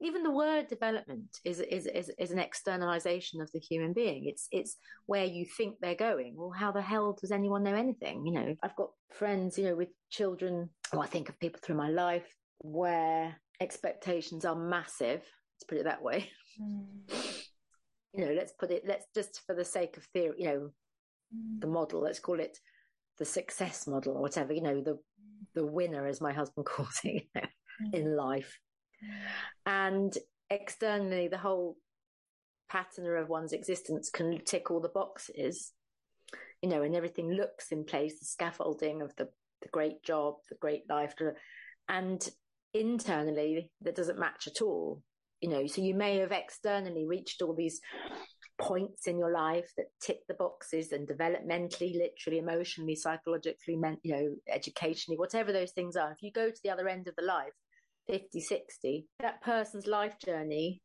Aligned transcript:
even 0.00 0.22
the 0.22 0.30
word 0.30 0.68
development 0.68 1.38
is, 1.44 1.60
is, 1.60 1.86
is, 1.86 2.10
is 2.18 2.30
an 2.30 2.38
externalization 2.38 3.42
of 3.42 3.50
the 3.52 3.58
human 3.58 3.92
being. 3.92 4.26
It's, 4.26 4.48
it's 4.50 4.76
where 5.06 5.24
you 5.24 5.44
think 5.44 5.76
they're 5.80 5.94
going. 5.94 6.34
Well, 6.36 6.50
how 6.50 6.72
the 6.72 6.80
hell 6.80 7.16
does 7.20 7.30
anyone 7.30 7.62
know 7.62 7.74
anything? 7.74 8.24
You 8.24 8.32
know, 8.32 8.56
I've 8.62 8.76
got 8.76 8.90
friends, 9.10 9.58
you 9.58 9.64
know, 9.64 9.76
with 9.76 9.90
children, 10.10 10.70
or 10.92 11.02
I 11.02 11.06
think 11.06 11.28
of 11.28 11.38
people 11.38 11.60
through 11.62 11.76
my 11.76 11.90
life 11.90 12.26
where 12.58 13.36
expectations 13.60 14.44
are 14.46 14.56
massive. 14.56 15.20
Let's 15.20 15.64
put 15.68 15.78
it 15.78 15.84
that 15.84 16.02
way. 16.02 16.30
Mm. 16.60 17.46
You 18.12 18.26
know, 18.26 18.32
let's 18.32 18.52
put 18.58 18.72
it, 18.72 18.82
let's 18.84 19.06
just 19.14 19.42
for 19.46 19.54
the 19.54 19.64
sake 19.64 19.96
of 19.96 20.02
theory, 20.12 20.34
you 20.36 20.46
know, 20.46 20.70
mm. 21.32 21.60
the 21.60 21.68
model, 21.68 22.00
let's 22.00 22.18
call 22.18 22.40
it 22.40 22.58
the 23.18 23.24
success 23.24 23.86
model 23.86 24.14
or 24.14 24.20
whatever, 24.20 24.52
you 24.52 24.60
know, 24.60 24.80
the, 24.80 24.98
the 25.54 25.64
winner, 25.64 26.08
as 26.08 26.20
my 26.20 26.32
husband 26.32 26.66
calls 26.66 27.00
it, 27.04 27.22
you 27.34 27.40
know, 27.40 27.46
mm. 27.86 27.94
in 27.94 28.16
life 28.16 28.58
and 29.66 30.16
externally, 30.50 31.28
the 31.28 31.38
whole 31.38 31.76
pattern 32.68 33.06
of 33.16 33.28
one's 33.28 33.52
existence 33.52 34.10
can 34.10 34.38
tick 34.44 34.70
all 34.70 34.80
the 34.80 34.88
boxes, 34.88 35.72
you 36.62 36.68
know, 36.68 36.82
and 36.82 36.94
everything 36.94 37.30
looks 37.30 37.72
in 37.72 37.84
place, 37.84 38.18
the 38.18 38.26
scaffolding 38.26 39.02
of 39.02 39.14
the, 39.16 39.28
the 39.62 39.68
great 39.68 40.02
job, 40.02 40.34
the 40.48 40.56
great 40.60 40.82
life. 40.88 41.14
And 41.88 42.26
internally, 42.72 43.70
that 43.82 43.96
doesn't 43.96 44.18
match 44.18 44.46
at 44.46 44.62
all, 44.62 45.02
you 45.40 45.48
know. 45.48 45.66
So 45.66 45.82
you 45.82 45.94
may 45.94 46.18
have 46.18 46.32
externally 46.32 47.06
reached 47.06 47.42
all 47.42 47.54
these 47.54 47.80
points 48.58 49.06
in 49.06 49.18
your 49.18 49.32
life 49.32 49.70
that 49.76 49.86
tick 50.00 50.18
the 50.28 50.34
boxes 50.34 50.92
and 50.92 51.08
developmentally, 51.08 51.96
literally, 51.96 52.38
emotionally, 52.38 52.94
psychologically, 52.94 53.78
you 54.02 54.12
know, 54.12 54.34
educationally, 54.48 55.18
whatever 55.18 55.52
those 55.52 55.72
things 55.72 55.96
are. 55.96 56.12
If 56.12 56.22
you 56.22 56.30
go 56.30 56.50
to 56.50 56.60
the 56.62 56.70
other 56.70 56.88
end 56.88 57.08
of 57.08 57.16
the 57.16 57.24
life, 57.24 57.54
50, 58.10 58.40
60, 58.40 59.06
that 59.20 59.42
person's 59.42 59.86
life 59.86 60.16
journey 60.24 60.82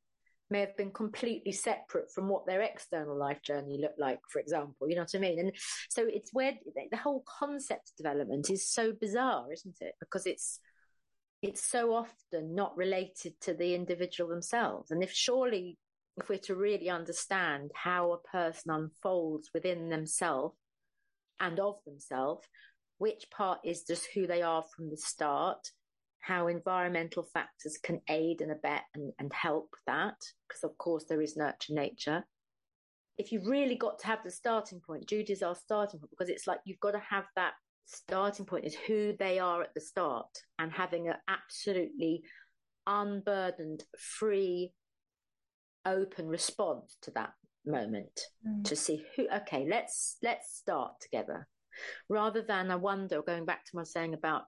may 0.49 0.59
have 0.59 0.77
been 0.77 0.91
completely 0.91 1.51
separate 1.51 2.11
from 2.13 2.29
what 2.29 2.45
their 2.45 2.61
external 2.61 3.17
life 3.17 3.41
journey 3.41 3.79
looked 3.81 3.99
like, 3.99 4.19
for 4.29 4.39
example. 4.39 4.87
You 4.87 4.95
know 4.95 5.01
what 5.01 5.15
I 5.15 5.19
mean? 5.19 5.39
And 5.39 5.51
so 5.89 6.05
it's 6.07 6.31
where 6.33 6.53
the 6.91 6.97
whole 6.97 7.23
concept 7.39 7.93
development 7.97 8.49
is 8.51 8.69
so 8.69 8.93
bizarre, 8.93 9.51
isn't 9.51 9.77
it? 9.81 9.93
Because 9.99 10.27
it's 10.27 10.59
it's 11.41 11.63
so 11.63 11.93
often 11.93 12.55
not 12.55 12.77
related 12.77 13.33
to 13.41 13.53
the 13.53 13.75
individual 13.75 14.29
themselves. 14.29 14.91
And 14.91 15.03
if 15.03 15.11
surely 15.11 15.77
if 16.17 16.29
we're 16.29 16.39
to 16.39 16.55
really 16.55 16.89
understand 16.89 17.71
how 17.73 18.11
a 18.13 18.29
person 18.29 18.71
unfolds 18.71 19.49
within 19.53 19.89
themselves 19.89 20.55
and 21.39 21.59
of 21.59 21.75
themselves, 21.85 22.47
which 22.99 23.25
part 23.29 23.59
is 23.65 23.83
just 23.83 24.07
who 24.13 24.25
they 24.25 24.41
are 24.41 24.63
from 24.75 24.89
the 24.89 24.97
start, 24.97 25.71
how 26.25 26.47
environmental 26.47 27.23
factors 27.23 27.77
can 27.83 28.01
aid 28.09 28.41
and 28.41 28.51
abet 28.51 28.81
and, 28.95 29.13
and 29.19 29.31
help 29.31 29.75
that, 29.85 30.15
because 30.47 30.63
of 30.63 30.75
course 30.77 31.05
there 31.07 31.21
is 31.21 31.37
nurture 31.37 31.73
nature. 31.73 32.23
If 33.17 33.31
you've 33.31 33.47
really 33.47 33.75
got 33.75 33.99
to 33.99 34.07
have 34.07 34.23
the 34.23 34.31
starting 34.31 34.81
point, 34.85 35.07
Judy's 35.07 35.43
our 35.43 35.55
starting 35.55 35.99
point 35.99 36.09
because 36.09 36.29
it's 36.29 36.47
like 36.47 36.59
you've 36.65 36.79
got 36.79 36.91
to 36.91 37.01
have 37.09 37.25
that 37.35 37.53
starting 37.85 38.45
point 38.45 38.65
is 38.65 38.75
who 38.87 39.13
they 39.19 39.37
are 39.37 39.61
at 39.61 39.73
the 39.75 39.81
start 39.81 40.27
and 40.57 40.71
having 40.71 41.07
an 41.07 41.15
absolutely 41.27 42.23
unburdened, 42.87 43.83
free, 43.97 44.73
open 45.85 46.27
response 46.27 46.97
to 47.03 47.11
that 47.11 47.33
moment 47.67 48.19
mm. 48.47 48.63
to 48.63 48.75
see 48.75 49.03
who 49.15 49.27
okay 49.29 49.67
let's 49.69 50.17
let's 50.23 50.55
start 50.55 50.93
together 51.01 51.47
rather 52.09 52.41
than 52.41 52.69
i 52.69 52.75
wonder 52.75 53.21
going 53.21 53.45
back 53.45 53.65
to 53.65 53.75
my 53.75 53.83
saying 53.83 54.13
about 54.13 54.43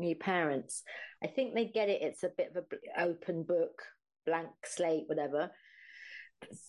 new 0.00 0.16
parents. 0.16 0.82
I 1.22 1.26
think 1.28 1.54
they 1.54 1.66
get 1.66 1.88
it. 1.88 2.02
It's 2.02 2.22
a 2.22 2.30
bit 2.36 2.52
of 2.54 2.64
an 2.72 2.78
open 2.98 3.42
book, 3.42 3.82
blank 4.26 4.48
slate, 4.64 5.04
whatever. 5.06 5.50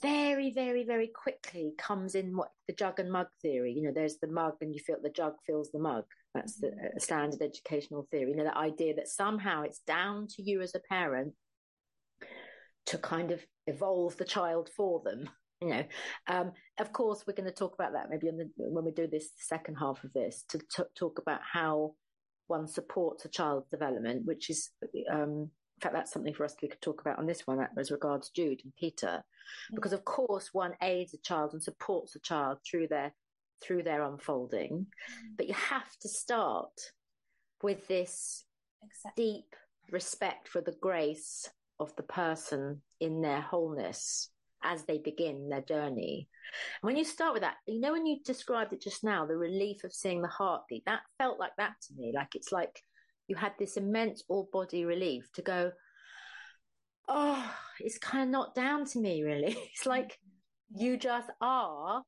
Very, 0.01 0.51
very, 0.53 0.83
very 0.83 1.07
quickly 1.07 1.73
comes 1.77 2.15
in 2.15 2.35
what 2.35 2.49
the 2.67 2.73
jug 2.73 2.99
and 2.99 3.11
mug 3.11 3.27
theory. 3.41 3.73
You 3.73 3.83
know, 3.83 3.93
there's 3.93 4.17
the 4.21 4.27
mug 4.27 4.55
and 4.61 4.73
you 4.73 4.81
feel 4.81 4.97
the 5.02 5.09
jug 5.09 5.36
fills 5.45 5.71
the 5.71 5.80
mug. 5.80 6.03
That's 6.33 6.59
the 6.59 6.67
mm-hmm. 6.67 6.99
standard 6.99 7.41
educational 7.41 8.08
theory. 8.11 8.31
You 8.31 8.37
know, 8.37 8.43
the 8.43 8.58
idea 8.58 8.95
that 8.95 9.08
somehow 9.08 9.64
it's 9.64 9.80
down 9.80 10.27
to 10.36 10.43
you 10.43 10.61
as 10.61 10.75
a 10.75 10.80
parent 10.80 11.33
to 12.87 12.97
kind 12.97 13.31
of 13.31 13.45
evolve 13.67 14.17
the 14.17 14.25
child 14.25 14.70
for 14.75 15.02
them 15.03 15.30
you 15.61 15.70
know 15.70 15.83
um, 16.27 16.52
of 16.80 16.91
course 16.91 17.23
we're 17.25 17.33
going 17.33 17.47
to 17.47 17.55
talk 17.55 17.73
about 17.75 17.93
that 17.93 18.09
maybe 18.09 18.27
the, 18.27 18.49
when 18.58 18.83
we 18.83 18.91
do 18.91 19.08
this 19.08 19.30
second 19.37 19.75
half 19.75 20.03
of 20.03 20.11
this 20.14 20.43
to 20.49 20.58
t- 20.58 20.83
talk 20.97 21.20
about 21.20 21.39
how 21.49 21.93
one 22.47 22.67
supports 22.67 23.25
a 23.25 23.29
child's 23.29 23.69
development, 23.69 24.25
which 24.25 24.49
is, 24.49 24.69
um, 25.09 25.49
in 25.49 25.81
fact, 25.81 25.93
that's 25.93 26.11
something 26.11 26.33
for 26.33 26.45
us 26.45 26.55
to 26.55 26.67
talk 26.81 27.02
about 27.02 27.17
on 27.17 27.25
this 27.25 27.47
one 27.47 27.65
as 27.77 27.91
regards 27.91 28.29
Jude 28.29 28.61
and 28.63 28.75
Peter, 28.75 29.23
because 29.73 29.93
of 29.93 30.05
course 30.05 30.49
one 30.53 30.73
aids 30.81 31.13
a 31.13 31.17
child 31.17 31.53
and 31.53 31.63
supports 31.63 32.15
a 32.15 32.19
child 32.19 32.59
through 32.69 32.87
their 32.87 33.13
through 33.61 33.83
their 33.83 34.02
unfolding, 34.03 34.71
mm. 34.71 35.37
but 35.37 35.47
you 35.47 35.53
have 35.53 35.95
to 36.02 36.09
start 36.09 36.71
with 37.61 37.87
this 37.87 38.43
deep 39.15 39.55
respect 39.91 40.47
for 40.47 40.61
the 40.61 40.75
grace 40.81 41.47
of 41.79 41.95
the 41.95 42.03
person 42.03 42.81
in 42.99 43.21
their 43.21 43.41
wholeness 43.41 44.29
as 44.64 44.83
they 44.83 44.98
begin 44.98 45.49
their 45.49 45.61
journey. 45.61 46.27
When 46.82 46.98
you 46.98 47.04
start 47.04 47.33
with 47.33 47.44
that, 47.44 47.55
you 47.67 47.80
know, 47.80 47.94
when 47.94 48.05
you 48.05 48.17
described 48.23 48.73
it 48.73 48.82
just 48.82 49.04
now, 49.04 49.26
the 49.26 49.38
relief 49.38 49.83
of 49.83 49.94
seeing 49.94 50.22
the 50.22 50.27
heartbeat, 50.27 50.86
that 50.86 51.02
felt 51.17 51.39
like 51.39 51.55
that 51.58 51.73
to 51.88 51.94
me. 51.95 52.11
Like 52.14 52.36
it's 52.36 52.52
like 52.52 52.82
you 53.27 53.36
had 53.36 53.54
this 53.58 53.77
immense 53.77 54.23
all 54.27 54.50
body 54.52 54.86
relief 54.86 55.30
to 55.33 55.42
go, 55.42 55.71
oh, 57.08 57.54
it's 57.80 57.98
kind 57.98 58.23
of 58.23 58.30
not 58.30 58.55
down 58.55 58.86
to 58.86 59.00
me, 59.00 59.23
really. 59.23 59.58
It's 59.73 59.86
like 59.86 60.20
you 60.73 60.98
just 60.98 61.30
are. 61.39 62.04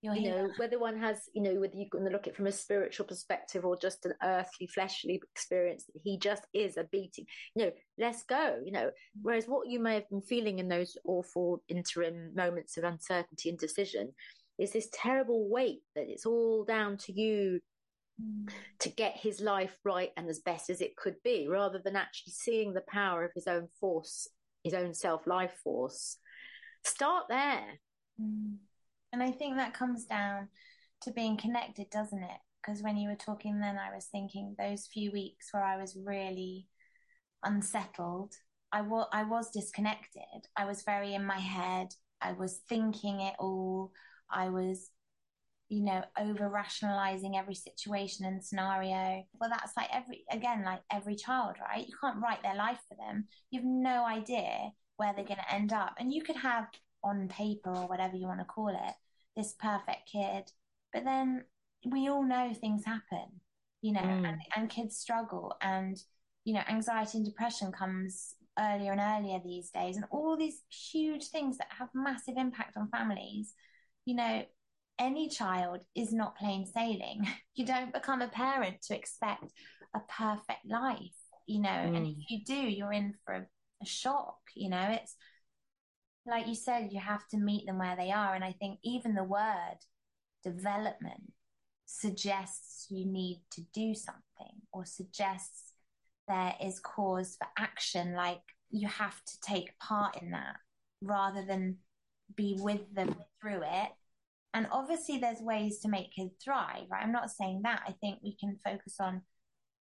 You're 0.00 0.14
you 0.14 0.20
here. 0.20 0.42
know, 0.42 0.52
whether 0.58 0.78
one 0.78 0.96
has, 0.98 1.28
you 1.34 1.42
know, 1.42 1.54
whether 1.54 1.74
you're 1.74 1.88
going 1.90 2.04
to 2.04 2.10
look 2.10 2.28
at 2.28 2.28
it 2.28 2.36
from 2.36 2.46
a 2.46 2.52
spiritual 2.52 3.06
perspective 3.06 3.64
or 3.64 3.76
just 3.76 4.06
an 4.06 4.14
earthly, 4.22 4.68
fleshly 4.68 5.20
experience, 5.34 5.86
he 6.04 6.18
just 6.18 6.46
is 6.54 6.76
a 6.76 6.84
beating. 6.84 7.26
You 7.54 7.64
know, 7.64 7.72
let's 7.98 8.22
go. 8.22 8.60
You 8.64 8.70
know, 8.70 8.90
whereas 9.22 9.46
what 9.46 9.68
you 9.68 9.80
may 9.80 9.94
have 9.94 10.08
been 10.08 10.22
feeling 10.22 10.60
in 10.60 10.68
those 10.68 10.96
awful 11.04 11.64
interim 11.68 12.32
moments 12.34 12.76
of 12.76 12.84
uncertainty 12.84 13.48
and 13.48 13.58
decision 13.58 14.12
is 14.56 14.72
this 14.72 14.88
terrible 14.92 15.48
weight 15.48 15.80
that 15.96 16.08
it's 16.08 16.26
all 16.26 16.64
down 16.64 16.96
to 16.96 17.12
you 17.12 17.60
mm. 18.22 18.48
to 18.80 18.88
get 18.88 19.16
his 19.16 19.40
life 19.40 19.76
right 19.84 20.10
and 20.16 20.28
as 20.28 20.38
best 20.38 20.70
as 20.70 20.80
it 20.80 20.96
could 20.96 21.16
be, 21.24 21.48
rather 21.48 21.80
than 21.84 21.96
actually 21.96 22.32
seeing 22.32 22.72
the 22.72 22.84
power 22.88 23.24
of 23.24 23.32
his 23.34 23.48
own 23.48 23.66
force, 23.80 24.28
his 24.62 24.74
own 24.74 24.94
self 24.94 25.26
life 25.26 25.54
force. 25.64 26.18
Start 26.84 27.24
there. 27.28 27.80
Mm. 28.22 28.58
And 29.12 29.22
I 29.22 29.30
think 29.30 29.56
that 29.56 29.74
comes 29.74 30.04
down 30.04 30.48
to 31.02 31.12
being 31.12 31.36
connected, 31.36 31.90
doesn't 31.90 32.22
it? 32.22 32.40
Because 32.60 32.82
when 32.82 32.96
you 32.96 33.08
were 33.08 33.16
talking 33.16 33.60
then, 33.60 33.78
I 33.78 33.94
was 33.94 34.06
thinking 34.06 34.54
those 34.58 34.88
few 34.92 35.12
weeks 35.12 35.48
where 35.52 35.64
I 35.64 35.76
was 35.76 35.96
really 36.04 36.66
unsettled, 37.44 38.34
I, 38.72 38.80
I 39.12 39.24
was 39.24 39.50
disconnected. 39.50 40.22
I 40.56 40.66
was 40.66 40.82
very 40.82 41.14
in 41.14 41.24
my 41.24 41.38
head. 41.38 41.88
I 42.20 42.32
was 42.32 42.60
thinking 42.68 43.20
it 43.20 43.34
all. 43.38 43.92
I 44.30 44.50
was, 44.50 44.90
you 45.68 45.84
know, 45.84 46.04
over 46.18 46.48
rationalizing 46.50 47.36
every 47.36 47.54
situation 47.54 48.26
and 48.26 48.44
scenario. 48.44 49.24
Well, 49.40 49.50
that's 49.50 49.76
like 49.76 49.88
every, 49.92 50.24
again, 50.30 50.64
like 50.64 50.80
every 50.92 51.14
child, 51.16 51.56
right? 51.60 51.86
You 51.86 51.94
can't 52.00 52.20
write 52.20 52.42
their 52.42 52.56
life 52.56 52.80
for 52.88 52.96
them. 52.96 53.26
You 53.50 53.60
have 53.60 53.66
no 53.66 54.04
idea 54.04 54.70
where 54.96 55.14
they're 55.14 55.24
going 55.24 55.38
to 55.38 55.54
end 55.54 55.72
up. 55.72 55.94
And 55.98 56.12
you 56.12 56.22
could 56.22 56.36
have 56.36 56.66
on 57.02 57.28
paper 57.28 57.70
or 57.70 57.86
whatever 57.86 58.16
you 58.16 58.26
want 58.26 58.40
to 58.40 58.44
call 58.44 58.68
it, 58.68 58.94
this 59.36 59.54
perfect 59.58 60.10
kid. 60.10 60.50
But 60.92 61.04
then 61.04 61.44
we 61.86 62.08
all 62.08 62.24
know 62.24 62.52
things 62.52 62.84
happen, 62.84 63.40
you 63.82 63.92
know, 63.92 64.00
mm. 64.00 64.28
and, 64.28 64.40
and 64.56 64.70
kids 64.70 64.96
struggle 64.96 65.56
and, 65.62 65.96
you 66.44 66.54
know, 66.54 66.62
anxiety 66.68 67.18
and 67.18 67.26
depression 67.26 67.72
comes 67.72 68.34
earlier 68.58 68.92
and 68.92 69.00
earlier 69.00 69.40
these 69.44 69.70
days 69.70 69.96
and 69.96 70.04
all 70.10 70.36
these 70.36 70.62
huge 70.70 71.26
things 71.28 71.58
that 71.58 71.68
have 71.70 71.88
massive 71.94 72.36
impact 72.36 72.76
on 72.76 72.88
families. 72.88 73.54
You 74.04 74.16
know, 74.16 74.42
any 74.98 75.28
child 75.28 75.84
is 75.94 76.12
not 76.12 76.36
plain 76.36 76.66
sailing. 76.66 77.26
You 77.54 77.66
don't 77.66 77.92
become 77.92 78.22
a 78.22 78.28
parent 78.28 78.82
to 78.82 78.94
expect 78.94 79.52
a 79.92 79.98
perfect 80.08 80.64
life, 80.64 81.16
you 81.46 81.60
know, 81.60 81.68
mm. 81.68 81.96
and 81.96 82.06
if 82.06 82.30
you 82.30 82.44
do, 82.44 82.54
you're 82.54 82.92
in 82.92 83.14
for 83.24 83.34
a, 83.34 83.46
a 83.82 83.84
shock, 83.84 84.38
you 84.54 84.70
know, 84.70 84.86
it's 84.90 85.16
like 86.28 86.46
you 86.46 86.54
said, 86.54 86.90
you 86.92 87.00
have 87.00 87.26
to 87.28 87.38
meet 87.38 87.66
them 87.66 87.78
where 87.78 87.96
they 87.96 88.10
are. 88.10 88.34
And 88.34 88.44
I 88.44 88.52
think 88.52 88.78
even 88.84 89.14
the 89.14 89.24
word 89.24 89.78
development 90.44 91.32
suggests 91.86 92.86
you 92.90 93.06
need 93.06 93.42
to 93.52 93.62
do 93.72 93.94
something 93.94 94.60
or 94.72 94.84
suggests 94.84 95.72
there 96.28 96.54
is 96.62 96.80
cause 96.80 97.36
for 97.38 97.48
action. 97.58 98.14
Like 98.14 98.42
you 98.70 98.86
have 98.88 99.24
to 99.24 99.40
take 99.40 99.78
part 99.78 100.20
in 100.20 100.30
that 100.32 100.56
rather 101.02 101.44
than 101.44 101.78
be 102.36 102.58
with 102.60 102.94
them 102.94 103.14
through 103.40 103.62
it. 103.62 103.90
And 104.54 104.66
obviously, 104.72 105.18
there's 105.18 105.40
ways 105.40 105.80
to 105.80 105.88
make 105.88 106.14
kids 106.14 106.34
thrive, 106.42 106.86
right? 106.90 107.02
I'm 107.02 107.12
not 107.12 107.30
saying 107.30 107.60
that. 107.64 107.82
I 107.86 107.92
think 108.00 108.18
we 108.22 108.34
can 108.34 108.58
focus 108.64 108.96
on, 108.98 109.22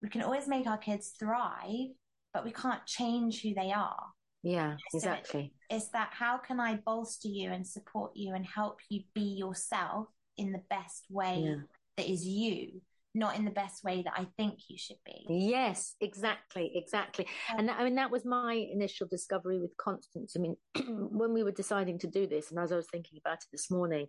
we 0.02 0.08
can 0.08 0.22
always 0.22 0.48
make 0.48 0.66
our 0.66 0.76
kids 0.76 1.12
thrive, 1.18 1.90
but 2.34 2.44
we 2.44 2.50
can't 2.50 2.84
change 2.84 3.42
who 3.42 3.54
they 3.54 3.72
are. 3.72 4.06
Yeah, 4.46 4.76
So 4.90 4.98
exactly. 4.98 5.52
It's 5.68 5.88
that 5.88 6.10
how 6.12 6.38
can 6.38 6.60
I 6.60 6.76
bolster 6.86 7.26
you 7.28 7.50
and 7.50 7.66
support 7.66 8.12
you 8.14 8.34
and 8.34 8.46
help 8.46 8.78
you 8.88 9.02
be 9.12 9.34
yourself 9.36 10.06
in 10.36 10.52
the 10.52 10.62
best 10.70 11.06
way 11.10 11.42
Yeah. 11.42 11.56
that 11.96 12.08
is 12.08 12.24
you, 12.24 12.80
not 13.12 13.36
in 13.36 13.44
the 13.44 13.50
best 13.50 13.82
way 13.82 14.02
that 14.02 14.12
I 14.16 14.26
think 14.36 14.60
you 14.68 14.78
should 14.78 15.02
be. 15.04 15.26
Yes, 15.28 15.96
exactly, 16.00 16.70
exactly. 16.76 17.26
And 17.58 17.68
that, 17.68 17.80
I 17.80 17.82
mean, 17.84 17.96
that 17.96 18.12
was 18.12 18.24
my 18.24 18.52
initial 18.52 19.08
discovery 19.08 19.58
with 19.58 19.76
Constance. 19.78 20.36
I 20.36 20.40
mean, 20.40 20.56
when 20.86 21.32
we 21.34 21.42
were 21.42 21.50
deciding 21.50 21.98
to 22.00 22.06
do 22.06 22.28
this, 22.28 22.52
and 22.52 22.60
as 22.60 22.70
I 22.70 22.76
was 22.76 22.86
thinking 22.88 23.18
about 23.24 23.38
it 23.38 23.48
this 23.50 23.68
morning, 23.68 24.06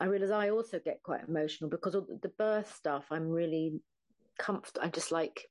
I 0.00 0.04
realized 0.04 0.32
I 0.32 0.50
also 0.50 0.78
get 0.84 1.02
quite 1.02 1.26
emotional 1.26 1.70
because 1.70 1.94
of 1.94 2.06
the 2.20 2.32
birth 2.36 2.74
stuff. 2.76 3.06
I'm 3.10 3.30
really 3.30 3.80
comfortable. 4.38 4.84
I'm 4.84 4.92
just 4.92 5.12
like, 5.12 5.48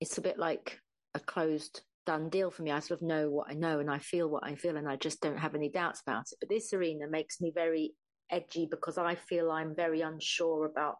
it's 0.00 0.18
a 0.18 0.22
bit 0.22 0.38
like 0.38 0.80
a 1.14 1.20
closed, 1.20 1.82
done 2.06 2.28
deal 2.28 2.50
for 2.50 2.62
me. 2.62 2.70
I 2.70 2.80
sort 2.80 3.00
of 3.00 3.06
know 3.06 3.30
what 3.30 3.50
I 3.50 3.54
know 3.54 3.80
and 3.80 3.90
I 3.90 3.98
feel 3.98 4.28
what 4.28 4.44
I 4.44 4.54
feel, 4.54 4.76
and 4.76 4.88
I 4.88 4.96
just 4.96 5.20
don't 5.20 5.38
have 5.38 5.54
any 5.54 5.70
doubts 5.70 6.02
about 6.06 6.24
it. 6.30 6.38
But 6.40 6.48
this 6.48 6.72
arena 6.72 7.06
makes 7.08 7.40
me 7.40 7.52
very 7.54 7.92
edgy 8.30 8.66
because 8.70 8.98
I 8.98 9.14
feel 9.14 9.50
I'm 9.50 9.74
very 9.74 10.00
unsure 10.00 10.66
about 10.66 10.96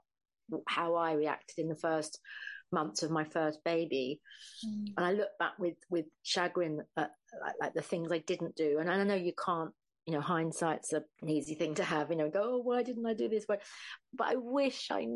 how 0.69 0.95
I 0.95 1.12
reacted 1.12 1.59
in 1.59 1.69
the 1.69 1.77
first 1.77 2.21
months 2.73 3.03
of 3.03 3.11
my 3.11 3.25
first 3.25 3.61
baby. 3.65 4.21
Mm. 4.67 4.93
And 4.97 5.06
I 5.06 5.12
look 5.12 5.31
back 5.39 5.53
with, 5.59 5.77
with 5.91 6.06
chagrin 6.23 6.81
at 6.97 7.11
like, 7.43 7.55
like 7.61 7.75
the 7.75 7.83
things 7.83 8.12
I 8.12 8.19
didn't 8.19 8.56
do. 8.56 8.79
And 8.79 8.91
I 8.91 9.03
know 9.05 9.15
you 9.15 9.33
can't, 9.43 9.71
you 10.06 10.12
know, 10.12 10.21
hindsight's 10.21 10.93
an 10.93 11.05
easy 11.27 11.55
thing 11.55 11.75
to 11.77 11.85
have, 11.85 12.11
you 12.11 12.17
know, 12.17 12.29
go, 12.29 12.43
oh, 12.43 12.59
why 12.59 12.83
didn't 12.83 13.06
I 13.06 13.15
do 13.15 13.29
this? 13.29 13.47
But, 13.49 13.62
but 14.12 14.29
I 14.29 14.35
wish 14.37 14.89
I, 14.91 15.06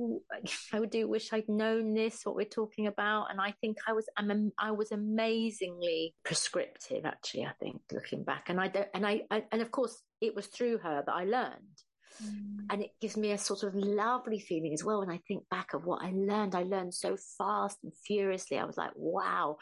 I 0.73 0.81
would 0.81 0.91
do 0.91 1.07
wish 1.07 1.31
I'd 1.33 1.49
known 1.49 1.93
this, 1.93 2.25
what 2.25 2.35
we're 2.35 2.47
talking 2.47 2.87
about. 2.87 3.31
And 3.31 3.39
I 3.39 3.53
think 3.61 3.77
I 3.87 3.93
was, 3.93 4.07
I'm, 4.17 4.51
I 4.59 4.71
was 4.71 4.91
amazingly 4.91 6.15
prescriptive, 6.25 7.05
actually, 7.05 7.45
I 7.45 7.53
think, 7.61 7.83
looking 7.93 8.25
back. 8.25 8.47
And 8.49 8.59
I 8.59 8.69
don't, 8.69 8.89
and 8.95 9.07
I, 9.07 9.23
I 9.31 9.45
and 9.53 9.61
of 9.61 9.71
course, 9.71 10.03
it 10.23 10.35
was 10.35 10.47
through 10.47 10.79
her 10.79 11.03
that 11.05 11.15
I 11.15 11.25
learned. 11.25 11.83
Mm. 12.25 12.67
And 12.71 12.83
it 12.83 12.91
gives 13.01 13.17
me 13.17 13.33
a 13.33 13.39
sort 13.39 13.65
of 13.65 13.75
lovely 13.75 14.41
feeling 14.41 14.73
as 14.73 14.83
well 14.83 15.01
when 15.01 15.11
I 15.11 15.21
think 15.29 15.45
back 15.51 15.75
of 15.75 15.85
what 15.85 16.03
I 16.03 16.13
learned. 16.15 16.55
I 16.55 16.63
learned 16.63 16.95
so 16.95 17.19
fast 17.37 17.77
and 17.83 17.93
furiously. 18.07 18.59
I 18.59 18.65
was 18.65 18.79
like, 18.79 18.93
wow. 18.97 19.59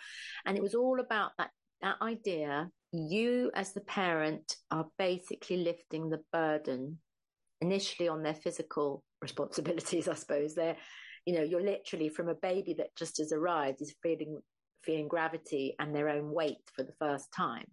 And 0.46 0.56
it 0.56 0.62
was 0.62 0.76
all 0.76 1.00
about 1.00 1.32
that, 1.38 1.50
that 1.82 1.96
idea. 2.00 2.70
You 2.92 3.50
as 3.54 3.72
the 3.72 3.80
parent 3.80 4.56
are 4.70 4.86
basically 4.98 5.58
lifting 5.58 6.08
the 6.08 6.22
burden 6.32 6.98
initially 7.60 8.08
on 8.08 8.22
their 8.22 8.34
physical 8.34 9.02
responsibilities, 9.20 10.08
I 10.08 10.14
suppose. 10.14 10.54
They're, 10.54 10.76
you 11.24 11.34
know, 11.34 11.42
you're 11.42 11.62
literally 11.62 12.08
from 12.08 12.28
a 12.28 12.34
baby 12.34 12.74
that 12.78 12.96
just 12.96 13.18
has 13.18 13.32
arrived 13.32 13.82
is 13.82 13.94
feeling, 14.02 14.40
feeling 14.82 15.08
gravity 15.08 15.74
and 15.78 15.94
their 15.94 16.08
own 16.08 16.32
weight 16.32 16.58
for 16.74 16.82
the 16.82 16.94
first 16.98 17.32
time. 17.32 17.66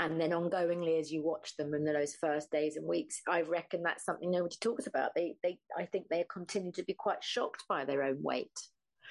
And 0.00 0.20
then 0.20 0.30
ongoingly 0.30 0.98
as 0.98 1.12
you 1.12 1.22
watch 1.22 1.56
them 1.56 1.72
in 1.72 1.84
those 1.84 2.16
first 2.16 2.50
days 2.50 2.76
and 2.76 2.84
weeks 2.84 3.20
i 3.28 3.42
reckon 3.42 3.84
that's 3.84 4.04
something 4.04 4.30
nobody 4.30 4.56
talks 4.60 4.88
about. 4.88 5.12
They 5.14 5.36
they 5.42 5.58
i 5.78 5.84
think 5.84 6.08
they 6.08 6.24
continue 6.28 6.72
to 6.72 6.82
be 6.82 6.94
quite 6.94 7.22
shocked 7.22 7.62
by 7.68 7.84
their 7.84 8.02
own 8.02 8.20
weight 8.20 8.50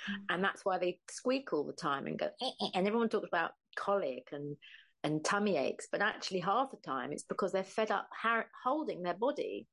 Mm. 0.09 0.15
and 0.29 0.43
that's 0.43 0.63
why 0.65 0.77
they 0.77 0.99
squeak 1.09 1.53
all 1.53 1.63
the 1.65 1.73
time 1.73 2.07
and 2.07 2.17
go 2.19 2.27
eh, 2.41 2.51
eh, 2.61 2.67
and 2.75 2.87
everyone 2.87 3.09
talks 3.09 3.27
about 3.27 3.51
colic 3.75 4.27
and 4.31 4.55
and 5.03 5.23
tummy 5.23 5.57
aches 5.57 5.87
but 5.91 6.01
actually 6.01 6.39
half 6.39 6.71
the 6.71 6.77
time 6.77 7.11
it's 7.11 7.23
because 7.23 7.51
they're 7.51 7.63
fed 7.63 7.91
up 7.91 8.07
ha- 8.11 8.45
holding 8.63 9.01
their 9.03 9.13
body 9.13 9.67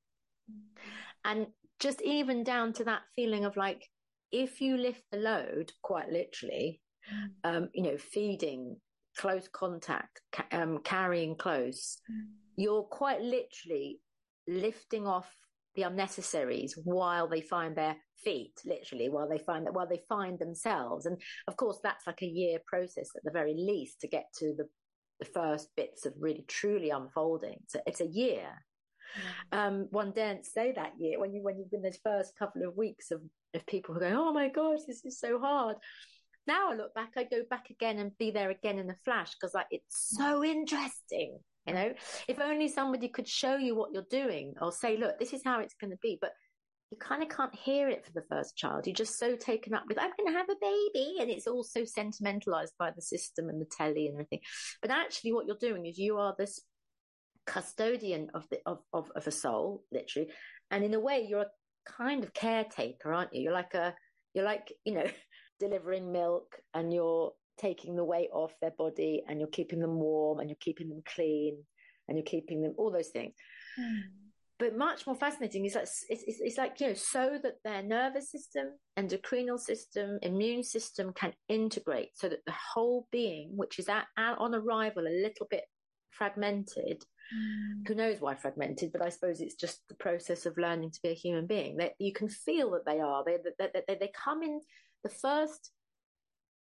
and 1.25 1.47
just 1.79 2.03
even 2.03 2.45
down 2.45 2.73
to 2.73 2.85
that 2.85 3.03
feeling 3.15 3.45
of 3.45 3.57
like 3.57 3.89
if 4.33 4.61
you 4.61 4.77
lift 4.77 5.03
the 5.11 5.19
load 5.19 5.73
quite 5.83 6.09
literally 6.11 6.81
Mm. 7.11 7.31
um, 7.45 7.69
you 7.73 7.83
know, 7.83 7.97
feeding, 7.97 8.77
close 9.17 9.49
contact, 9.49 10.21
ca- 10.33 10.47
um, 10.53 10.81
carrying 10.85 11.35
close, 11.35 11.97
Mm. 12.13 12.27
you're 12.57 12.83
quite 12.83 13.23
literally 13.23 14.01
lifting 14.47 15.07
off 15.07 15.31
the 15.75 15.83
unnecessaries 15.83 16.75
while 16.85 17.29
they 17.29 17.41
find 17.41 17.77
their 17.77 17.97
feet, 18.25 18.55
literally, 18.65 19.09
while 19.09 19.29
they 19.29 19.39
find 19.39 19.67
that, 19.67 19.75
while 19.75 19.89
they 19.89 20.03
find 20.09 20.39
themselves. 20.39 21.07
And 21.07 21.21
of 21.47 21.57
course, 21.57 21.79
that's 21.83 22.07
like 22.07 22.23
a 22.23 22.27
year 22.27 22.59
process 22.67 23.11
at 23.17 23.23
the 23.25 23.31
very 23.31 23.55
least 23.55 24.01
to 24.01 24.09
get 24.09 24.27
to 24.39 24.55
the, 24.57 24.69
the 25.21 25.27
first 25.27 25.69
bits 25.77 26.07
of 26.07 26.15
really 26.19 26.45
truly 26.49 26.91
unfolding. 26.91 27.59
So 27.69 27.81
it's 27.87 28.01
a 28.01 28.07
year. 28.07 28.49
Yeah. 29.53 29.67
Um, 29.67 29.89
one 29.91 30.13
daren't 30.13 30.47
say 30.47 30.73
that 30.73 30.93
year 30.99 31.19
when 31.19 31.35
you 31.35 31.43
when 31.43 31.59
you've 31.59 31.71
been 31.71 31.83
those 31.83 31.99
first 32.05 32.39
couple 32.39 32.63
of 32.63 32.77
weeks 32.77 33.11
of, 33.11 33.21
of 33.55 33.67
people 33.67 33.93
who 33.93 34.01
going, 34.01 34.15
oh 34.15 34.33
my 34.33 34.49
gosh, 34.49 34.81
this 34.87 35.05
is 35.05 35.19
so 35.19 35.41
hard. 35.41 35.77
Now 36.47 36.71
I 36.71 36.75
look 36.75 36.95
back, 36.95 37.13
I 37.17 37.25
go 37.25 37.43
back 37.49 37.71
again 37.71 37.99
and 37.99 38.17
be 38.19 38.31
there 38.31 38.51
again 38.51 38.79
in 38.79 38.91
a 38.91 38.97
flash 39.05 39.33
because 39.35 39.55
like 39.55 39.67
it's 39.71 40.17
so 40.17 40.45
interesting. 40.45 41.39
You 41.67 41.75
know, 41.75 41.93
if 42.27 42.41
only 42.41 42.69
somebody 42.69 43.09
could 43.09 43.29
show 43.29 43.57
you 43.57 43.77
what 43.77 43.93
you're 43.93 44.07
doing 44.11 44.55
or 44.61 44.73
say, 44.73 44.97
look, 44.97 45.19
this 45.19 45.33
is 45.33 45.43
how 45.45 45.61
it's 45.61 45.75
going 45.75 45.91
to 45.91 45.99
be. 46.03 46.19
But 46.21 46.33
you 46.91 46.99
kind 46.99 47.23
of 47.23 47.29
can't 47.29 47.55
hear 47.55 47.89
it 47.89 48.05
for 48.05 48.13
the 48.13 48.27
first 48.29 48.57
child. 48.57 48.87
You're 48.87 48.95
just 48.95 49.19
so 49.19 49.37
taken 49.37 49.75
up 49.75 49.85
with, 49.87 49.99
I'm 49.99 50.11
going 50.19 50.33
to 50.33 50.39
have 50.39 50.49
a 50.49 50.57
baby. 50.61 51.17
And 51.21 51.31
it's 51.31 51.47
all 51.47 51.63
so 51.63 51.85
sentimentalized 51.85 52.73
by 52.79 52.91
the 52.91 53.03
system 53.03 53.49
and 53.49 53.61
the 53.61 53.67
telly 53.77 54.07
and 54.07 54.15
everything. 54.15 54.41
But 54.83 54.91
actually, 54.91 55.33
what 55.33 55.47
you're 55.47 55.57
doing 55.61 55.87
is 55.87 55.99
you 55.99 56.17
are 56.17 56.35
this 56.37 56.61
custodian 57.47 58.31
of 58.35 58.49
the 58.51 58.59
of, 58.67 58.79
of, 58.93 59.11
of 59.15 59.27
a 59.27 59.31
soul, 59.31 59.85
literally. 59.93 60.31
And 60.71 60.85
in 60.85 60.95
a 60.95 61.01
way, 61.01 61.27
you're 61.29 61.43
a 61.43 61.47
kind 61.87 62.25
of 62.25 62.35
caretaker, 62.35 63.13
aren't 63.13 63.35
you? 63.35 63.43
You're 63.43 63.53
like 63.53 63.75
a 63.75 63.95
you're 64.35 64.45
like, 64.45 64.73
you 64.85 64.95
know, 64.95 65.07
delivering 65.61 66.11
milk 66.11 66.57
and 66.75 66.93
you're 66.93 67.33
taking 67.61 67.97
the 67.97 68.05
weight 68.05 68.31
off 68.33 68.53
their 68.61 68.73
body 68.73 69.23
and 69.29 69.39
you're 69.39 69.49
keeping 69.49 69.81
them 69.81 69.99
warm 69.99 70.41
and 70.41 70.49
you're 70.49 70.57
keeping 70.61 70.89
them 70.89 71.03
clean 71.15 71.59
and 72.09 72.17
you're 72.17 72.25
keeping 72.25 72.63
them 72.63 72.75
all 72.77 72.91
those 72.91 73.09
things. 73.09 73.35
Mm. 73.79 74.01
But 74.59 74.77
much 74.77 75.07
more 75.07 75.17
fascinating 75.17 75.65
is 75.65 75.73
that 75.73 75.85
it's, 75.85 76.05
it's, 76.09 76.41
it's 76.41 76.59
like, 76.59 76.81
you 76.81 76.89
know, 76.89 76.95
so 76.95 77.39
that 77.43 77.55
their 77.65 77.83
nervous 77.83 78.31
system, 78.31 78.73
endocrinal 78.99 79.59
system, 79.59 80.19
immune 80.23 80.63
system 80.63 81.13
can 81.15 81.33
integrate 81.49 82.11
so 82.15 82.29
that 82.29 82.45
the 82.47 82.55
whole 82.75 83.09
being, 83.11 83.57
which 83.57 83.79
is 83.79 83.89
at, 83.89 84.07
at 84.19 84.39
on 84.39 84.55
arrival 84.55 85.07
a 85.07 85.23
little 85.23 85.47
bit 85.51 85.65
fragmented, 86.11 87.05
Mm. 87.33 87.87
who 87.87 87.95
knows 87.95 88.21
why 88.21 88.35
fragmented, 88.35 88.91
but 88.93 89.03
I 89.03 89.09
suppose 89.09 89.41
it's 89.41 89.55
just 89.55 89.87
the 89.89 89.95
process 89.95 90.47
of 90.47 90.59
learning 90.59 90.91
to 90.91 91.01
be 91.03 91.11
a 91.11 91.15
human 91.15 91.47
being. 91.47 91.77
That 91.77 91.93
you 91.99 92.13
can 92.13 92.29
feel 92.29 92.73
that 92.73 92.85
they 92.85 92.99
are. 92.99 93.23
They, 93.25 93.39
they, 93.59 93.83
they, 93.87 93.95
they 93.95 94.13
come 94.13 94.43
in 94.43 94.61
the 95.05 95.11
first 95.11 95.71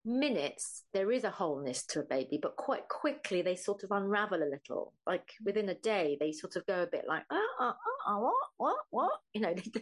minutes, 0.04 0.84
there 0.92 1.10
is 1.10 1.24
a 1.24 1.30
wholeness 1.30 1.84
to 1.86 2.00
a 2.00 2.04
baby, 2.04 2.38
but 2.40 2.56
quite 2.56 2.88
quickly 2.88 3.42
they 3.42 3.56
sort 3.56 3.82
of 3.84 3.90
unravel 3.90 4.42
a 4.42 4.50
little. 4.50 4.92
Like 5.06 5.32
hmm. 5.38 5.44
within 5.44 5.68
a 5.68 5.74
day, 5.74 6.16
they 6.20 6.32
sort 6.32 6.56
of 6.56 6.66
go 6.66 6.82
a 6.82 6.86
bit 6.86 7.04
like, 7.08 7.24
oh, 7.30 7.48
oh, 7.60 7.74
oh, 8.06 8.20
what, 8.20 8.34
what, 8.56 8.76
what? 8.90 9.12
You 9.32 9.40
know, 9.42 9.54
do 9.54 9.80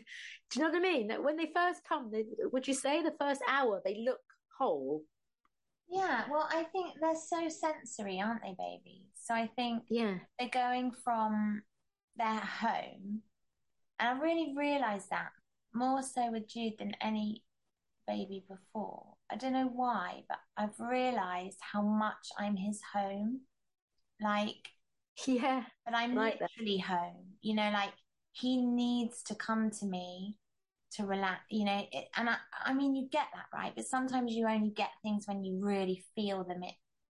you 0.54 0.62
know 0.62 0.68
what 0.70 0.76
I 0.76 0.80
mean? 0.80 1.11
When 1.23 1.37
they 1.37 1.50
first 1.54 1.82
come, 1.88 2.11
they, 2.11 2.25
would 2.52 2.68
you 2.68 2.75
say 2.75 3.02
the 3.02 3.14
first 3.18 3.40
hour 3.49 3.80
they 3.85 4.02
look 4.04 4.20
whole? 4.58 5.02
Yeah, 5.88 6.25
well, 6.30 6.49
I 6.50 6.64
think 6.64 6.94
they're 7.00 7.14
so 7.14 7.49
sensory, 7.49 8.20
aren't 8.20 8.42
they, 8.42 8.54
babies? 8.58 9.08
So 9.23 9.35
I 9.35 9.49
think 9.56 9.82
Yeah. 9.90 10.18
they're 10.38 10.49
going 10.49 10.92
from 10.92 11.62
their 12.16 12.40
home, 12.40 13.23
and 13.99 14.08
I 14.08 14.23
really 14.23 14.54
realised 14.56 15.11
that 15.11 15.32
more 15.75 16.02
so 16.02 16.30
with 16.30 16.49
Jude 16.49 16.78
than 16.78 16.94
any 17.00 17.42
baby 18.06 18.44
before. 18.49 19.12
I 19.32 19.36
don't 19.36 19.52
know 19.52 19.68
why, 19.72 20.24
but 20.28 20.38
I've 20.56 20.78
realised 20.78 21.58
how 21.60 21.82
much 21.82 22.28
I'm 22.38 22.56
his 22.56 22.80
home. 22.94 23.42
Like, 24.20 24.70
Yeah. 25.26 25.64
but 25.84 25.94
I'm 25.94 26.14
Like 26.14 26.38
that. 26.38 26.50
literally 26.56 26.78
home. 26.78 27.34
You 27.42 27.54
know, 27.54 27.70
like 27.70 27.92
he 28.32 28.56
needs 28.58 29.22
to 29.24 29.34
come 29.34 29.70
to 29.70 29.86
me 29.86 30.36
to 30.92 31.06
relax. 31.06 31.42
You 31.50 31.64
know, 31.64 31.86
it, 31.92 32.08
and 32.16 32.28
I, 32.30 32.36
I 32.64 32.74
mean, 32.74 32.94
you 32.94 33.08
get 33.10 33.26
that 33.34 33.46
right, 33.54 33.72
but 33.74 33.86
sometimes 33.86 34.32
you 34.34 34.46
only 34.48 34.70
get 34.70 34.90
things 35.02 35.26
when 35.26 35.44
you 35.44 35.60
really 35.60 36.04
feel 36.14 36.44
them 36.44 36.62
it, 36.62 36.74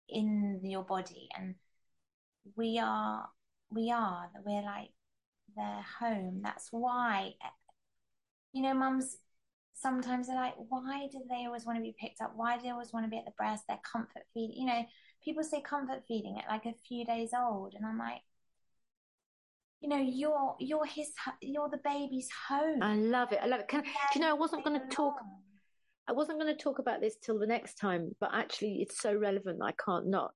in 0.08 0.61
your 0.64 0.85
body, 0.85 1.28
and 1.37 1.54
we 2.56 2.78
are, 2.82 3.28
we 3.70 3.90
are 3.90 4.30
that 4.32 4.42
we're 4.44 4.62
like 4.62 4.90
their 5.56 5.85
home. 6.00 6.40
That's 6.42 6.68
why, 6.70 7.35
eh, 7.42 7.49
you 8.52 8.62
know, 8.62 8.75
mums. 8.75 9.16
Sometimes 9.76 10.26
they're 10.26 10.37
like, 10.37 10.54
why 10.56 11.06
do 11.12 11.21
they 11.28 11.45
always 11.47 11.66
want 11.66 11.78
to 11.78 11.83
be 11.83 11.95
picked 12.00 12.21
up? 12.21 12.33
Why 12.35 12.56
do 12.56 12.62
they 12.62 12.71
always 12.71 12.92
want 12.92 13.04
to 13.04 13.11
be 13.11 13.18
at 13.18 13.26
the 13.26 13.33
breast? 13.37 13.64
They're 13.68 13.78
comfort 13.90 14.23
feeding. 14.33 14.56
You 14.56 14.66
know, 14.66 14.85
people 15.23 15.45
say 15.45 15.61
comfort 15.61 16.02
feeding 16.09 16.38
at 16.38 16.50
like 16.50 16.64
a 16.64 16.75
few 16.88 17.04
days 17.04 17.30
old, 17.38 17.75
and 17.76 17.85
I'm 17.85 17.99
like, 17.99 18.23
you 19.80 19.90
know, 19.90 19.99
you're 19.99 20.56
you're 20.59 20.87
his, 20.87 21.11
you're 21.42 21.68
the 21.68 21.80
baby's 21.85 22.28
home. 22.49 22.83
I 22.83 22.97
love 22.97 23.33
it. 23.33 23.40
I 23.42 23.47
love 23.47 23.61
it. 23.61 23.68
Can, 23.68 23.83
do 23.83 23.88
you 24.14 24.21
know, 24.23 24.30
I 24.30 24.35
wasn't 24.35 24.64
going 24.64 24.80
to 24.80 24.87
talk 24.88 25.16
I 26.09 26.12
wasn't 26.12 26.40
going 26.40 26.54
to 26.54 26.62
talk 26.62 26.78
about 26.78 27.00
this 27.00 27.16
till 27.16 27.38
the 27.38 27.47
next 27.47 27.75
time, 27.75 28.14
but 28.21 28.30
actually 28.33 28.78
it's 28.80 29.00
so 29.00 29.12
relevant 29.14 29.59
I 29.62 29.73
can't 29.73 30.06
not. 30.06 30.35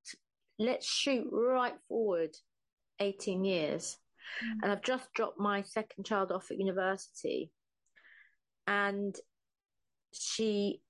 Let's 0.59 0.87
shoot 0.87 1.29
right 1.31 1.75
forward 1.89 2.37
18 2.99 3.45
years. 3.45 3.97
Mm. 4.45 4.59
And 4.63 4.73
I've 4.73 4.83
just 4.83 5.13
dropped 5.15 5.39
my 5.39 5.63
second 5.63 6.05
child 6.05 6.33
off 6.33 6.51
at 6.51 6.59
university. 6.59 7.53
And 8.67 9.15
she 10.13 10.81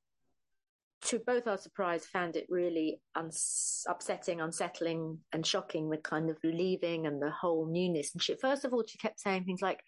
to 1.02 1.18
both 1.18 1.46
our 1.46 1.56
surprise, 1.56 2.04
found 2.04 2.36
it 2.36 2.46
really 2.50 3.00
uns- 3.14 3.86
upsetting, 3.88 4.40
unsettling, 4.40 5.18
and 5.32 5.46
shocking 5.46 5.88
the 5.88 5.96
kind 5.96 6.28
of 6.28 6.36
leaving 6.44 7.06
and 7.06 7.22
the 7.22 7.30
whole 7.30 7.66
newness. 7.66 8.12
And 8.12 8.22
she, 8.22 8.34
first 8.34 8.64
of 8.64 8.72
all, 8.72 8.84
she 8.86 8.98
kept 8.98 9.20
saying 9.20 9.44
things 9.44 9.62
like, 9.62 9.82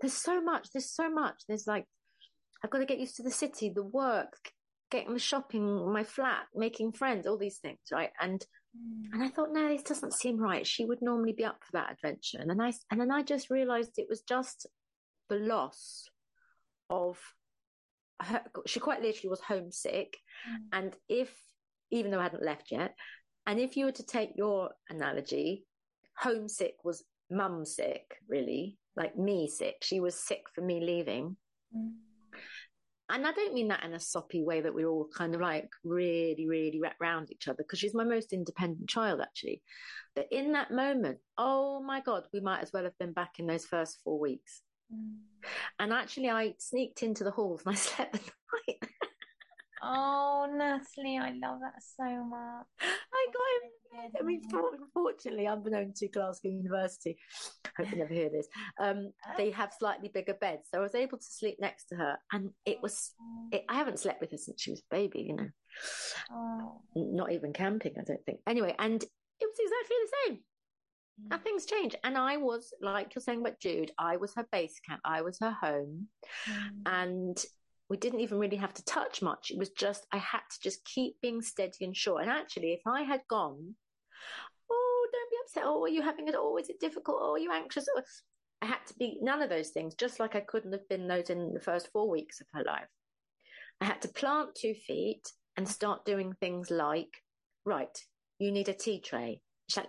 "There's 0.00 0.12
so 0.12 0.40
much. 0.40 0.68
There's 0.72 0.90
so 0.90 1.10
much. 1.10 1.42
There's 1.48 1.66
like, 1.66 1.86
I've 2.62 2.70
got 2.70 2.78
to 2.78 2.86
get 2.86 2.98
used 2.98 3.16
to 3.16 3.22
the 3.22 3.30
city, 3.30 3.70
the 3.70 3.82
work, 3.82 4.52
getting 4.90 5.14
the 5.14 5.18
shopping, 5.18 5.92
my 5.92 6.04
flat, 6.04 6.46
making 6.54 6.92
friends, 6.92 7.26
all 7.26 7.38
these 7.38 7.58
things, 7.58 7.80
right?" 7.90 8.10
And 8.20 8.44
mm. 8.76 9.12
and 9.12 9.22
I 9.22 9.28
thought, 9.28 9.52
no, 9.52 9.68
this 9.68 9.82
doesn't 9.82 10.14
seem 10.14 10.36
right. 10.36 10.66
She 10.66 10.84
would 10.84 11.00
normally 11.00 11.32
be 11.32 11.44
up 11.44 11.62
for 11.64 11.72
that 11.72 11.92
adventure. 11.92 12.38
And 12.38 12.50
then 12.50 12.60
I 12.60 12.72
and 12.90 13.00
then 13.00 13.10
I 13.10 13.22
just 13.22 13.48
realised 13.50 13.92
it 13.96 14.10
was 14.10 14.20
just 14.20 14.66
the 15.30 15.36
loss 15.36 16.06
of 16.90 17.18
her, 18.20 18.42
she 18.66 18.80
quite 18.80 19.02
literally 19.02 19.30
was 19.30 19.40
homesick. 19.40 20.16
Mm. 20.48 20.58
And 20.72 20.96
if, 21.08 21.34
even 21.90 22.10
though 22.10 22.20
I 22.20 22.24
hadn't 22.24 22.44
left 22.44 22.70
yet, 22.70 22.94
and 23.46 23.58
if 23.58 23.76
you 23.76 23.86
were 23.86 23.92
to 23.92 24.06
take 24.06 24.32
your 24.36 24.70
analogy, 24.88 25.64
homesick 26.16 26.74
was 26.84 27.04
mum 27.30 27.64
sick, 27.64 28.16
really, 28.28 28.78
like 28.96 29.16
me 29.16 29.48
sick. 29.48 29.76
She 29.82 30.00
was 30.00 30.14
sick 30.14 30.42
for 30.54 30.60
me 30.60 30.80
leaving. 30.80 31.36
Mm. 31.76 31.92
And 33.10 33.26
I 33.26 33.32
don't 33.32 33.54
mean 33.54 33.68
that 33.68 33.82
in 33.82 33.92
a 33.92 34.00
soppy 34.00 34.44
way 34.44 34.60
that 34.60 34.72
we're 34.72 34.88
all 34.88 35.08
kind 35.12 35.34
of 35.34 35.40
like 35.40 35.68
really, 35.82 36.46
really 36.46 36.78
wrapped 36.80 37.00
around 37.00 37.32
each 37.32 37.48
other 37.48 37.56
because 37.58 37.80
she's 37.80 37.94
my 37.94 38.04
most 38.04 38.32
independent 38.32 38.88
child, 38.88 39.20
actually. 39.20 39.62
But 40.14 40.28
in 40.30 40.52
that 40.52 40.70
moment, 40.70 41.18
oh 41.36 41.82
my 41.82 42.00
God, 42.00 42.24
we 42.32 42.38
might 42.38 42.60
as 42.60 42.72
well 42.72 42.84
have 42.84 42.96
been 42.98 43.12
back 43.12 43.40
in 43.40 43.46
those 43.46 43.64
first 43.64 43.98
four 44.04 44.20
weeks. 44.20 44.62
And 45.78 45.92
actually, 45.92 46.28
I 46.28 46.54
sneaked 46.58 47.02
into 47.02 47.24
the 47.24 47.30
halls 47.30 47.62
and 47.64 47.74
I 47.74 47.76
slept 47.76 48.12
the 48.12 48.18
night. 48.20 48.90
oh, 49.82 50.46
Natalie, 50.52 51.18
I 51.18 51.32
love 51.42 51.60
that 51.60 51.82
so 51.96 52.24
much. 52.24 52.66
I 52.80 53.26
got 53.32 53.64
him. 53.64 53.70
I 54.18 54.22
mean, 54.22 54.42
unfortunately, 54.52 55.46
unbeknown 55.48 55.92
to 55.96 56.08
Glasgow 56.08 56.48
University, 56.48 57.18
I 57.66 57.70
hope 57.82 57.90
you 57.90 57.98
never 57.98 58.14
hear 58.14 58.30
this. 58.30 58.46
Um, 58.78 59.12
they 59.36 59.50
have 59.60 59.72
slightly 59.76 60.08
bigger 60.12 60.34
beds, 60.34 60.68
so 60.70 60.78
I 60.78 60.82
was 60.82 60.94
able 60.94 61.18
to 61.18 61.24
sleep 61.24 61.56
next 61.60 61.86
to 61.86 61.96
her, 61.96 62.16
and 62.32 62.50
it 62.64 62.80
was. 62.82 63.12
Oh. 63.20 63.48
It, 63.52 63.64
I 63.68 63.74
haven't 63.74 63.98
slept 63.98 64.20
with 64.20 64.30
her 64.30 64.38
since 64.38 64.62
she 64.62 64.70
was 64.70 64.80
a 64.80 64.94
baby, 64.94 65.26
you 65.28 65.36
know. 65.36 65.48
Oh. 66.30 66.82
Not 66.94 67.32
even 67.32 67.52
camping, 67.52 67.94
I 67.98 68.04
don't 68.04 68.24
think. 68.24 68.40
Anyway, 68.46 68.74
and 68.78 69.02
it 69.02 69.08
was 69.40 69.58
exactly 69.58 69.96
the 70.02 70.12
same. 70.26 70.44
Nothing's 71.28 71.66
changed. 71.66 71.96
And 72.04 72.16
I 72.16 72.36
was, 72.36 72.72
like 72.80 73.14
you're 73.14 73.22
saying 73.22 73.40
about 73.40 73.60
Jude, 73.60 73.92
I 73.98 74.16
was 74.16 74.34
her 74.34 74.46
base 74.50 74.80
camp. 74.88 75.00
I 75.04 75.22
was 75.22 75.38
her 75.40 75.52
home. 75.52 76.08
Mm. 76.48 76.82
And 76.86 77.44
we 77.88 77.96
didn't 77.96 78.20
even 78.20 78.38
really 78.38 78.56
have 78.56 78.74
to 78.74 78.84
touch 78.84 79.20
much. 79.20 79.50
It 79.50 79.58
was 79.58 79.70
just, 79.70 80.06
I 80.12 80.18
had 80.18 80.42
to 80.50 80.60
just 80.62 80.84
keep 80.84 81.20
being 81.20 81.42
steady 81.42 81.84
and 81.84 81.96
sure. 81.96 82.20
And 82.20 82.30
actually, 82.30 82.72
if 82.72 82.82
I 82.86 83.02
had 83.02 83.20
gone, 83.28 83.74
oh, 84.70 85.08
don't 85.12 85.30
be 85.30 85.36
upset. 85.44 85.64
Oh, 85.66 85.82
are 85.82 85.88
you 85.88 86.02
having 86.02 86.28
it? 86.28 86.34
Oh, 86.36 86.56
is 86.56 86.68
it 86.68 86.80
difficult? 86.80 87.18
Oh, 87.20 87.32
are 87.32 87.38
you 87.38 87.52
anxious? 87.52 87.86
Oh, 87.96 88.02
I 88.62 88.66
had 88.66 88.86
to 88.88 88.94
be 88.94 89.18
none 89.20 89.42
of 89.42 89.48
those 89.48 89.70
things, 89.70 89.94
just 89.94 90.20
like 90.20 90.36
I 90.36 90.40
couldn't 90.40 90.72
have 90.72 90.88
been 90.88 91.08
those 91.08 91.30
in 91.30 91.54
the 91.54 91.60
first 91.60 91.88
four 91.92 92.08
weeks 92.08 92.40
of 92.40 92.46
her 92.52 92.62
life. 92.62 92.88
I 93.80 93.86
had 93.86 94.02
to 94.02 94.08
plant 94.08 94.54
two 94.54 94.74
feet 94.74 95.22
and 95.56 95.66
start 95.66 96.04
doing 96.04 96.34
things 96.34 96.70
like, 96.70 97.08
right, 97.64 97.98
you 98.38 98.52
need 98.52 98.68
a 98.68 98.74
tea 98.74 99.00
tray. 99.00 99.40
She's 99.68 99.78
like, 99.78 99.88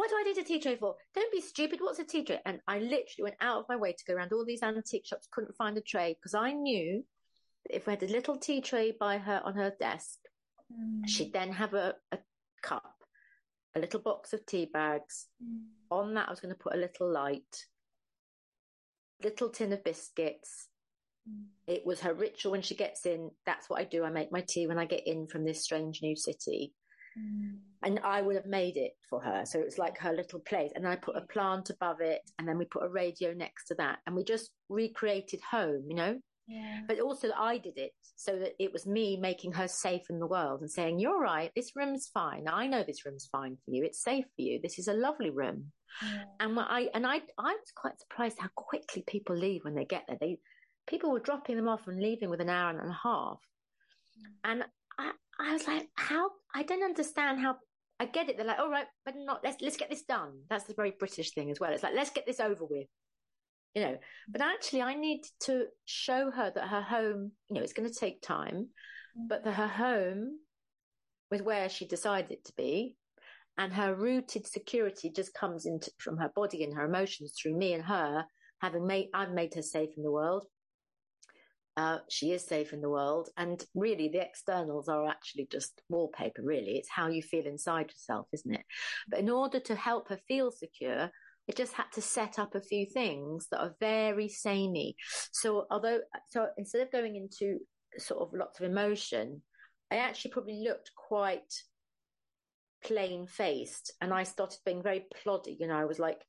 what 0.00 0.08
do 0.08 0.16
I 0.18 0.22
need 0.22 0.38
a 0.38 0.42
tea 0.42 0.58
tray 0.58 0.76
for? 0.76 0.96
Don't 1.14 1.30
be 1.30 1.42
stupid. 1.42 1.80
What's 1.82 1.98
a 1.98 2.04
tea 2.04 2.24
tray? 2.24 2.40
And 2.46 2.60
I 2.66 2.78
literally 2.78 3.24
went 3.24 3.34
out 3.42 3.58
of 3.58 3.66
my 3.68 3.76
way 3.76 3.92
to 3.92 4.04
go 4.06 4.14
around 4.14 4.32
all 4.32 4.46
these 4.46 4.62
antique 4.62 5.04
shops, 5.04 5.28
couldn't 5.30 5.54
find 5.56 5.76
a 5.76 5.82
tray 5.82 6.14
because 6.14 6.32
I 6.32 6.52
knew 6.52 7.04
if 7.68 7.86
we 7.86 7.92
had 7.92 8.02
a 8.02 8.06
little 8.06 8.38
tea 8.38 8.62
tray 8.62 8.94
by 8.98 9.18
her 9.18 9.42
on 9.44 9.52
her 9.56 9.74
desk, 9.78 10.20
mm. 10.72 11.06
she'd 11.06 11.34
then 11.34 11.52
have 11.52 11.74
a, 11.74 11.96
a, 12.12 12.18
cup, 12.62 12.94
a 13.76 13.80
little 13.80 14.00
box 14.00 14.32
of 14.32 14.46
tea 14.46 14.70
bags. 14.72 15.26
Mm. 15.44 15.64
On 15.90 16.14
that, 16.14 16.28
I 16.28 16.30
was 16.30 16.40
going 16.40 16.54
to 16.54 16.58
put 16.58 16.74
a 16.74 16.80
little 16.80 17.12
light, 17.12 17.66
little 19.22 19.50
tin 19.50 19.74
of 19.74 19.84
biscuits. 19.84 20.68
Mm. 21.28 21.44
It 21.66 21.84
was 21.84 22.00
her 22.00 22.14
ritual 22.14 22.52
when 22.52 22.62
she 22.62 22.74
gets 22.74 23.04
in. 23.04 23.32
That's 23.44 23.68
what 23.68 23.78
I 23.78 23.84
do. 23.84 24.04
I 24.04 24.08
make 24.08 24.32
my 24.32 24.46
tea 24.48 24.66
when 24.66 24.78
I 24.78 24.86
get 24.86 25.06
in 25.06 25.26
from 25.26 25.44
this 25.44 25.62
strange 25.62 26.00
new 26.02 26.16
city. 26.16 26.72
Mm. 27.18 27.58
And 27.82 28.00
I 28.04 28.20
would 28.20 28.36
have 28.36 28.46
made 28.46 28.76
it 28.76 28.92
for 29.08 29.20
her. 29.20 29.44
So 29.46 29.58
it's 29.60 29.78
like 29.78 29.98
her 29.98 30.12
little 30.12 30.40
place. 30.40 30.70
And 30.74 30.84
then 30.84 30.92
I 30.92 30.96
put 30.96 31.16
a 31.16 31.22
plant 31.22 31.70
above 31.70 32.00
it 32.00 32.20
and 32.38 32.46
then 32.46 32.58
we 32.58 32.66
put 32.66 32.84
a 32.84 32.88
radio 32.88 33.32
next 33.32 33.66
to 33.66 33.74
that. 33.76 33.98
And 34.06 34.14
we 34.14 34.24
just 34.24 34.50
recreated 34.68 35.40
home, 35.50 35.84
you 35.88 35.96
know? 35.96 36.18
Yeah. 36.46 36.80
But 36.88 37.00
also 37.00 37.28
I 37.36 37.58
did 37.58 37.76
it 37.76 37.92
so 38.16 38.38
that 38.38 38.52
it 38.58 38.72
was 38.72 38.86
me 38.86 39.16
making 39.16 39.52
her 39.52 39.68
safe 39.68 40.02
in 40.10 40.18
the 40.18 40.26
world 40.26 40.60
and 40.60 40.70
saying, 40.70 40.98
You're 40.98 41.20
right, 41.20 41.52
this 41.54 41.76
room's 41.76 42.10
fine. 42.12 42.46
I 42.48 42.66
know 42.66 42.82
this 42.82 43.06
room's 43.06 43.28
fine 43.30 43.56
for 43.64 43.70
you. 43.70 43.84
It's 43.84 44.02
safe 44.02 44.24
for 44.24 44.42
you. 44.42 44.58
This 44.60 44.78
is 44.78 44.88
a 44.88 44.92
lovely 44.92 45.30
room. 45.30 45.72
Yeah. 46.02 46.22
And 46.40 46.58
I 46.58 46.88
and 46.92 47.06
I 47.06 47.20
I 47.38 47.52
was 47.52 47.72
quite 47.74 47.98
surprised 48.00 48.38
how 48.40 48.48
quickly 48.56 49.04
people 49.06 49.36
leave 49.36 49.64
when 49.64 49.74
they 49.74 49.84
get 49.84 50.04
there. 50.08 50.18
They 50.20 50.38
people 50.88 51.12
were 51.12 51.20
dropping 51.20 51.56
them 51.56 51.68
off 51.68 51.86
and 51.86 52.02
leaving 52.02 52.30
with 52.30 52.40
an 52.40 52.50
hour 52.50 52.70
and 52.70 52.90
a 52.90 52.98
half. 53.02 53.38
Mm. 54.18 54.50
And 54.50 54.64
I, 54.98 55.12
I 55.40 55.52
was 55.52 55.66
like, 55.66 55.88
how? 55.94 56.30
I 56.54 56.62
don't 56.62 56.84
understand 56.84 57.40
how. 57.40 57.56
I 57.98 58.06
get 58.06 58.28
it. 58.28 58.36
They're 58.36 58.46
like, 58.46 58.58
all 58.58 58.70
right, 58.70 58.86
but 59.04 59.14
not. 59.16 59.40
Let's 59.44 59.60
let's 59.60 59.76
get 59.76 59.90
this 59.90 60.02
done. 60.02 60.32
That's 60.48 60.64
the 60.64 60.74
very 60.74 60.94
British 60.98 61.32
thing 61.32 61.50
as 61.50 61.60
well. 61.60 61.72
It's 61.72 61.82
like 61.82 61.94
let's 61.94 62.10
get 62.10 62.26
this 62.26 62.40
over 62.40 62.64
with, 62.64 62.86
you 63.74 63.82
know. 63.82 63.98
But 64.28 64.40
actually, 64.40 64.82
I 64.82 64.94
need 64.94 65.22
to 65.40 65.66
show 65.84 66.30
her 66.30 66.50
that 66.54 66.68
her 66.68 66.82
home, 66.82 67.32
you 67.48 67.56
know, 67.56 67.62
it's 67.62 67.74
going 67.74 67.88
to 67.88 67.94
take 67.94 68.22
time, 68.22 68.68
mm. 69.18 69.28
but 69.28 69.44
that 69.44 69.52
her 69.52 69.68
home 69.68 70.38
was 71.30 71.42
where 71.42 71.68
she 71.68 71.86
decided 71.86 72.44
to 72.44 72.52
be, 72.56 72.96
and 73.58 73.72
her 73.72 73.94
rooted 73.94 74.46
security 74.46 75.10
just 75.10 75.34
comes 75.34 75.66
into 75.66 75.90
from 75.98 76.16
her 76.16 76.30
body 76.34 76.64
and 76.64 76.74
her 76.74 76.86
emotions 76.86 77.34
through 77.40 77.56
me 77.56 77.74
and 77.74 77.84
her 77.84 78.24
having 78.60 78.86
made 78.86 79.08
I've 79.14 79.32
made 79.32 79.54
her 79.54 79.62
safe 79.62 79.90
in 79.96 80.02
the 80.02 80.10
world. 80.10 80.46
Uh, 81.76 81.98
she 82.08 82.32
is 82.32 82.44
safe 82.44 82.72
in 82.72 82.80
the 82.80 82.90
world. 82.90 83.30
And 83.36 83.64
really, 83.74 84.08
the 84.08 84.20
externals 84.20 84.88
are 84.88 85.06
actually 85.06 85.48
just 85.50 85.80
wallpaper, 85.88 86.42
really. 86.42 86.76
It's 86.76 86.90
how 86.90 87.08
you 87.08 87.22
feel 87.22 87.46
inside 87.46 87.90
yourself, 87.90 88.26
isn't 88.32 88.54
it? 88.54 88.64
But 89.08 89.20
in 89.20 89.30
order 89.30 89.60
to 89.60 89.74
help 89.74 90.08
her 90.08 90.18
feel 90.28 90.50
secure, 90.50 91.10
it 91.46 91.56
just 91.56 91.72
had 91.72 91.90
to 91.94 92.02
set 92.02 92.38
up 92.38 92.54
a 92.54 92.60
few 92.60 92.86
things 92.86 93.48
that 93.50 93.60
are 93.60 93.74
very 93.80 94.28
samey. 94.28 94.96
So, 95.32 95.66
although, 95.70 96.00
so 96.28 96.48
instead 96.56 96.82
of 96.82 96.92
going 96.92 97.16
into 97.16 97.58
sort 97.98 98.20
of 98.20 98.38
lots 98.38 98.60
of 98.60 98.66
emotion, 98.66 99.42
I 99.90 99.96
actually 99.96 100.30
probably 100.32 100.62
looked 100.62 100.92
quite 100.94 101.52
plain 102.84 103.26
faced 103.26 103.92
and 104.00 104.12
I 104.12 104.22
started 104.22 104.58
being 104.64 104.82
very 104.82 105.06
ploddy. 105.24 105.56
You 105.58 105.66
know, 105.66 105.74
I 105.74 105.84
was 105.86 105.98
like, 105.98 106.20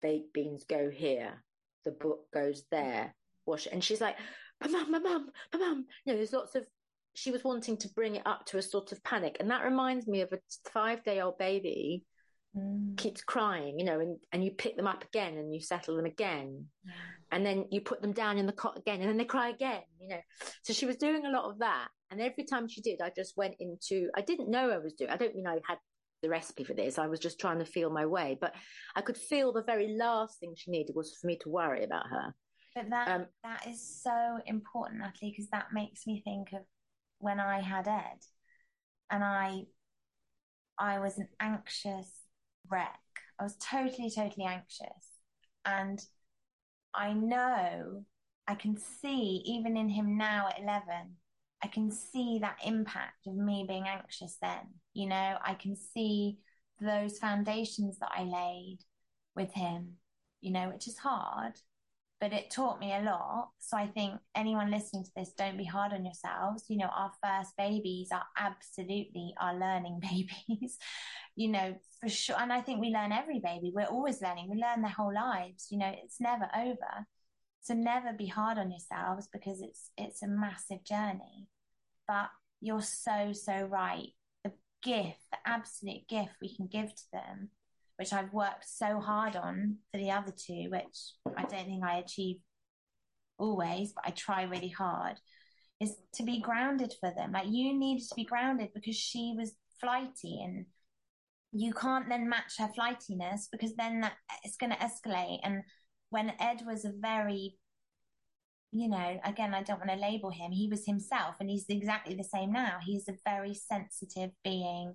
baked 0.00 0.32
beans 0.32 0.64
go 0.68 0.90
here, 0.90 1.42
the 1.84 1.92
book 1.92 2.26
goes 2.32 2.64
there, 2.70 3.14
wash 3.46 3.66
it. 3.66 3.72
And 3.72 3.82
she's 3.82 4.00
like, 4.00 4.16
my 4.60 4.68
mum, 4.68 4.90
my 4.90 4.98
mum, 4.98 5.30
my 5.52 5.58
mum. 5.58 5.86
You 6.04 6.12
know, 6.12 6.16
there's 6.16 6.32
lots 6.32 6.54
of, 6.54 6.66
she 7.14 7.30
was 7.30 7.44
wanting 7.44 7.76
to 7.78 7.88
bring 7.90 8.16
it 8.16 8.26
up 8.26 8.46
to 8.46 8.58
a 8.58 8.62
sort 8.62 8.92
of 8.92 9.02
panic. 9.04 9.36
And 9.40 9.50
that 9.50 9.64
reminds 9.64 10.06
me 10.06 10.20
of 10.22 10.32
a 10.32 10.38
five 10.72 11.04
day 11.04 11.20
old 11.20 11.38
baby 11.38 12.04
mm. 12.56 12.96
keeps 12.96 13.22
crying, 13.22 13.78
you 13.78 13.84
know, 13.84 14.00
and, 14.00 14.18
and 14.32 14.44
you 14.44 14.50
pick 14.52 14.76
them 14.76 14.86
up 14.86 15.04
again 15.04 15.36
and 15.36 15.54
you 15.54 15.60
settle 15.60 15.96
them 15.96 16.06
again. 16.06 16.66
Yeah. 16.84 16.92
And 17.32 17.46
then 17.46 17.66
you 17.70 17.80
put 17.80 18.02
them 18.02 18.12
down 18.12 18.38
in 18.38 18.46
the 18.46 18.52
cot 18.52 18.76
again 18.76 19.00
and 19.00 19.08
then 19.08 19.16
they 19.16 19.24
cry 19.24 19.48
again, 19.48 19.82
you 19.98 20.08
know. 20.08 20.20
So 20.62 20.72
she 20.72 20.86
was 20.86 20.96
doing 20.96 21.24
a 21.24 21.30
lot 21.30 21.50
of 21.50 21.58
that. 21.60 21.88
And 22.10 22.20
every 22.20 22.44
time 22.44 22.68
she 22.68 22.82
did, 22.82 23.00
I 23.02 23.10
just 23.16 23.36
went 23.38 23.54
into, 23.58 24.10
I 24.14 24.20
didn't 24.20 24.50
know 24.50 24.70
I 24.70 24.78
was 24.78 24.92
doing, 24.92 25.10
I 25.10 25.16
don't 25.16 25.34
mean 25.34 25.46
I 25.46 25.58
had 25.66 25.78
the 26.22 26.28
recipe 26.28 26.64
for 26.64 26.74
this. 26.74 26.98
I 26.98 27.06
was 27.06 27.20
just 27.20 27.40
trying 27.40 27.58
to 27.58 27.64
feel 27.64 27.90
my 27.90 28.06
way, 28.06 28.38
but 28.40 28.54
I 28.94 29.00
could 29.00 29.16
feel 29.16 29.52
the 29.52 29.62
very 29.62 29.96
last 29.96 30.38
thing 30.38 30.54
she 30.56 30.70
needed 30.70 30.94
was 30.94 31.16
for 31.20 31.26
me 31.26 31.36
to 31.38 31.48
worry 31.48 31.84
about 31.84 32.06
her. 32.08 32.34
But 32.74 32.90
that 32.90 33.08
um, 33.08 33.26
that 33.42 33.66
is 33.66 33.82
so 34.02 34.38
important, 34.46 35.00
Natalie, 35.00 35.30
because 35.30 35.50
that 35.50 35.72
makes 35.72 36.06
me 36.06 36.22
think 36.24 36.52
of 36.52 36.62
when 37.18 37.38
I 37.38 37.60
had 37.60 37.86
Ed, 37.86 38.20
and 39.10 39.22
I 39.22 39.64
I 40.78 40.98
was 40.98 41.18
an 41.18 41.28
anxious 41.38 42.08
wreck. 42.70 42.98
I 43.38 43.44
was 43.44 43.56
totally, 43.56 44.10
totally 44.10 44.46
anxious, 44.46 45.20
and 45.64 46.00
I 46.94 47.12
know 47.12 48.04
I 48.48 48.54
can 48.54 48.76
see 48.76 49.42
even 49.44 49.76
in 49.76 49.88
him 49.88 50.16
now 50.16 50.48
at 50.48 50.60
eleven. 50.60 51.16
I 51.62 51.68
can 51.68 51.90
see 51.90 52.38
that 52.40 52.56
impact 52.64 53.26
of 53.26 53.36
me 53.36 53.64
being 53.68 53.86
anxious 53.86 54.36
then. 54.40 54.66
You 54.94 55.08
know, 55.08 55.36
I 55.44 55.54
can 55.54 55.76
see 55.76 56.38
those 56.80 57.18
foundations 57.18 57.98
that 57.98 58.10
I 58.12 58.24
laid 58.24 58.78
with 59.36 59.52
him, 59.52 59.98
you 60.40 60.52
know, 60.52 60.70
which 60.70 60.88
is 60.88 60.98
hard 60.98 61.52
but 62.22 62.32
it 62.32 62.52
taught 62.52 62.78
me 62.78 62.94
a 62.94 63.02
lot. 63.02 63.48
So 63.58 63.76
I 63.76 63.88
think 63.88 64.14
anyone 64.36 64.70
listening 64.70 65.02
to 65.02 65.10
this, 65.16 65.32
don't 65.36 65.58
be 65.58 65.64
hard 65.64 65.92
on 65.92 66.04
yourselves. 66.04 66.66
You 66.68 66.76
know, 66.76 66.88
our 66.96 67.10
first 67.20 67.50
babies 67.58 68.10
are 68.12 68.22
absolutely 68.38 69.34
our 69.40 69.58
learning 69.58 70.00
babies, 70.48 70.78
you 71.34 71.48
know, 71.48 71.74
for 72.00 72.08
sure. 72.08 72.36
And 72.38 72.52
I 72.52 72.60
think 72.60 72.80
we 72.80 72.90
learn 72.90 73.10
every 73.10 73.40
baby. 73.40 73.72
We're 73.74 73.86
always 73.86 74.22
learning. 74.22 74.48
We 74.48 74.62
learn 74.62 74.82
their 74.82 74.92
whole 74.92 75.12
lives. 75.12 75.66
You 75.72 75.78
know, 75.78 75.92
it's 75.92 76.20
never 76.20 76.48
over. 76.56 77.08
So 77.60 77.74
never 77.74 78.12
be 78.12 78.28
hard 78.28 78.56
on 78.56 78.70
yourselves 78.70 79.28
because 79.32 79.60
it's 79.60 79.90
it's 79.98 80.22
a 80.22 80.28
massive 80.28 80.84
journey. 80.84 81.48
But 82.06 82.28
you're 82.60 82.82
so, 82.82 83.32
so 83.32 83.64
right. 83.64 84.10
The 84.44 84.52
gift, 84.80 85.18
the 85.32 85.38
absolute 85.44 86.06
gift 86.08 86.34
we 86.40 86.54
can 86.54 86.68
give 86.68 86.94
to 86.94 87.04
them, 87.12 87.48
which 87.98 88.12
I've 88.12 88.32
worked 88.32 88.68
so 88.68 89.00
hard 89.00 89.36
on 89.36 89.76
for 89.90 89.98
the 89.98 90.10
other 90.10 90.32
two, 90.32 90.68
which 90.70 91.12
I 91.36 91.42
don't 91.42 91.66
think 91.66 91.84
I 91.84 91.98
achieve 91.98 92.36
always, 93.38 93.92
but 93.92 94.04
I 94.06 94.10
try 94.10 94.42
really 94.42 94.68
hard, 94.68 95.16
is 95.80 95.96
to 96.14 96.22
be 96.22 96.40
grounded 96.40 96.94
for 97.00 97.12
them. 97.14 97.32
Like 97.32 97.48
you 97.48 97.74
needed 97.74 98.08
to 98.08 98.14
be 98.14 98.24
grounded 98.24 98.70
because 98.74 98.96
she 98.96 99.34
was 99.36 99.54
flighty 99.80 100.40
and 100.42 100.66
you 101.52 101.72
can't 101.74 102.08
then 102.08 102.28
match 102.28 102.54
her 102.58 102.68
flightiness 102.68 103.48
because 103.52 103.74
then 103.74 104.00
that, 104.00 104.14
it's 104.42 104.56
going 104.56 104.72
to 104.72 104.78
escalate. 104.78 105.40
And 105.42 105.62
when 106.08 106.32
Ed 106.40 106.62
was 106.66 106.84
a 106.84 106.92
very, 106.98 107.58
you 108.70 108.88
know, 108.88 109.20
again, 109.24 109.52
I 109.54 109.62
don't 109.62 109.78
want 109.78 109.90
to 109.90 109.96
label 109.96 110.30
him, 110.30 110.50
he 110.50 110.68
was 110.68 110.86
himself 110.86 111.36
and 111.40 111.50
he's 111.50 111.66
exactly 111.68 112.14
the 112.14 112.24
same 112.24 112.52
now. 112.52 112.78
He's 112.82 113.08
a 113.08 113.18
very 113.24 113.54
sensitive 113.54 114.30
being. 114.42 114.94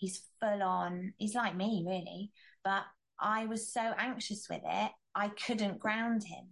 He's 0.00 0.22
full 0.40 0.62
on, 0.62 1.14
he's 1.18 1.34
like 1.34 1.56
me, 1.56 1.84
really. 1.86 2.32
But 2.64 2.82
I 3.20 3.46
was 3.46 3.72
so 3.72 3.94
anxious 3.96 4.48
with 4.50 4.62
it, 4.64 4.90
I 5.14 5.28
couldn't 5.28 5.78
ground 5.78 6.24
him 6.24 6.48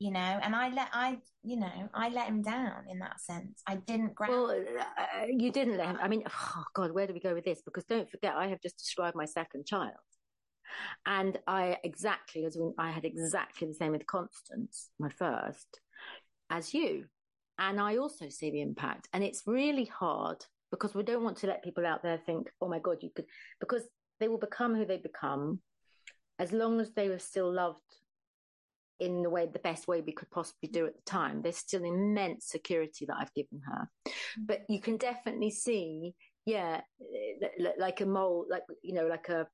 you 0.00 0.10
know? 0.10 0.40
And 0.42 0.56
i 0.56 0.70
let 0.70 0.88
i 0.92 1.18
you 1.44 1.56
know 1.56 1.88
i 1.94 2.08
let 2.08 2.26
him 2.26 2.42
down 2.42 2.84
in 2.90 2.98
that 2.98 3.20
sense. 3.20 3.62
I 3.66 3.76
didn't 3.76 4.14
ground. 4.14 4.32
well 4.32 4.50
uh, 4.50 5.26
you 5.28 5.52
didn't 5.52 5.76
let 5.76 5.86
him 5.86 5.98
i 6.02 6.08
mean 6.08 6.24
oh 6.26 6.64
god 6.74 6.90
where 6.90 7.06
do 7.06 7.14
we 7.14 7.20
go 7.20 7.34
with 7.34 7.44
this? 7.44 7.62
Because 7.64 7.84
don't 7.84 8.10
forget 8.10 8.34
i 8.34 8.48
have 8.48 8.60
just 8.60 8.78
described 8.78 9.14
my 9.14 9.26
second 9.26 9.66
child. 9.66 9.92
And 11.06 11.38
i 11.46 11.76
exactly 11.84 12.44
as 12.46 12.56
when 12.56 12.74
i 12.78 12.90
had 12.90 13.04
exactly 13.04 13.68
the 13.68 13.74
same 13.74 13.92
with 13.92 14.06
constance 14.06 14.88
my 14.98 15.10
first 15.10 15.80
as 16.48 16.74
you. 16.74 17.04
And 17.58 17.78
i 17.78 17.98
also 17.98 18.30
see 18.30 18.50
the 18.50 18.62
impact. 18.62 19.08
And 19.12 19.22
it's 19.22 19.42
really 19.46 19.84
hard 19.84 20.44
because 20.70 20.94
we 20.94 21.02
don't 21.02 21.24
want 21.24 21.36
to 21.38 21.46
let 21.46 21.64
people 21.64 21.86
out 21.86 22.02
there 22.02 22.18
think 22.26 22.50
oh 22.60 22.68
my 22.68 22.78
god 22.78 22.98
you 23.00 23.10
could 23.14 23.26
because 23.60 23.82
they 24.20 24.28
will 24.28 24.38
become 24.38 24.74
who 24.74 24.84
they 24.84 24.98
become 24.98 25.60
as 26.38 26.52
long 26.52 26.80
as 26.80 26.90
they 26.92 27.08
were 27.08 27.18
still 27.18 27.52
loved 27.52 27.80
in 29.00 29.22
the 29.22 29.30
way 29.30 29.46
the 29.46 29.58
best 29.58 29.88
way 29.88 30.02
we 30.02 30.12
could 30.12 30.30
possibly 30.30 30.68
do 30.68 30.86
at 30.86 30.94
the 30.94 31.02
time. 31.02 31.40
There's 31.40 31.56
still 31.56 31.84
immense 31.84 32.46
security 32.46 33.06
that 33.06 33.16
I've 33.18 33.34
given 33.34 33.60
her, 33.66 33.88
mm-hmm. 34.06 34.42
but 34.46 34.60
you 34.68 34.80
can 34.80 34.98
definitely 34.98 35.50
see, 35.50 36.14
yeah, 36.44 36.82
like 37.78 38.02
a 38.02 38.06
mold, 38.06 38.46
like 38.50 38.62
you 38.82 38.94
know, 38.94 39.06
like 39.06 39.28
a 39.30 39.46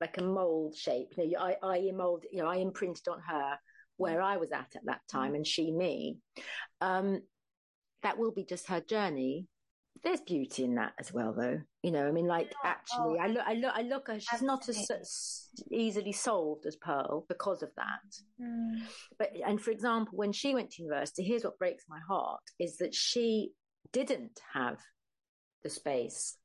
like 0.00 0.18
a 0.18 0.22
mold 0.22 0.76
shape. 0.76 1.14
You 1.16 1.30
know, 1.30 1.40
I 1.40 1.56
I 1.62 1.90
mold, 1.94 2.24
you 2.30 2.42
know, 2.42 2.48
I 2.48 2.56
imprinted 2.56 3.08
on 3.08 3.20
her 3.28 3.58
where 3.96 4.20
I 4.20 4.36
was 4.36 4.52
at 4.52 4.74
at 4.76 4.86
that 4.86 5.00
time, 5.10 5.34
and 5.34 5.46
she 5.46 5.70
me. 5.70 6.18
Um, 6.80 7.22
that 8.02 8.18
will 8.18 8.32
be 8.32 8.44
just 8.44 8.68
her 8.68 8.80
journey, 8.80 9.46
there's 10.02 10.20
beauty 10.20 10.64
in 10.64 10.74
that 10.76 10.92
as 10.98 11.12
well, 11.12 11.32
though. 11.32 11.60
You 11.82 11.90
know, 11.90 12.06
I 12.06 12.10
mean, 12.10 12.26
like 12.26 12.52
actually, 12.64 13.18
oh, 13.18 13.22
I 13.22 13.26
look, 13.28 13.42
I 13.46 13.54
look, 13.54 13.72
I 13.74 13.82
look. 13.82 14.08
She's 14.14 14.28
absolutely. 14.32 14.46
not 14.46 14.68
as, 14.68 14.90
as, 14.90 15.48
easily 15.70 16.12
solved 16.12 16.66
as 16.66 16.76
Pearl 16.76 17.24
because 17.28 17.62
of 17.62 17.70
that. 17.76 18.42
Mm. 18.42 18.82
But 19.18 19.30
and 19.46 19.60
for 19.60 19.70
example, 19.70 20.16
when 20.16 20.32
she 20.32 20.54
went 20.54 20.70
to 20.72 20.82
university, 20.82 21.22
here's 21.22 21.44
what 21.44 21.58
breaks 21.58 21.84
my 21.88 22.00
heart: 22.08 22.42
is 22.58 22.78
that 22.78 22.94
she 22.94 23.52
didn't 23.92 24.40
have 24.52 24.78
the 25.62 25.70
space 25.70 26.36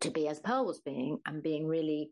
to 0.00 0.10
be 0.10 0.28
as 0.28 0.40
Pearl 0.40 0.66
was 0.66 0.80
being 0.80 1.18
and 1.26 1.42
being 1.42 1.66
really, 1.66 2.10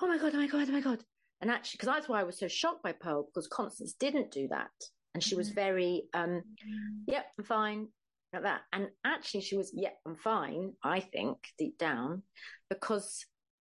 oh 0.00 0.08
my 0.08 0.18
god, 0.18 0.32
oh 0.34 0.38
my 0.38 0.46
god, 0.46 0.68
oh 0.68 0.72
my 0.72 0.80
god. 0.80 1.04
And 1.40 1.50
actually, 1.50 1.78
because 1.78 1.94
that's 1.94 2.08
why 2.08 2.20
I 2.20 2.24
was 2.24 2.38
so 2.38 2.48
shocked 2.48 2.82
by 2.82 2.92
Pearl 2.92 3.26
because 3.26 3.48
Constance 3.48 3.94
didn't 3.98 4.30
do 4.30 4.48
that, 4.48 4.70
and 5.14 5.22
she 5.22 5.34
was 5.34 5.50
mm. 5.50 5.54
very, 5.54 6.02
um, 6.14 6.30
mm. 6.30 6.42
yep, 7.06 7.26
I'm 7.38 7.44
fine 7.44 7.88
that. 8.32 8.62
And 8.72 8.88
actually, 9.04 9.42
she 9.42 9.56
was, 9.56 9.72
yeah, 9.74 9.90
I'm 10.06 10.16
fine, 10.16 10.72
I 10.82 11.00
think, 11.00 11.38
deep 11.58 11.78
down, 11.78 12.22
because 12.68 13.24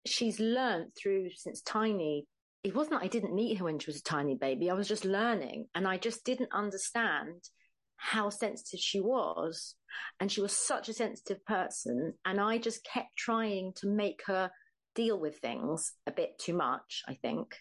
she's 0.05 0.39
learned 0.39 0.91
through 0.95 1.29
since 1.35 1.61
tiny. 1.61 2.25
It 2.63 2.75
wasn't 2.75 3.01
I 3.01 3.07
didn't 3.07 3.33
meet 3.35 3.57
her 3.57 3.65
when 3.65 3.79
she 3.79 3.89
was 3.89 3.97
a 3.97 4.03
tiny 4.03 4.35
baby. 4.35 4.69
I 4.69 4.73
was 4.73 4.87
just 4.87 5.05
learning 5.05 5.67
and 5.73 5.87
I 5.87 5.97
just 5.97 6.23
didn't 6.23 6.51
understand 6.53 7.49
how 7.95 8.29
sensitive 8.29 8.79
she 8.79 8.99
was. 8.99 9.75
And 10.19 10.31
she 10.31 10.41
was 10.41 10.55
such 10.55 10.89
a 10.89 10.93
sensitive 10.93 11.43
person. 11.45 12.13
And 12.25 12.39
I 12.39 12.57
just 12.57 12.83
kept 12.83 13.15
trying 13.17 13.73
to 13.77 13.87
make 13.87 14.21
her 14.27 14.51
deal 14.95 15.19
with 15.19 15.37
things 15.37 15.93
a 16.05 16.11
bit 16.11 16.37
too 16.39 16.53
much, 16.53 17.03
I 17.07 17.15
think. 17.15 17.55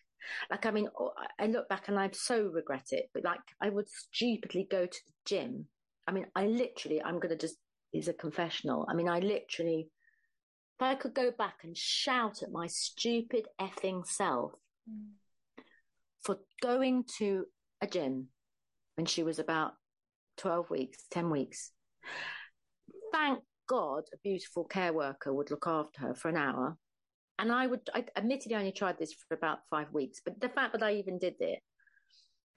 Like, 0.50 0.66
I 0.66 0.70
mean, 0.70 0.88
oh, 0.98 1.12
I 1.38 1.46
look 1.46 1.68
back 1.68 1.88
and 1.88 1.98
I 1.98 2.10
so 2.12 2.42
regret 2.42 2.88
it, 2.90 3.06
but 3.14 3.24
like, 3.24 3.40
I 3.60 3.70
would 3.70 3.88
stupidly 3.88 4.66
go 4.70 4.84
to 4.86 4.98
the 5.06 5.12
gym 5.24 5.66
I 6.06 6.12
mean, 6.12 6.26
I 6.34 6.46
literally, 6.46 7.02
I'm 7.02 7.20
going 7.20 7.30
to 7.30 7.36
just, 7.36 7.56
is 7.92 8.08
a 8.08 8.12
confessional. 8.12 8.86
I 8.88 8.94
mean, 8.94 9.08
I 9.08 9.20
literally, 9.20 9.88
if 10.78 10.82
I 10.82 10.94
could 10.94 11.14
go 11.14 11.30
back 11.36 11.58
and 11.64 11.76
shout 11.76 12.42
at 12.42 12.52
my 12.52 12.66
stupid 12.66 13.46
effing 13.60 14.06
self 14.06 14.52
mm. 14.88 15.62
for 16.22 16.38
going 16.62 17.04
to 17.18 17.46
a 17.80 17.86
gym 17.86 18.28
when 18.96 19.06
she 19.06 19.22
was 19.22 19.38
about 19.38 19.72
12 20.38 20.70
weeks, 20.70 21.04
10 21.10 21.30
weeks. 21.30 21.72
Thank 23.12 23.40
God 23.68 24.04
a 24.12 24.16
beautiful 24.22 24.64
care 24.64 24.92
worker 24.92 25.32
would 25.32 25.50
look 25.50 25.66
after 25.66 26.00
her 26.02 26.14
for 26.14 26.28
an 26.28 26.36
hour. 26.36 26.76
And 27.38 27.50
I 27.50 27.66
would, 27.66 27.88
I 27.94 28.04
admittedly 28.16 28.56
only 28.56 28.72
tried 28.72 28.98
this 28.98 29.14
for 29.14 29.34
about 29.34 29.60
five 29.70 29.92
weeks, 29.92 30.20
but 30.24 30.40
the 30.40 30.48
fact 30.48 30.72
that 30.72 30.82
I 30.82 30.94
even 30.94 31.18
did 31.18 31.34
it 31.40 31.60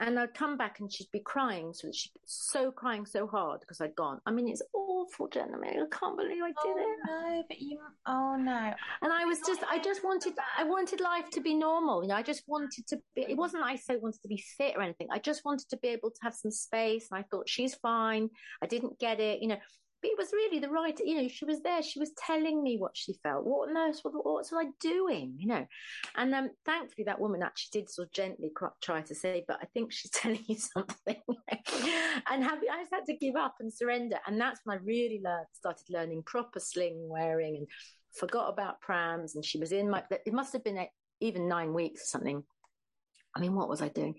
and 0.00 0.18
I'd 0.18 0.34
come 0.34 0.56
back 0.56 0.80
and 0.80 0.92
she'd 0.92 1.10
be 1.12 1.20
crying, 1.20 1.72
so 1.72 1.88
she'd 1.92 2.12
be 2.14 2.20
so 2.24 2.72
crying 2.72 3.06
so 3.06 3.26
hard 3.26 3.60
because 3.60 3.80
I'd 3.80 3.94
gone. 3.94 4.20
I 4.26 4.32
mean, 4.32 4.48
it's 4.48 4.62
awful. 4.72 5.28
I 5.34 5.38
I 5.38 5.86
can't 5.90 6.16
believe 6.16 6.42
I 6.42 6.48
did 6.48 6.56
oh, 6.64 6.78
it. 6.78 6.98
No, 7.06 7.44
but 7.48 7.60
you. 7.60 7.78
Oh 8.06 8.36
no. 8.36 8.74
And 9.02 9.12
I 9.12 9.24
was 9.24 9.38
just, 9.46 9.62
I 9.68 9.78
just 9.78 10.02
wanted, 10.02 10.34
I 10.58 10.64
wanted 10.64 11.00
life 11.00 11.30
to 11.32 11.40
be 11.40 11.54
normal. 11.54 12.02
You 12.02 12.08
know, 12.08 12.16
I 12.16 12.22
just 12.22 12.42
wanted 12.46 12.86
to 12.88 13.00
be. 13.14 13.22
It 13.22 13.36
wasn't 13.36 13.62
I 13.62 13.76
so 13.76 13.98
wanted 13.98 14.22
to 14.22 14.28
be 14.28 14.42
fit 14.58 14.74
or 14.76 14.82
anything. 14.82 15.08
I 15.10 15.18
just 15.18 15.44
wanted 15.44 15.68
to 15.70 15.76
be 15.76 15.88
able 15.88 16.10
to 16.10 16.18
have 16.22 16.34
some 16.34 16.50
space. 16.50 17.08
And 17.10 17.18
I 17.20 17.24
thought 17.30 17.48
she's 17.48 17.74
fine. 17.76 18.30
I 18.62 18.66
didn't 18.66 18.98
get 18.98 19.20
it. 19.20 19.42
You 19.42 19.48
know, 19.48 19.58
but 20.04 20.10
it 20.10 20.18
was 20.18 20.32
really 20.34 20.58
the 20.58 20.68
right, 20.68 20.98
you 21.02 21.22
know, 21.22 21.28
she 21.28 21.46
was 21.46 21.62
there. 21.62 21.82
She 21.82 21.98
was 21.98 22.12
telling 22.18 22.62
me 22.62 22.76
what 22.78 22.94
she 22.94 23.14
felt. 23.22 23.46
What 23.46 23.70
on 23.70 23.76
earth, 23.76 24.00
what, 24.02 24.12
what 24.14 24.24
was 24.24 24.52
I 24.54 24.66
doing, 24.78 25.34
you 25.38 25.46
know? 25.46 25.66
And 26.14 26.34
um, 26.34 26.50
thankfully, 26.66 27.04
that 27.04 27.20
woman 27.20 27.42
actually 27.42 27.80
did 27.80 27.90
sort 27.90 28.08
of 28.08 28.12
gently 28.12 28.50
try 28.82 29.00
to 29.00 29.14
say, 29.14 29.44
but 29.48 29.58
I 29.62 29.66
think 29.72 29.92
she's 29.92 30.10
telling 30.14 30.44
you 30.46 30.56
something. 30.56 31.16
and 32.30 32.44
have, 32.44 32.58
I 32.70 32.80
just 32.80 32.92
had 32.92 33.06
to 33.06 33.16
give 33.16 33.34
up 33.36 33.54
and 33.60 33.72
surrender. 33.72 34.18
And 34.26 34.38
that's 34.38 34.60
when 34.64 34.76
I 34.76 34.80
really 34.84 35.22
learned, 35.24 35.46
started 35.54 35.86
learning 35.88 36.24
proper 36.26 36.60
sling 36.60 37.08
wearing 37.08 37.56
and 37.56 37.66
forgot 38.12 38.52
about 38.52 38.82
prams. 38.82 39.36
And 39.36 39.44
she 39.44 39.58
was 39.58 39.72
in 39.72 39.88
my, 39.88 40.02
it 40.10 40.34
must 40.34 40.52
have 40.52 40.64
been 40.64 40.84
even 41.20 41.48
nine 41.48 41.72
weeks 41.72 42.02
or 42.02 42.06
something. 42.06 42.42
I 43.34 43.40
mean, 43.40 43.54
what 43.54 43.70
was 43.70 43.80
I 43.80 43.88
doing? 43.88 44.16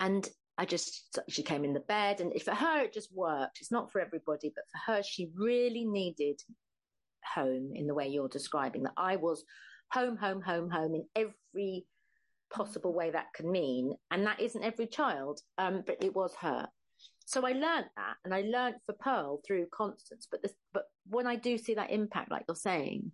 And 0.00 0.26
I 0.58 0.64
just, 0.64 1.18
she 1.28 1.42
came 1.42 1.64
in 1.64 1.74
the 1.74 1.80
bed 1.80 2.20
and 2.20 2.32
for 2.42 2.54
her, 2.54 2.82
it 2.82 2.94
just 2.94 3.14
worked. 3.14 3.58
It's 3.60 3.72
not 3.72 3.92
for 3.92 4.00
everybody, 4.00 4.52
but 4.54 4.64
for 4.72 4.92
her, 4.92 5.02
she 5.02 5.30
really 5.34 5.84
needed 5.84 6.40
home 7.34 7.72
in 7.74 7.86
the 7.86 7.94
way 7.94 8.08
you're 8.08 8.28
describing 8.28 8.84
that 8.84 8.94
I 8.96 9.16
was 9.16 9.44
home, 9.92 10.16
home, 10.16 10.40
home, 10.40 10.70
home 10.70 10.94
in 10.94 11.04
every 11.14 11.86
possible 12.50 12.94
way 12.94 13.10
that 13.10 13.34
can 13.34 13.50
mean. 13.50 13.94
And 14.10 14.26
that 14.26 14.40
isn't 14.40 14.64
every 14.64 14.86
child, 14.86 15.40
um, 15.58 15.82
but 15.86 16.02
it 16.02 16.14
was 16.14 16.34
her. 16.40 16.66
So 17.26 17.44
I 17.44 17.52
learned 17.52 17.90
that 17.96 18.14
and 18.24 18.32
I 18.32 18.42
learned 18.42 18.76
for 18.86 18.94
Pearl 18.94 19.40
through 19.46 19.66
Constance. 19.74 20.28
But 20.30 20.42
this, 20.42 20.54
but 20.72 20.84
when 21.08 21.26
I 21.26 21.36
do 21.36 21.58
see 21.58 21.74
that 21.74 21.90
impact, 21.90 22.30
like 22.30 22.44
you're 22.48 22.54
saying, 22.54 23.12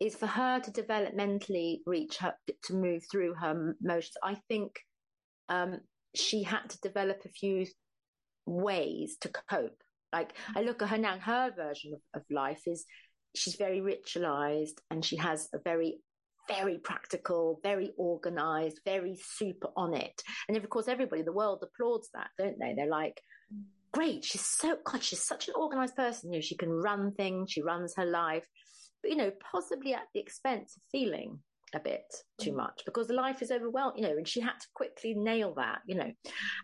is 0.00 0.16
for 0.16 0.26
her 0.26 0.60
to 0.60 0.70
developmentally 0.72 1.78
reach 1.86 2.16
her, 2.16 2.34
to 2.64 2.74
move 2.74 3.02
through 3.10 3.34
her 3.34 3.74
motions. 3.80 4.16
I 4.22 4.36
think, 4.48 4.72
um, 5.48 5.80
she 6.14 6.42
had 6.42 6.70
to 6.70 6.80
develop 6.80 7.22
a 7.24 7.28
few 7.28 7.66
ways 8.46 9.16
to 9.20 9.30
cope. 9.50 9.82
Like 10.12 10.34
I 10.54 10.62
look 10.62 10.82
at 10.82 10.88
her 10.90 10.98
now, 10.98 11.18
her 11.18 11.52
version 11.56 11.94
of, 11.94 12.20
of 12.20 12.22
life 12.30 12.62
is 12.66 12.84
she's 13.34 13.56
very 13.56 13.80
ritualized 13.80 14.78
and 14.90 15.04
she 15.04 15.16
has 15.16 15.48
a 15.52 15.58
very 15.58 15.98
very 16.48 16.78
practical, 16.78 17.58
very 17.62 17.92
organized, 17.96 18.80
very 18.84 19.16
super 19.18 19.68
on 19.76 19.94
it. 19.94 20.22
And 20.46 20.56
of 20.56 20.68
course, 20.68 20.88
everybody 20.88 21.20
in 21.20 21.26
the 21.26 21.32
world 21.32 21.62
applauds 21.62 22.10
that, 22.14 22.28
don't 22.38 22.58
they? 22.58 22.74
They're 22.74 22.86
like, 22.86 23.20
great, 23.92 24.24
she's 24.24 24.44
so, 24.44 24.76
God, 24.84 25.02
she's 25.02 25.24
such 25.24 25.48
an 25.48 25.54
organized 25.56 25.96
person. 25.96 26.32
You 26.32 26.38
know, 26.38 26.42
she 26.42 26.56
can 26.56 26.70
run 26.70 27.12
things, 27.12 27.50
she 27.50 27.62
runs 27.62 27.94
her 27.96 28.04
life, 28.04 28.46
but, 29.02 29.10
you 29.10 29.16
know, 29.16 29.32
possibly 29.50 29.94
at 29.94 30.08
the 30.12 30.20
expense 30.20 30.76
of 30.76 30.82
feeling 30.92 31.38
a 31.74 31.80
bit 31.80 32.04
too 32.40 32.52
mm. 32.52 32.56
much 32.56 32.82
because 32.84 33.10
life 33.10 33.42
is 33.42 33.50
overwhelmed, 33.50 33.94
you 33.96 34.02
know, 34.02 34.16
and 34.16 34.26
she 34.28 34.40
had 34.40 34.58
to 34.60 34.66
quickly 34.74 35.14
nail 35.14 35.54
that, 35.54 35.80
you 35.86 35.94
know. 35.94 36.12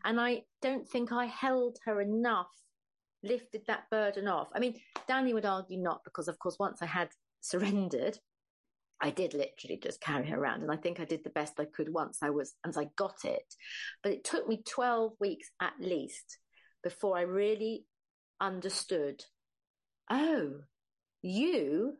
And 0.05 0.21
I 0.21 0.43
don't 0.63 0.89
think 0.89 1.13
I 1.13 1.27
held 1.27 1.79
her 1.85 2.01
enough, 2.01 2.49
lifted 3.23 3.63
that 3.67 3.91
burden 3.91 4.29
off. 4.29 4.49
I 4.55 4.61
mean, 4.61 4.77
Danny 5.09 5.35
would 5.35 5.47
argue 5.47 5.79
not 5.79 6.03
because, 6.05 6.29
of 6.29 6.39
course, 6.39 6.57
once 6.59 6.83
I 6.83 6.87
had 6.87 7.09
surrendered, 7.41 8.19
I 9.01 9.11
did 9.11 9.35
literally 9.35 9.81
just 9.83 10.01
carry 10.01 10.29
her 10.29 10.39
around. 10.39 10.63
And 10.63 10.71
I 10.71 10.77
think 10.77 11.01
I 11.01 11.05
did 11.05 11.25
the 11.25 11.31
best 11.31 11.59
I 11.59 11.65
could 11.65 11.93
once 11.93 12.19
I 12.23 12.31
was, 12.31 12.55
once 12.65 12.77
I 12.77 12.89
got 12.97 13.25
it. 13.25 13.55
But 14.03 14.13
it 14.13 14.25
took 14.25 14.47
me 14.47 14.63
12 14.69 15.13
weeks 15.21 15.51
at 15.61 15.73
least 15.81 16.39
before 16.83 17.17
I 17.17 17.23
really 17.23 17.85
understood 18.41 19.23
oh, 20.11 20.51
you 21.23 21.97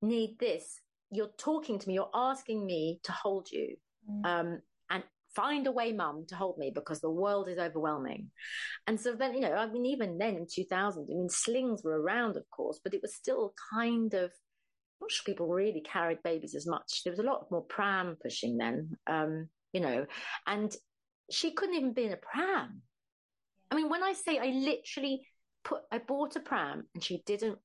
need 0.00 0.38
this. 0.38 0.80
You're 1.12 1.30
talking 1.38 1.78
to 1.78 1.88
me. 1.88 1.94
You're 1.94 2.10
asking 2.14 2.64
me 2.66 3.00
to 3.04 3.12
hold 3.12 3.50
you. 3.50 3.76
Mm. 4.10 4.26
Um, 4.26 4.62
and 4.90 5.04
find 5.34 5.66
a 5.66 5.72
way, 5.72 5.92
mum, 5.92 6.24
to 6.28 6.34
hold 6.34 6.58
me 6.58 6.72
because 6.74 7.00
the 7.00 7.10
world 7.10 7.48
is 7.48 7.58
overwhelming. 7.58 8.30
And 8.86 9.00
so 9.00 9.14
then, 9.14 9.34
you 9.34 9.40
know, 9.40 9.52
I 9.52 9.66
mean, 9.70 9.86
even 9.86 10.18
then 10.18 10.36
in 10.36 10.46
2000, 10.52 11.08
I 11.10 11.14
mean, 11.14 11.28
slings 11.28 11.82
were 11.84 12.00
around, 12.00 12.36
of 12.36 12.48
course, 12.50 12.80
but 12.82 12.94
it 12.94 13.02
was 13.02 13.14
still 13.14 13.54
kind 13.72 14.12
of, 14.14 14.24
I'm 14.30 15.02
not 15.02 15.10
sure 15.10 15.24
people 15.24 15.48
really 15.48 15.82
carried 15.82 16.22
babies 16.22 16.54
as 16.54 16.66
much. 16.66 17.02
There 17.04 17.12
was 17.12 17.20
a 17.20 17.24
lot 17.24 17.50
more 17.50 17.62
pram 17.62 18.16
pushing 18.22 18.56
then, 18.56 18.96
um, 19.06 19.48
you 19.72 19.80
know, 19.80 20.06
and 20.46 20.74
she 21.30 21.52
couldn't 21.52 21.76
even 21.76 21.92
be 21.92 22.04
in 22.04 22.12
a 22.12 22.16
pram. 22.16 22.82
I 23.70 23.74
mean, 23.74 23.88
when 23.88 24.02
I 24.02 24.12
say 24.12 24.38
I 24.38 24.46
literally 24.46 25.26
put, 25.64 25.80
I 25.90 25.98
bought 25.98 26.36
a 26.36 26.40
pram 26.40 26.84
and 26.94 27.02
she 27.02 27.22
didn't 27.24 27.58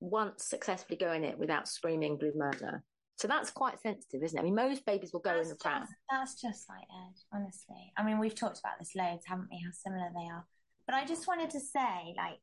once 0.00 0.44
successfully 0.44 0.96
go 0.96 1.12
in 1.12 1.24
it 1.24 1.38
without 1.38 1.68
screaming 1.68 2.16
blue 2.16 2.32
murder. 2.34 2.82
So 3.16 3.28
that's 3.28 3.50
quite 3.50 3.80
sensitive, 3.82 4.22
isn't 4.22 4.38
it? 4.38 4.40
I 4.40 4.44
mean, 4.44 4.54
most 4.54 4.86
babies 4.86 5.12
will 5.12 5.20
go 5.20 5.34
that's 5.34 5.48
in 5.48 5.50
the 5.50 5.56
pram. 5.56 5.82
Just, 5.82 5.92
that's 6.10 6.40
just 6.40 6.68
like 6.70 6.84
Ed, 6.90 7.14
honestly. 7.32 7.92
I 7.96 8.02
mean, 8.02 8.18
we've 8.18 8.34
talked 8.34 8.58
about 8.58 8.78
this 8.78 8.94
loads, 8.96 9.24
haven't 9.26 9.48
we? 9.50 9.58
How 9.62 9.70
similar 9.72 10.08
they 10.14 10.30
are. 10.30 10.46
But 10.86 10.94
I 10.94 11.04
just 11.04 11.28
wanted 11.28 11.50
to 11.50 11.60
say, 11.60 12.14
like, 12.16 12.38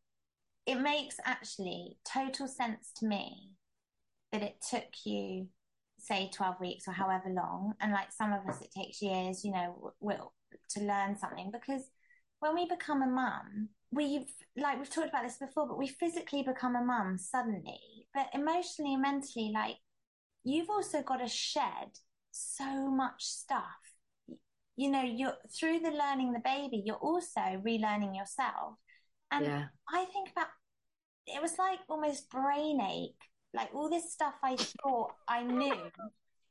it 0.67 0.76
makes 0.76 1.15
actually 1.26 1.98
total 2.06 2.48
sense 2.48 2.91
to 2.98 3.08
me 3.08 3.54
that 4.32 4.43
it 4.43 4.63
took 4.70 4.86
you, 5.04 5.48
say, 5.98 6.30
12 6.32 6.60
weeks 6.62 6.88
or 6.88 6.91
however 6.91 7.30
long. 7.30 7.74
And 7.82 7.91
like 7.91 8.12
some 8.12 8.32
of 8.32 8.48
us, 8.48 8.62
it 8.62 8.70
takes 8.78 9.02
years, 9.02 9.43
you 9.43 9.52
know, 9.52 9.93
will 10.00 10.34
to 10.72 10.82
learn 10.82 11.17
something 11.17 11.50
because 11.52 11.82
when 12.39 12.54
we 12.54 12.67
become 12.67 13.02
a 13.02 13.08
mum, 13.08 13.70
we've 13.91 14.28
like 14.56 14.80
we've 14.80 14.89
talked 14.89 15.10
about 15.10 15.23
this 15.23 15.38
before, 15.38 15.67
but 15.67 15.78
we 15.78 15.88
physically 15.88 16.43
become 16.43 16.76
a 16.76 16.84
mum 16.84 17.17
suddenly, 17.17 17.80
but 18.13 18.28
emotionally 18.34 18.93
and 18.93 19.02
mentally, 19.02 19.52
like 19.54 19.78
you've 20.43 20.69
also 20.69 21.02
got 21.02 21.17
to 21.17 21.28
shed 21.28 21.89
so 22.32 22.89
much 22.89 23.23
stuff. 23.23 23.63
You 24.76 24.91
know, 24.91 25.02
you're 25.02 25.34
through 25.58 25.80
the 25.80 25.91
learning 25.91 26.34
the 26.34 26.41
baby, 26.43 26.84
you're 26.86 26.95
also 26.95 27.41
relearning 27.41 28.15
yourself. 28.15 28.76
And 29.32 29.45
yeah. 29.45 29.65
I 29.91 30.06
think 30.06 30.30
about 30.32 30.47
it 31.26 31.41
was 31.41 31.58
like 31.58 31.80
almost 31.89 32.30
brain 32.30 32.80
ache. 32.82 33.21
Like 33.54 33.69
all 33.73 33.89
this 33.89 34.12
stuff 34.12 34.36
I 34.43 34.56
thought 34.84 35.13
I 35.28 35.43
knew, 35.43 35.76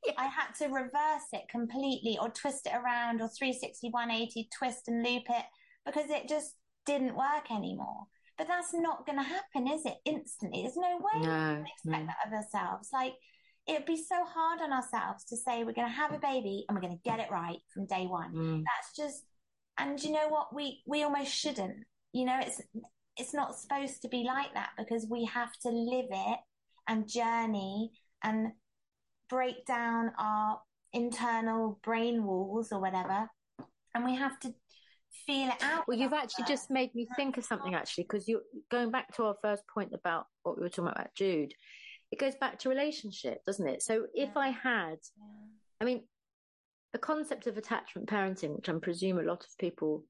yeah. 0.05 0.12
I 0.18 0.27
had 0.27 0.55
to 0.59 0.66
reverse 0.66 1.29
it 1.33 1.49
completely 1.51 2.18
or 2.20 2.31
twist 2.31 2.66
it 2.66 2.75
around 2.75 3.20
or 3.20 3.29
360, 3.29 3.90
180, 3.90 4.49
twist 4.57 4.88
and 4.88 5.05
loop 5.05 5.25
it 5.29 5.44
because 5.85 6.11
it 6.11 6.29
just 6.29 6.55
didn't 6.87 7.16
work 7.16 7.51
anymore. 7.51 8.05
But 8.38 8.49
that's 8.49 8.75
not 8.75 9.07
going 9.07 9.18
to 9.18 9.25
happen, 9.25 9.66
is 9.66 9.87
it? 9.87 9.96
Instantly. 10.05 10.62
There's 10.62 10.77
no 10.77 10.99
way 10.99 11.20
no, 11.20 11.20
we 11.20 11.25
can 11.27 11.66
expect 11.66 12.05
no. 12.05 12.07
that 12.07 12.27
of 12.27 12.33
ourselves. 12.33 12.90
Like, 12.92 13.14
it'd 13.66 13.87
be 13.87 13.96
so 13.96 14.25
hard 14.25 14.61
on 14.61 14.72
ourselves 14.72 15.25
to 15.25 15.37
say 15.37 15.64
we're 15.64 15.72
going 15.72 15.88
to 15.88 15.92
have 15.92 16.12
a 16.12 16.18
baby 16.18 16.64
and 16.68 16.77
we're 16.77 16.83
going 16.83 16.96
to 16.96 17.11
get 17.11 17.18
it 17.18 17.31
right 17.31 17.59
from 17.72 17.87
day 17.87 18.07
one. 18.07 18.35
Mm. 18.35 18.62
That's 18.64 18.94
just, 18.96 19.25
and 19.79 20.03
you 20.03 20.12
know 20.12 20.29
what? 20.29 20.55
We, 20.55 20.83
we 20.87 21.03
almost 21.03 21.33
shouldn't. 21.33 21.79
You 22.12 22.27
know, 22.27 22.38
it's, 22.40 22.61
it's 23.16 23.35
not 23.35 23.59
supposed 23.59 24.03
to 24.03 24.09
be 24.09 24.25
like 24.25 24.53
that 24.55 24.70
because 24.77 25.07
we 25.11 25.25
have 25.25 25.53
to 25.62 25.70
live 25.70 26.07
it 26.11 26.38
and 26.87 27.09
journey 27.09 27.90
and 28.22 28.53
break 29.29 29.64
down 29.64 30.12
our 30.18 30.61
internal 30.92 31.79
brain 31.83 32.25
walls 32.25 32.70
or 32.70 32.81
whatever. 32.81 33.29
And 33.94 34.05
we 34.05 34.14
have 34.14 34.38
to 34.40 34.55
feel 35.26 35.48
it 35.48 35.62
out. 35.62 35.87
Well, 35.87 35.96
you've 35.96 36.12
actually 36.12 36.44
just 36.46 36.70
made 36.70 36.94
me 36.94 37.07
think 37.16 37.37
of 37.37 37.44
something 37.44 37.74
actually, 37.74 38.05
because 38.05 38.29
you're 38.29 38.42
going 38.70 38.90
back 38.90 39.14
to 39.16 39.24
our 39.24 39.37
first 39.42 39.62
point 39.72 39.92
about 39.94 40.26
what 40.42 40.57
we 40.57 40.62
were 40.62 40.68
talking 40.68 40.92
about, 40.92 41.14
Jude. 41.14 41.55
It 42.12 42.18
goes 42.18 42.35
back 42.37 42.59
to 42.61 42.68
relationship, 42.68 43.44
doesn't 43.44 43.66
it? 43.66 43.83
So 43.83 44.07
if 44.14 44.31
yeah. 44.35 44.40
I 44.40 44.48
had, 44.48 44.98
yeah. 45.16 45.24
I 45.81 45.85
mean, 45.85 46.05
the 46.92 46.98
concept 46.98 47.46
of 47.46 47.59
attachment 47.59 48.09
parenting, 48.09 48.55
which 48.55 48.68
I'm 48.68 48.81
presume 48.81 49.18
a 49.18 49.22
lot 49.22 49.44
of 49.44 49.59
people 49.59 50.05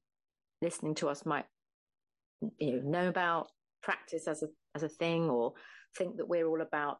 listening 0.61 0.95
to 0.95 1.09
us 1.09 1.25
might, 1.25 1.45
you 2.59 2.81
know, 2.81 3.01
know 3.01 3.07
about, 3.07 3.47
practice 3.83 4.27
as 4.27 4.43
a 4.43 4.47
as 4.75 4.83
a 4.83 4.89
thing, 4.89 5.29
or 5.29 5.53
think 5.97 6.17
that 6.17 6.27
we're 6.27 6.47
all 6.47 6.61
about. 6.61 6.97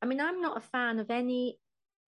I 0.00 0.06
mean, 0.06 0.20
I'm 0.20 0.40
not 0.40 0.58
a 0.58 0.60
fan 0.60 0.98
of 0.98 1.10
any 1.10 1.58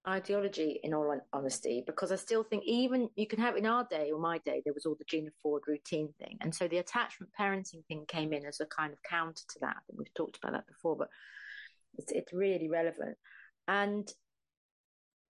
ideology 0.08 0.80
in 0.82 0.94
all 0.94 1.20
honesty 1.32 1.82
because 1.86 2.10
I 2.10 2.16
still 2.16 2.42
think 2.42 2.64
even 2.64 3.10
you 3.16 3.26
can 3.26 3.38
have 3.38 3.56
in 3.56 3.66
our 3.66 3.86
day 3.90 4.10
or 4.12 4.18
my 4.18 4.38
day 4.38 4.62
there 4.64 4.72
was 4.72 4.86
all 4.86 4.96
the 4.98 5.04
Gina 5.04 5.30
Ford 5.42 5.62
routine 5.66 6.08
thing. 6.18 6.38
And 6.40 6.54
so 6.54 6.66
the 6.68 6.78
attachment 6.78 7.32
parenting 7.38 7.84
thing 7.86 8.04
came 8.08 8.32
in 8.32 8.46
as 8.46 8.60
a 8.60 8.66
kind 8.66 8.92
of 8.92 9.02
counter 9.02 9.42
to 9.48 9.58
that. 9.60 9.76
And 9.88 9.98
we've 9.98 10.14
talked 10.14 10.38
about 10.38 10.52
that 10.52 10.66
before 10.66 10.96
but 10.96 11.08
it's, 11.98 12.12
it's 12.12 12.32
really 12.32 12.68
relevant. 12.68 13.16
And 13.68 14.10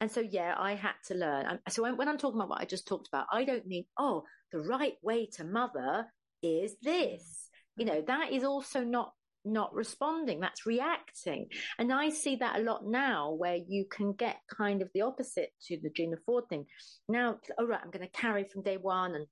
and 0.02 0.12
so 0.12 0.20
yeah 0.20 0.54
I 0.58 0.76
had 0.76 0.96
to 1.08 1.16
learn. 1.16 1.60
So 1.70 1.84
when, 1.84 1.96
when 1.96 2.10
I'm 2.10 2.18
talking 2.18 2.40
about 2.40 2.50
what 2.50 2.62
I 2.62 2.66
just 2.66 2.88
talked 2.88 3.08
about 3.08 3.28
I 3.32 3.46
don't 3.46 3.66
mean 3.66 3.86
oh 3.98 4.24
the 4.52 4.60
right 4.60 4.96
way 5.02 5.28
to 5.38 5.46
mother 5.46 6.08
is 6.44 6.76
this. 6.84 7.50
You 7.78 7.86
know 7.86 8.04
that 8.06 8.34
is 8.34 8.44
also 8.44 8.84
not 8.84 9.14
not 9.54 9.74
responding. 9.74 10.40
That's 10.40 10.66
reacting. 10.66 11.48
And 11.78 11.92
I 11.92 12.10
see 12.10 12.38
that 12.38 12.60
a 12.60 12.64
lot 12.64 12.86
now 12.86 13.32
where 13.32 13.58
you 13.68 13.86
can 13.90 14.14
get 14.14 14.38
kind 14.56 14.82
of 14.82 14.90
the 14.94 15.02
opposite 15.02 15.52
to 15.68 15.78
the 15.82 15.90
Gina 15.90 16.18
Ford 16.26 16.46
thing. 16.50 16.66
Now, 17.10 17.38
all 17.58 17.66
right, 17.66 17.80
I'm 17.84 17.92
going 17.92 18.08
to 18.08 18.22
carry 18.22 18.44
from 18.44 18.64
day 18.64 18.78
one 18.78 19.16
and 19.16 19.26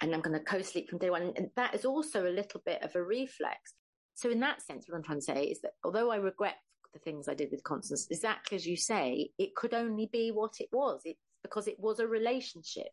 and 0.00 0.12
I'm 0.12 0.22
going 0.22 0.38
to 0.38 0.44
co-sleep 0.44 0.90
from 0.90 0.98
day 0.98 1.10
one. 1.10 1.32
And 1.36 1.50
that 1.56 1.74
is 1.74 1.84
also 1.84 2.26
a 2.26 2.28
little 2.28 2.60
bit 2.66 2.82
of 2.82 2.94
a 2.96 3.02
reflex. 3.02 3.74
So 4.14 4.30
in 4.30 4.40
that 4.40 4.60
sense, 4.62 4.86
what 4.88 4.96
I'm 4.96 5.04
trying 5.04 5.20
to 5.20 5.24
say 5.24 5.44
is 5.44 5.60
that 5.62 5.72
although 5.84 6.10
I 6.10 6.16
regret 6.16 6.56
the 6.92 6.98
things 6.98 7.28
I 7.28 7.34
did 7.34 7.50
with 7.50 7.64
Constance, 7.64 8.08
exactly 8.10 8.56
as 8.56 8.66
you 8.66 8.76
say, 8.76 9.30
it 9.38 9.54
could 9.54 9.72
only 9.72 10.08
be 10.12 10.30
what 10.30 10.54
it 10.60 10.68
was. 10.72 11.00
It's 11.04 11.18
because 11.42 11.68
it 11.68 11.78
was 11.78 12.00
a 12.00 12.06
relationship 12.06 12.92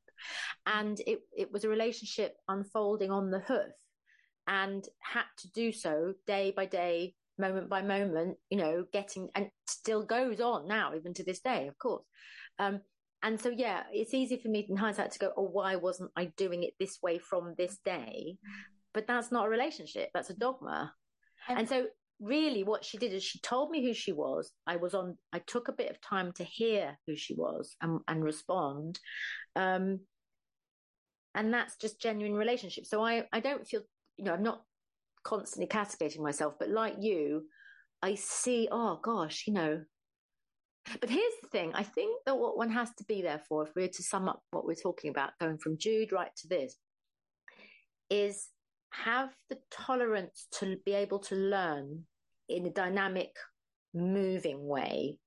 and 0.66 1.00
it, 1.08 1.20
it 1.36 1.52
was 1.52 1.64
a 1.64 1.70
relationship 1.70 2.36
unfolding 2.48 3.12
on 3.12 3.32
the 3.32 3.40
hoof 3.40 3.74
and 4.48 4.88
had 5.00 5.26
to 5.40 5.52
do 5.52 5.72
so 5.72 6.14
day 6.28 6.54
by 6.56 6.66
day, 6.66 7.16
moment 7.38 7.70
by 7.70 7.82
moment, 7.82 8.38
you 8.50 8.58
know, 8.58 8.86
getting, 8.92 9.30
and 9.36 9.50
still 9.68 10.04
goes 10.04 10.40
on 10.42 10.68
now, 10.68 10.94
even 10.96 11.14
to 11.14 11.24
this 11.24 11.42
day, 11.42 11.68
of 11.68 11.78
course. 11.78 12.06
Um, 12.60 12.82
and 13.24 13.40
so, 13.40 13.50
yeah, 13.50 13.84
it's 13.92 14.14
easy 14.14 14.38
for 14.38 14.50
me 14.50 14.66
in 14.68 14.76
hindsight 14.76 15.12
to 15.12 15.20
go, 15.20 15.32
oh, 15.38 15.50
why 15.52 15.76
wasn't 15.76 16.12
I 16.16 16.26
doing 16.38 16.64
it 16.64 16.74
this 16.80 17.00
way 17.04 17.20
from 17.20 17.54
this 17.58 17.78
day? 17.86 18.38
But 18.94 19.08
that's 19.08 19.32
not 19.32 19.46
a 19.46 19.50
relationship. 19.50 20.10
That's 20.14 20.32
a 20.32 20.36
dogma. 20.36 20.94
And 21.48 21.68
so 21.70 21.86
really 22.20 22.64
what 22.64 22.86
she 22.86 22.98
did 22.98 23.14
is 23.14 23.24
she 23.24 23.40
told 23.40 23.72
me 23.72 23.84
who 23.84 23.94
she 23.94 24.12
was. 24.12 24.52
I 24.68 24.76
was 24.76 24.94
on, 24.94 25.18
I 25.34 25.40
took 25.40 25.68
a 25.68 25.74
bit 25.74 25.90
of 25.90 26.02
time 26.02 26.32
to 26.34 26.44
hear 26.44 26.98
who 27.08 27.16
she 27.16 27.34
was 27.34 27.76
and, 27.82 28.00
and 28.08 28.24
respond. 28.24 29.00
Um, 29.56 30.02
and 31.34 31.54
that's 31.54 31.78
just 31.78 32.02
genuine 32.02 32.36
relationship. 32.36 32.86
So 32.86 33.04
I, 33.04 33.26
I 33.32 33.40
don't 33.40 33.68
feel 33.68 33.82
you 34.18 34.26
know, 34.26 34.34
I'm 34.34 34.44
not 34.44 34.64
constantly 35.24 35.68
castigating 35.68 36.24
myself, 36.24 36.56
but 36.60 36.70
like 36.70 36.96
you, 37.00 37.44
I 38.02 38.16
see, 38.16 38.68
oh 38.72 39.00
gosh, 39.02 39.46
you 39.48 39.54
know. 39.54 39.82
But 41.00 41.10
here's 41.10 41.34
the 41.42 41.50
thing 41.50 41.74
I 41.76 41.84
think 41.84 42.18
that 42.26 42.38
what 42.38 42.58
one 42.58 42.72
has 42.72 42.90
to 42.98 43.04
be 43.04 43.22
there 43.22 43.42
for, 43.48 43.64
if 43.64 43.70
we're 43.76 43.88
to 43.88 44.04
sum 44.04 44.28
up 44.28 44.42
what 44.52 44.66
we're 44.66 44.74
talking 44.76 45.12
about, 45.12 45.32
going 45.40 45.60
from 45.60 45.78
Jude 45.78 46.12
right 46.12 46.32
to 46.38 46.48
this, 46.48 46.76
is 48.10 48.48
have 48.92 49.30
the 49.50 49.58
tolerance 49.70 50.48
to 50.60 50.78
be 50.86 50.94
able 50.94 51.20
to 51.20 51.36
learn 51.36 52.04
in 52.50 52.66
a 52.66 52.72
dynamic, 52.72 53.36
moving 53.94 54.66
way. 54.68 55.18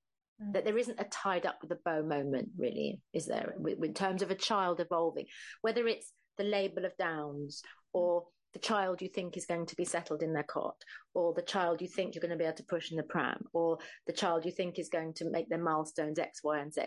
Mm. 0.43 0.55
That 0.55 0.65
there 0.65 0.77
isn't 0.77 1.01
a 1.01 1.05
tied 1.05 1.47
up 1.47 1.59
with 1.63 1.71
a 1.71 1.79
bow 1.85 2.03
moment, 2.03 2.49
really, 2.59 3.01
is 3.13 3.27
there, 3.27 3.55
in 3.83 3.95
terms 3.95 4.23
of 4.23 4.31
a 4.31 4.35
child 4.35 4.81
evolving? 4.81 5.27
Whether 5.63 5.87
it's 5.87 6.13
the 6.37 6.45
label 6.45 6.85
of 6.85 6.97
Downs 6.99 7.63
or 7.93 8.25
the 8.55 8.61
child 8.61 9.03
you 9.03 9.09
think 9.09 9.37
is 9.37 9.47
going 9.47 9.67
to 9.67 9.77
be 9.77 9.85
settled 9.85 10.23
in 10.23 10.33
their 10.33 10.45
cot, 10.45 10.77
or 11.13 11.35
the 11.35 11.43
child 11.43 11.83
you 11.83 11.89
think 11.89 12.15
you're 12.15 12.23
going 12.23 12.31
to 12.31 12.37
be 12.37 12.45
able 12.45 12.57
to 12.57 12.63
push 12.63 12.91
in 12.91 12.97
the 12.97 13.03
pram, 13.03 13.45
or 13.53 13.79
the 14.07 14.13
child 14.13 14.47
you 14.47 14.53
think 14.53 14.79
is 14.79 14.89
going 14.89 15.13
to 15.15 15.29
make 15.29 15.49
their 15.49 15.63
milestones 15.63 16.19
X, 16.19 16.43
Y, 16.43 16.59
and 16.59 16.73
Z. 16.73 16.83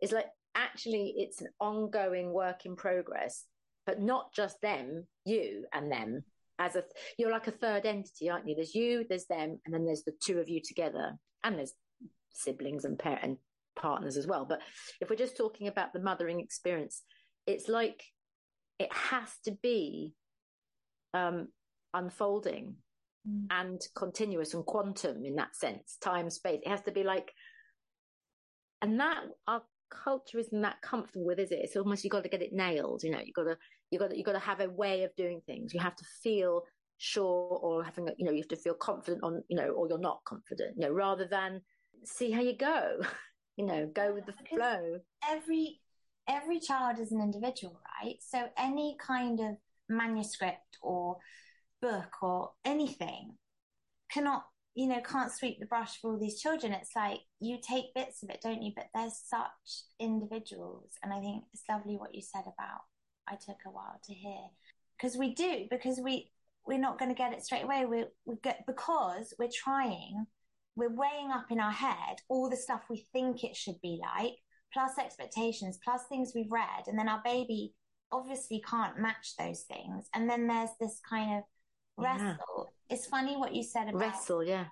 It's 0.00 0.12
like 0.12 0.26
actually 0.54 1.14
it's 1.16 1.40
an 1.40 1.48
ongoing 1.60 2.32
work 2.32 2.66
in 2.66 2.76
progress, 2.76 3.44
but 3.86 4.00
not 4.00 4.34
just 4.34 4.60
them, 4.60 5.06
you 5.24 5.64
and 5.72 5.90
them. 5.90 6.24
As 6.58 6.76
a, 6.76 6.84
you're 7.18 7.32
like 7.32 7.46
a 7.46 7.52
third 7.52 7.86
entity, 7.86 8.28
aren't 8.28 8.46
you? 8.46 8.54
There's 8.54 8.74
you, 8.74 9.06
there's 9.08 9.26
them, 9.26 9.58
and 9.64 9.72
then 9.72 9.86
there's 9.86 10.04
the 10.04 10.12
two 10.22 10.38
of 10.38 10.48
you 10.48 10.60
together, 10.62 11.16
and 11.42 11.56
there's 11.56 11.72
siblings 12.30 12.84
and 12.84 12.98
parent 12.98 13.24
and 13.24 13.36
partners 13.76 14.16
as 14.16 14.26
well. 14.26 14.44
But 14.44 14.60
if 15.00 15.08
we're 15.08 15.16
just 15.16 15.36
talking 15.36 15.68
about 15.68 15.92
the 15.92 16.00
mothering 16.00 16.40
experience, 16.40 17.02
it's 17.46 17.68
like 17.68 18.02
it 18.78 18.92
has 18.92 19.30
to 19.44 19.52
be 19.62 20.14
um, 21.14 21.48
unfolding 21.94 22.76
mm. 23.28 23.46
and 23.50 23.80
continuous 23.94 24.54
and 24.54 24.64
quantum 24.64 25.24
in 25.24 25.36
that 25.36 25.54
sense, 25.56 25.96
time, 26.00 26.30
space. 26.30 26.60
It 26.64 26.68
has 26.68 26.82
to 26.82 26.92
be 26.92 27.04
like, 27.04 27.32
and 28.80 28.98
that 29.00 29.20
our 29.46 29.62
culture 30.04 30.38
isn't 30.38 30.62
that 30.62 30.82
comfortable 30.82 31.26
with, 31.26 31.38
is 31.38 31.52
it? 31.52 31.60
It's 31.62 31.76
almost 31.76 32.04
you 32.04 32.10
got 32.10 32.24
to 32.24 32.28
get 32.28 32.42
it 32.42 32.52
nailed. 32.52 33.02
You 33.04 33.10
know, 33.10 33.20
you 33.24 33.32
got 33.32 33.44
to 33.44 33.56
you 33.90 33.98
got 33.98 34.10
to 34.10 34.16
you 34.16 34.24
got 34.24 34.32
to 34.32 34.38
have 34.38 34.60
a 34.60 34.70
way 34.70 35.04
of 35.04 35.14
doing 35.16 35.40
things. 35.46 35.74
You 35.74 35.80
have 35.80 35.96
to 35.96 36.04
feel 36.22 36.62
sure 36.98 37.58
or 37.60 37.82
having 37.82 38.08
you 38.16 38.24
know 38.24 38.30
you 38.30 38.38
have 38.38 38.48
to 38.48 38.56
feel 38.56 38.74
confident 38.74 39.24
on 39.24 39.42
you 39.48 39.56
know 39.56 39.70
or 39.70 39.88
you're 39.88 39.98
not 39.98 40.20
confident 40.24 40.76
you 40.76 40.86
know 40.86 40.92
rather 40.92 41.26
than 41.26 41.60
see 42.04 42.30
how 42.30 42.40
you 42.40 42.56
go 42.56 43.00
you 43.56 43.66
know 43.66 43.90
go 43.92 44.14
with 44.14 44.24
the 44.24 44.32
Because 44.32 44.56
flow 44.56 44.98
every 45.28 45.80
every 46.28 46.60
child 46.60 46.98
is 46.98 47.12
an 47.12 47.20
individual, 47.20 47.80
right? 48.02 48.16
So 48.20 48.48
any 48.56 48.96
kind 49.04 49.40
of 49.40 49.56
manuscript 49.96 50.78
or 50.82 51.18
book 51.80 52.22
or 52.22 52.50
anything 52.64 53.32
cannot, 54.10 54.44
you 54.74 54.86
know, 54.86 55.00
can't 55.00 55.32
sweep 55.32 55.58
the 55.60 55.66
brush 55.66 56.00
for 56.00 56.12
all 56.12 56.18
these 56.18 56.40
children. 56.40 56.72
It's 56.72 56.94
like 56.94 57.20
you 57.40 57.58
take 57.66 57.94
bits 57.94 58.22
of 58.22 58.30
it, 58.30 58.40
don't 58.42 58.62
you? 58.62 58.72
But 58.74 58.86
they're 58.94 59.10
such 59.10 59.84
individuals. 59.98 60.90
And 61.02 61.12
I 61.12 61.20
think 61.20 61.44
it's 61.52 61.64
lovely 61.68 61.96
what 61.96 62.14
you 62.14 62.22
said 62.22 62.42
about 62.42 62.82
I 63.28 63.34
took 63.34 63.58
a 63.66 63.70
while 63.70 64.00
to 64.04 64.14
hear. 64.14 64.40
Because 64.96 65.16
we 65.16 65.34
do, 65.34 65.66
because 65.70 65.98
we 66.02 66.30
we're 66.64 66.78
not 66.78 66.98
going 66.98 67.10
to 67.10 67.16
get 67.16 67.32
it 67.32 67.44
straight 67.44 67.64
away. 67.64 67.84
We 67.86 68.04
we 68.24 68.36
get 68.42 68.64
because 68.66 69.34
we're 69.38 69.50
trying, 69.52 70.26
we're 70.76 70.94
weighing 70.94 71.30
up 71.32 71.46
in 71.50 71.60
our 71.60 71.72
head 71.72 72.16
all 72.28 72.48
the 72.48 72.56
stuff 72.56 72.82
we 72.88 73.06
think 73.12 73.42
it 73.42 73.56
should 73.56 73.80
be 73.82 74.00
like, 74.00 74.34
plus 74.72 74.92
expectations, 74.98 75.78
plus 75.82 76.02
things 76.08 76.32
we've 76.34 76.52
read, 76.52 76.86
and 76.86 76.98
then 76.98 77.08
our 77.08 77.20
baby 77.24 77.74
obviously 78.12 78.60
can't 78.60 78.98
match 78.98 79.34
those 79.38 79.62
things. 79.62 80.08
And 80.14 80.28
then 80.28 80.46
there's 80.46 80.70
this 80.80 81.00
kind 81.08 81.38
of 81.38 81.44
Yeah. 81.98 82.36
wrestle. 82.38 82.74
It's 82.88 83.06
funny 83.06 83.36
what 83.36 83.54
you 83.54 83.62
said 83.62 83.88
about 83.88 84.00
wrestle 84.00 84.44
yeah 84.44 84.66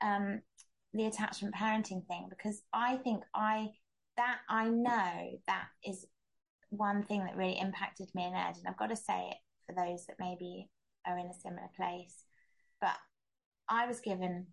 um, 0.00 0.42
the 0.92 1.06
attachment 1.06 1.54
parenting 1.54 2.06
thing 2.06 2.26
because 2.28 2.62
I 2.72 2.96
think 2.96 3.22
I 3.34 3.70
that 4.16 4.38
I 4.48 4.68
know 4.68 5.38
that 5.46 5.66
is 5.84 6.06
one 6.70 7.02
thing 7.04 7.24
that 7.24 7.36
really 7.36 7.58
impacted 7.58 8.08
me 8.14 8.24
and 8.24 8.34
Ed, 8.34 8.56
and 8.58 8.66
I've 8.66 8.76
got 8.78 8.88
to 8.90 8.96
say 8.96 9.30
it 9.30 9.36
for 9.66 9.74
those 9.74 10.06
that 10.06 10.16
maybe 10.18 10.68
are 11.06 11.18
in 11.18 11.26
a 11.26 11.34
similar 11.34 11.68
place. 11.76 12.24
But 12.80 12.96
I 13.68 13.86
was 13.86 14.00
given 14.00 14.48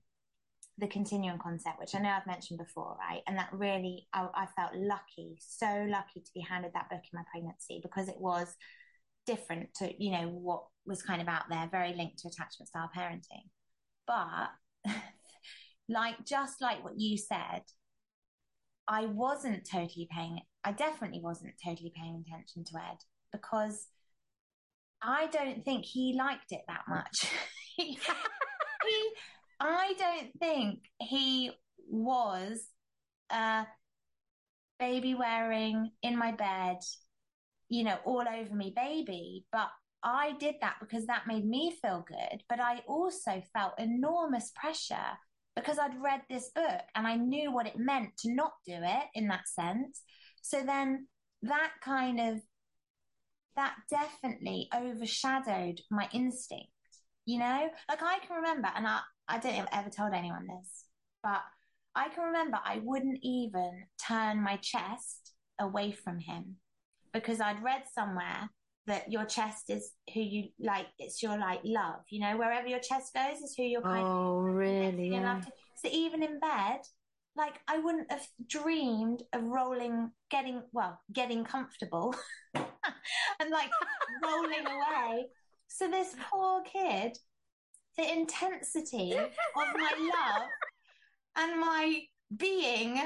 the 0.80 0.88
continuum 0.88 1.40
concept, 1.40 1.80
which 1.80 1.96
I 1.96 2.00
know 2.00 2.10
I've 2.10 2.28
mentioned 2.28 2.60
before, 2.60 2.98
right? 3.00 3.22
And 3.28 3.38
that 3.38 3.50
really, 3.52 4.08
I, 4.14 4.28
I 4.34 4.46
felt 4.56 4.76
lucky, 4.76 5.38
so 5.40 5.86
lucky 5.90 6.22
to 6.22 6.32
be 6.34 6.42
handed 6.42 6.72
that 6.74 6.90
book 6.90 7.02
in 7.12 7.18
my 7.18 7.24
pregnancy 7.32 7.80
because 7.82 8.08
it 8.08 8.20
was 8.20 8.56
different 9.26 9.74
to, 9.76 9.92
you 10.04 10.12
know, 10.12 10.30
what 10.30 10.64
was 10.86 11.02
kind 11.02 11.22
of 11.22 11.28
out 11.28 11.50
there, 11.50 11.68
very 11.72 11.94
linked 11.94 12.20
to 12.20 12.30
attachment 12.30 12.70
style 12.70 12.90
parenting. 12.96 13.50
But 14.08 14.50
like, 15.90 16.26
just 16.26 16.62
like 16.62 16.84
what 16.84 17.00
you 17.00 17.18
said, 17.18 17.64
I 18.88 19.06
wasn't 19.06 19.70
totally 19.70 20.08
paying, 20.12 20.40
I 20.64 20.72
definitely 20.72 21.22
wasn't 21.22 21.54
totally 21.64 21.94
paying 21.96 22.24
attention 22.26 22.64
to 22.66 22.78
Ed 22.78 22.98
because 23.32 23.88
I 25.02 25.28
don't 25.28 25.64
think 25.64 25.86
he 25.86 26.16
liked 26.18 26.52
it 26.52 26.62
that 26.68 26.84
much. 26.88 27.32
I 29.60 29.94
don't 29.98 30.32
think 30.40 30.80
he 31.00 31.52
was 31.90 32.66
a 33.30 33.66
baby 34.80 35.16
wearing 35.16 35.92
in 36.02 36.18
my 36.18 36.32
bed, 36.32 36.78
you 37.68 37.84
know, 37.84 37.98
all 38.06 38.24
over 38.28 38.56
me 38.56 38.74
baby. 38.76 39.46
But 39.52 39.70
I 40.02 40.34
did 40.40 40.56
that 40.62 40.78
because 40.80 41.06
that 41.08 41.28
made 41.28 41.46
me 41.46 41.78
feel 41.82 42.06
good. 42.08 42.42
But 42.48 42.60
I 42.60 42.82
also 42.88 43.44
felt 43.54 43.80
enormous 43.80 44.52
pressure 44.56 45.18
because 45.56 45.78
I'd 45.78 46.02
read 46.02 46.22
this 46.30 46.50
book 46.56 46.82
and 46.96 47.06
I 47.06 47.16
knew 47.16 47.52
what 47.52 47.68
it 47.68 47.78
meant 47.78 48.16
to 48.20 48.34
not 48.34 48.54
do 48.66 48.76
it 48.76 49.04
in 49.14 49.28
that 49.28 49.48
sense. 49.48 50.02
So 50.42 50.64
then 50.64 51.08
that 51.44 51.72
kind 51.84 52.20
of 52.20 52.42
that 53.56 53.76
definitely 53.90 54.70
overshadowed 54.74 55.82
my 55.92 56.08
instinct. 56.14 56.72
You 57.26 57.40
know, 57.40 57.70
like 57.90 58.02
I 58.02 58.20
can 58.26 58.38
remember, 58.38 58.70
and 58.76 58.88
I 58.88 59.02
I 59.30 59.34
don't 59.38 59.54
think 59.54 59.68
I've 59.72 59.80
ever 59.80 59.90
told 59.90 60.14
anyone 60.14 60.48
this, 60.48 60.86
but 61.24 61.42
I 61.96 62.10
can 62.10 62.26
remember 62.26 62.58
I 62.64 62.82
wouldn't 62.84 63.20
even 63.22 63.84
turn 64.06 64.42
my 64.42 64.58
chest 64.58 65.34
away 65.60 65.92
from 65.92 66.20
him 66.20 66.56
because 67.14 67.40
I'd 67.40 67.64
read 67.64 67.84
somewhere 67.94 68.50
that 68.88 69.12
your 69.12 69.26
chest 69.26 69.70
is 69.70 69.92
who 70.14 70.22
you 70.22 70.50
like. 70.60 70.88
It's 70.98 71.22
your 71.22 71.38
like 71.38 71.62
love. 71.64 72.02
You 72.10 72.22
know, 72.22 72.38
wherever 72.38 72.68
your 72.68 72.80
chest 72.80 73.14
goes 73.14 73.40
is 73.40 73.54
who 73.56 73.64
you're 73.64 73.82
kind 73.82 74.06
of 74.06 74.08
oh 74.08 74.40
really 74.40 75.08
you 75.08 75.14
yeah. 75.14 75.42
So 75.78 75.90
even 75.92 76.24
in 76.24 76.40
bed, 76.40 76.80
like 77.36 77.60
I 77.68 77.78
wouldn't 77.78 78.12
have 78.12 78.28
dreamed 78.48 79.24
of 79.34 79.44
rolling, 79.44 80.12
getting 80.30 80.64
well, 80.72 81.00
getting 81.14 81.44
comfortable, 81.44 82.16
and 82.56 83.50
like 83.50 83.70
rolling 84.24 84.66
away. 84.66 85.28
So 85.68 85.88
this 85.88 86.16
poor 86.32 86.64
kid, 86.64 87.18
the 88.00 88.12
intensity 88.12 89.14
of 89.14 89.30
my 89.56 89.92
love 90.14 90.48
and 91.36 91.60
my 91.60 92.02
being 92.38 93.02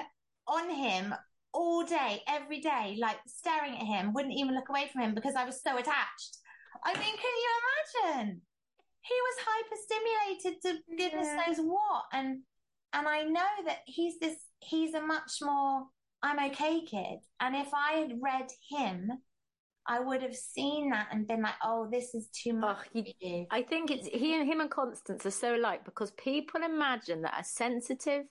on 0.47 0.69
him 0.69 1.13
all 1.53 1.83
day, 1.85 2.21
every 2.27 2.59
day, 2.59 2.97
like 2.99 3.17
staring 3.27 3.73
at 3.73 3.85
him, 3.85 4.13
wouldn't 4.13 4.33
even 4.33 4.55
look 4.55 4.69
away 4.69 4.89
from 4.91 5.01
him 5.01 5.15
because 5.15 5.35
I 5.35 5.45
was 5.45 5.61
so 5.61 5.77
attached. 5.77 6.37
I 6.83 6.93
mean, 6.93 7.15
can 7.15 7.33
you 7.43 7.51
imagine? 8.13 8.41
He 9.01 9.13
was 9.13 9.45
hyperstimulated 9.49 10.61
to 10.61 10.79
goodness 10.97 11.27
Yeah. 11.27 11.43
knows 11.47 11.57
what, 11.59 12.05
and 12.13 12.39
and 12.93 13.07
I 13.07 13.23
know 13.23 13.49
that 13.65 13.79
he's 13.85 14.19
this. 14.19 14.37
He's 14.59 14.93
a 14.93 15.01
much 15.01 15.39
more 15.41 15.87
I'm 16.21 16.39
okay 16.51 16.81
kid, 16.85 17.19
and 17.39 17.55
if 17.55 17.73
I 17.73 17.93
had 17.93 18.19
read 18.21 18.49
him, 18.69 19.11
I 19.87 19.99
would 19.99 20.21
have 20.21 20.35
seen 20.35 20.91
that 20.91 21.07
and 21.11 21.27
been 21.27 21.41
like, 21.41 21.55
oh, 21.63 21.87
this 21.91 22.15
is 22.15 22.29
too 22.29 22.53
much 22.53 22.77
Oh, 22.95 23.03
you. 23.19 23.45
I 23.51 23.63
think 23.63 23.91
it's 23.91 24.07
he 24.07 24.33
and 24.35 24.47
him 24.47 24.61
and 24.61 24.69
Constance 24.71 25.25
are 25.25 25.31
so 25.31 25.55
alike 25.55 25.83
because 25.83 26.11
people 26.11 26.61
imagine 26.63 27.21
that 27.23 27.39
a 27.39 27.43
sensitive, 27.43 28.23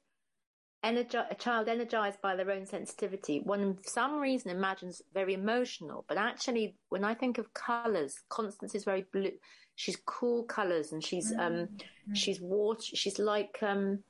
energi- 0.85 1.31
a 1.31 1.35
child 1.35 1.69
energized 1.69 2.21
by 2.23 2.37
their 2.37 2.51
own 2.51 2.65
sensitivity, 2.67 3.41
one 3.45 3.77
for 3.77 3.83
some 3.85 4.19
reason 4.19 4.51
imagines 4.51 5.03
very 5.13 5.35
emotional. 5.35 6.05
But 6.09 6.17
actually, 6.17 6.77
when 6.89 7.05
I 7.05 7.15
think 7.15 7.39
of 7.39 7.53
colors, 7.53 8.15
Constance 8.31 8.75
is 8.75 8.85
very 8.85 9.05
blue. 9.13 9.33
She's 9.75 9.99
cool 10.07 10.45
colors, 10.45 10.93
and 10.93 11.05
she's 11.05 11.33
um 11.39 11.69
Mm. 12.09 12.17
she's 12.17 12.41
water. 12.41 12.97
She's 12.97 13.19
like 13.19 13.59
um 13.63 14.03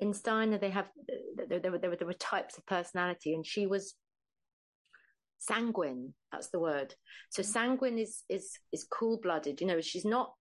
in 0.00 0.12
Steiner 0.12 0.58
they 0.58 0.70
have 0.70 0.90
there, 1.36 1.58
there, 1.60 1.70
were, 1.72 1.78
there 1.78 1.90
were 1.90 1.96
there 1.96 2.06
were 2.06 2.12
types 2.14 2.58
of 2.58 2.66
personality, 2.66 3.34
and 3.34 3.46
she 3.46 3.66
was 3.66 3.94
sanguine. 5.38 6.14
That's 6.32 6.48
the 6.48 6.60
word. 6.60 6.94
So 7.30 7.42
sanguine 7.42 7.98
is 7.98 8.22
is 8.28 8.58
is 8.72 8.84
cool 8.90 9.18
blooded. 9.22 9.60
You 9.60 9.66
know, 9.66 9.80
she's 9.80 10.04
not 10.04 10.32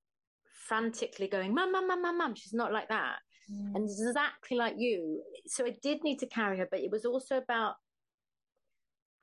frantically 0.67 1.27
going 1.27 1.53
mum 1.53 1.71
mum 1.71 1.87
mum 1.87 2.01
mum 2.01 2.17
mum. 2.17 2.35
She's 2.35 2.53
not 2.53 2.73
like 2.73 2.89
that, 2.89 3.17
Mm. 3.51 3.75
and 3.75 3.83
exactly 3.85 4.57
like 4.57 4.75
you. 4.77 5.23
So 5.45 5.65
I 5.65 5.77
did 5.81 6.03
need 6.03 6.19
to 6.19 6.25
carry 6.27 6.57
her, 6.57 6.67
but 6.69 6.81
it 6.81 6.91
was 6.91 7.05
also 7.05 7.37
about. 7.37 7.75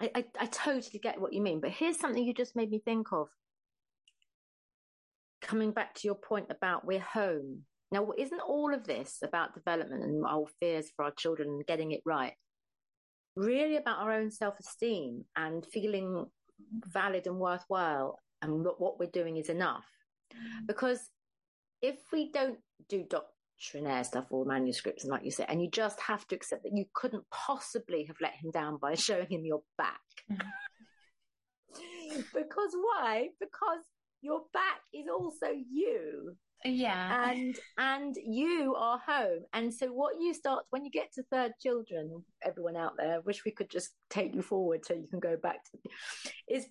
I, 0.01 0.11
I, 0.15 0.25
I 0.41 0.47
totally 0.47 0.99
get 0.99 1.21
what 1.21 1.33
you 1.33 1.41
mean, 1.43 1.61
but 1.61 1.71
here's 1.71 1.99
something 1.99 2.25
you 2.25 2.35
just 2.35 2.57
made 2.57 2.71
me 2.71 2.81
think 2.85 3.13
of. 3.13 3.29
Coming 5.41 5.73
back 5.73 5.95
to 5.97 6.09
your 6.09 6.15
point 6.17 6.47
about 6.51 6.87
we're 6.87 7.01
home. 7.01 7.65
Now, 7.93 8.11
isn't 8.19 8.41
all 8.41 8.75
of 8.75 8.85
this 8.87 9.19
about 9.23 9.55
development 9.55 10.03
and 10.03 10.25
our 10.27 10.47
fears 10.59 10.91
for 10.97 11.05
our 11.05 11.13
children 11.13 11.49
and 11.49 11.67
getting 11.67 11.93
it 11.93 12.01
right? 12.05 12.33
Really 13.37 13.77
about 13.77 13.99
our 13.99 14.13
own 14.13 14.31
self 14.31 14.59
esteem 14.61 15.25
and 15.37 15.65
feeling 15.67 16.27
valid 16.87 17.27
and 17.27 17.39
worthwhile 17.39 18.21
and 18.43 18.65
what, 18.65 18.81
what 18.81 18.99
we're 18.99 19.11
doing 19.11 19.37
is 19.37 19.49
enough. 19.49 19.87
Mm. 20.33 20.67
Because 20.67 21.01
if 21.83 21.97
we 22.13 22.31
don't 22.31 22.59
do 22.89 23.05
doctrinaire 23.09 24.05
stuff 24.05 24.27
or 24.31 24.45
manuscripts 24.45 25.05
and 25.05 25.11
like 25.11 25.25
you 25.25 25.31
said, 25.31 25.47
and 25.49 25.63
you 25.63 25.71
just 25.71 26.01
have 26.01 26.27
to 26.29 26.37
accept 26.37 26.63
that 26.63 26.77
you 26.77 26.85
couldn't 26.95 27.25
possibly 27.31 28.05
have 28.05 28.17
let 28.21 28.35
him 28.35 28.51
down 28.51 28.79
by 28.79 28.95
showing 28.95 29.29
him 29.29 29.45
your 29.45 29.63
back. 29.77 30.01
Mm. 30.31 30.41
because 32.35 32.75
why? 32.75 33.29
Because 33.41 33.81
your 34.21 34.43
back 34.53 34.81
is 34.93 35.07
also 35.13 35.49
you 35.71 36.37
Yeah. 36.65 37.31
and 37.31 37.57
and 37.77 38.17
you 38.25 38.75
are 38.79 38.99
home. 38.99 39.41
And 39.53 39.73
so 39.73 39.89
what 39.89 40.15
you 40.19 40.33
start 40.33 40.65
when 40.71 40.85
you 40.85 40.91
get 40.91 41.13
to 41.15 41.23
third 41.25 41.53
children 41.61 42.25
everyone 42.43 42.77
out 42.77 42.95
there 42.97 43.21
wish 43.21 43.45
we 43.45 43.53
could 43.53 43.71
just 43.71 43.91
take 44.09 44.35
you 44.35 44.43
forward 44.43 44.85
so 44.85 44.95
you 44.95 45.07
can 45.11 45.21
go 45.21 45.37
back 45.37 45.59
to 45.65 45.91
is 46.49 46.67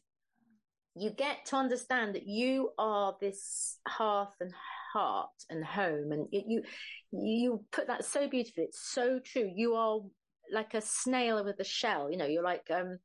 you 0.95 1.09
get 1.09 1.45
to 1.47 1.55
understand 1.55 2.15
that 2.15 2.27
you 2.27 2.71
are 2.77 3.15
this 3.19 3.79
hearth 3.87 4.35
and 4.39 4.51
heart 4.93 5.29
and 5.49 5.65
home. 5.65 6.11
And 6.11 6.27
it, 6.31 6.45
you 6.47 6.63
you 7.11 7.65
put 7.71 7.87
that 7.87 8.05
so 8.05 8.27
beautifully. 8.27 8.65
It's 8.65 8.91
so 8.91 9.19
true. 9.19 9.49
You 9.53 9.75
are 9.75 9.99
like 10.51 10.73
a 10.73 10.81
snail 10.81 11.43
with 11.43 11.59
a 11.59 11.63
shell. 11.63 12.11
You 12.11 12.17
know 12.17 12.25
you're 12.25 12.43
like 12.43 12.67
um 12.71 12.99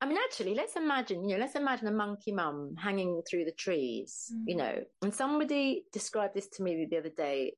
I 0.00 0.06
mean, 0.06 0.18
actually, 0.24 0.54
let's 0.54 0.76
imagine, 0.76 1.28
you 1.28 1.36
know, 1.36 1.40
let's 1.40 1.56
imagine 1.56 1.88
a 1.88 1.92
monkey 1.92 2.32
mum 2.32 2.76
hanging 2.78 3.20
through 3.28 3.44
the 3.44 3.52
trees, 3.52 4.32
you 4.46 4.54
Mhm. 4.54 4.58
know, 4.58 4.84
and 5.02 5.12
somebody 5.14 5.86
described 5.92 6.34
this 6.34 6.48
to 6.50 6.62
me 6.62 6.86
the 6.86 6.98
other 6.98 7.10
day. 7.10 7.56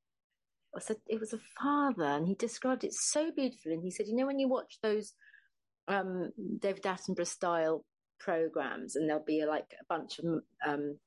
I 0.75 0.81
said 0.81 1.03
it 1.07 1.21
was 1.21 1.33
a 1.33 1.41
father, 1.61 2.05
and 2.05 2.27
he 2.27 2.35
described 2.35 2.85
it 2.85 2.95
so 2.95 3.31
beautifully. 3.33 3.75
And 3.75 3.83
he 3.83 3.91
said, 3.91 4.07
you 4.07 4.15
know, 4.15 4.27
when 4.27 4.39
you 4.39 4.49
watch 4.49 4.79
those 4.81 5.15
um, 5.89 6.33
David 6.61 6.85
Attenborough 6.85 7.27
style 7.27 7.85
programs, 8.19 8.97
and 8.97 9.09
there'll 9.09 9.25
be 9.25 9.45
like 9.45 9.75
a 9.81 9.85
bunch 9.89 10.19
of 10.21 10.25
um, 10.65 10.99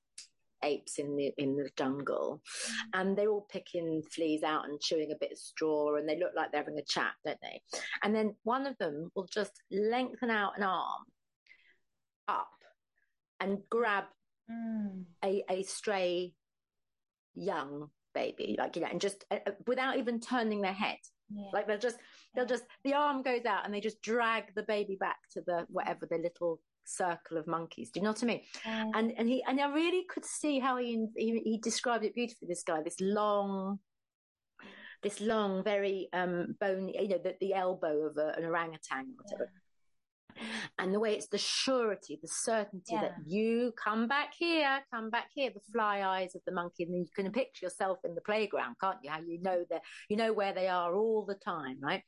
apes 0.62 1.00
in 1.00 1.16
the 1.16 1.34
in 1.38 1.56
the 1.56 1.70
jungle, 1.78 2.42
and 2.94 3.18
they're 3.18 3.30
all 3.30 3.48
picking 3.50 4.04
fleas 4.04 4.44
out 4.44 4.66
and 4.66 4.82
chewing 4.82 5.12
a 5.12 5.16
bit 5.20 5.32
of 5.32 5.38
straw, 5.38 5.96
and 5.96 6.08
they 6.08 6.20
look 6.20 6.34
like 6.36 6.52
they're 6.52 6.62
having 6.62 6.78
a 6.78 6.84
chat, 6.84 7.14
don't 7.26 7.40
they? 7.42 7.62
And 8.04 8.14
then 8.14 8.36
one 8.44 8.68
of 8.68 8.78
them 8.78 9.10
will 9.16 9.28
just 9.34 9.62
lengthen 9.72 10.30
out 10.30 10.58
an 10.58 10.64
arm 10.64 11.04
up 12.28 12.50
and 13.40 13.60
grab 13.70 14.06
Mm. 14.52 15.06
a 15.24 15.42
a 15.50 15.64
stray 15.64 16.34
young 17.34 17.88
baby, 18.14 18.58
like 18.60 18.76
you 18.76 18.82
know, 18.82 18.90
and 18.92 19.00
just 19.00 19.24
uh, 19.32 19.38
uh, 19.48 19.52
without 19.66 19.98
even 19.98 20.20
turning 20.20 20.62
their 20.62 20.74
head. 20.74 20.98
Yeah. 21.34 21.46
Like 21.54 21.66
they'll 21.66 21.78
just, 21.80 21.98
they'll 22.36 22.46
just, 22.46 22.66
the 22.84 22.94
arm 22.94 23.24
goes 23.24 23.46
out 23.46 23.64
and 23.64 23.74
they 23.74 23.80
just 23.80 24.02
drag 24.02 24.54
the 24.54 24.64
baby 24.64 24.98
back 25.00 25.16
to 25.32 25.42
the 25.48 25.66
whatever 25.70 26.06
the 26.06 26.18
little 26.18 26.60
circle 26.84 27.38
of 27.38 27.48
monkeys. 27.48 27.90
Do 27.90 28.02
you 28.02 28.04
know 28.04 28.12
what 28.12 28.22
I 28.24 28.26
mean? 28.26 28.42
Um, 28.66 28.92
And 28.94 29.14
and 29.18 29.30
he 29.30 29.42
and 29.48 29.62
I 29.62 29.74
really 29.74 30.04
could 30.10 30.26
see 30.26 30.60
how 30.60 30.76
he 30.76 31.08
he, 31.16 31.40
he 31.46 31.58
described 31.58 32.04
it 32.04 32.14
beautifully. 32.14 32.50
This 32.50 32.64
guy, 32.64 32.82
this 32.84 33.00
long, 33.00 33.80
this 35.02 35.22
long, 35.22 35.64
very 35.64 36.10
um 36.12 36.58
bony, 36.60 36.98
you 37.02 37.08
know, 37.08 37.20
the, 37.24 37.36
the 37.40 37.54
elbow 37.54 38.08
of 38.08 38.18
a, 38.18 38.34
an 38.38 38.44
orangutan 38.44 39.06
or 39.08 39.24
whatever. 39.24 39.52
And 40.78 40.94
the 40.94 41.00
way 41.00 41.14
it's 41.14 41.28
the 41.28 41.38
surety, 41.38 42.20
the 42.22 42.28
certainty 42.28 42.96
that 42.96 43.16
you 43.26 43.74
come 43.82 44.08
back 44.08 44.34
here, 44.38 44.80
come 44.94 45.10
back 45.10 45.28
here, 45.34 45.52
the 45.54 45.62
fly 45.72 46.02
eyes 46.02 46.36
of 46.36 46.42
the 46.46 46.54
monkey, 46.54 46.84
and 46.84 46.96
you 46.96 47.06
can 47.16 47.32
picture 47.32 47.66
yourself 47.66 48.00
in 48.04 48.16
the 48.16 48.22
playground, 48.22 48.76
can't 48.82 48.98
you? 49.04 49.10
How 49.10 49.20
you 49.20 49.42
know 49.42 49.64
that 49.70 49.82
you 50.10 50.18
know 50.18 50.34
where 50.34 50.54
they 50.54 50.68
are 50.68 50.96
all 50.96 51.26
the 51.26 51.36
time, 51.36 51.78
right? 51.82 52.02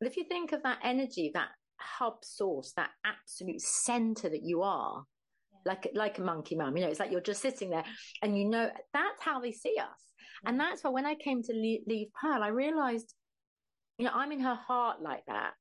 But 0.00 0.08
if 0.08 0.16
you 0.16 0.24
think 0.24 0.52
of 0.52 0.62
that 0.62 0.78
energy, 0.82 1.30
that 1.34 1.48
hub 1.78 2.18
source, 2.22 2.72
that 2.76 2.90
absolute 3.04 3.60
center 3.60 4.28
that 4.28 4.42
you 4.42 4.62
are, 4.62 5.04
like 5.64 5.88
like 5.94 6.18
a 6.18 6.22
monkey 6.22 6.56
mum, 6.56 6.76
you 6.76 6.82
know, 6.84 6.90
it's 6.90 7.00
like 7.00 7.10
you're 7.10 7.20
just 7.20 7.42
sitting 7.42 7.70
there, 7.70 7.84
and 8.22 8.38
you 8.38 8.48
know 8.48 8.70
that's 8.92 9.22
how 9.22 9.40
they 9.40 9.52
see 9.52 9.76
us, 9.78 10.12
and 10.46 10.58
that's 10.58 10.82
why 10.82 10.90
when 10.90 11.06
I 11.06 11.14
came 11.14 11.42
to 11.42 11.52
leave, 11.52 11.80
leave 11.86 12.08
Pearl, 12.20 12.42
I 12.42 12.48
realized, 12.48 13.14
you 13.98 14.04
know, 14.04 14.12
I'm 14.14 14.32
in 14.32 14.40
her 14.40 14.54
heart 14.54 15.02
like 15.02 15.24
that, 15.26 15.52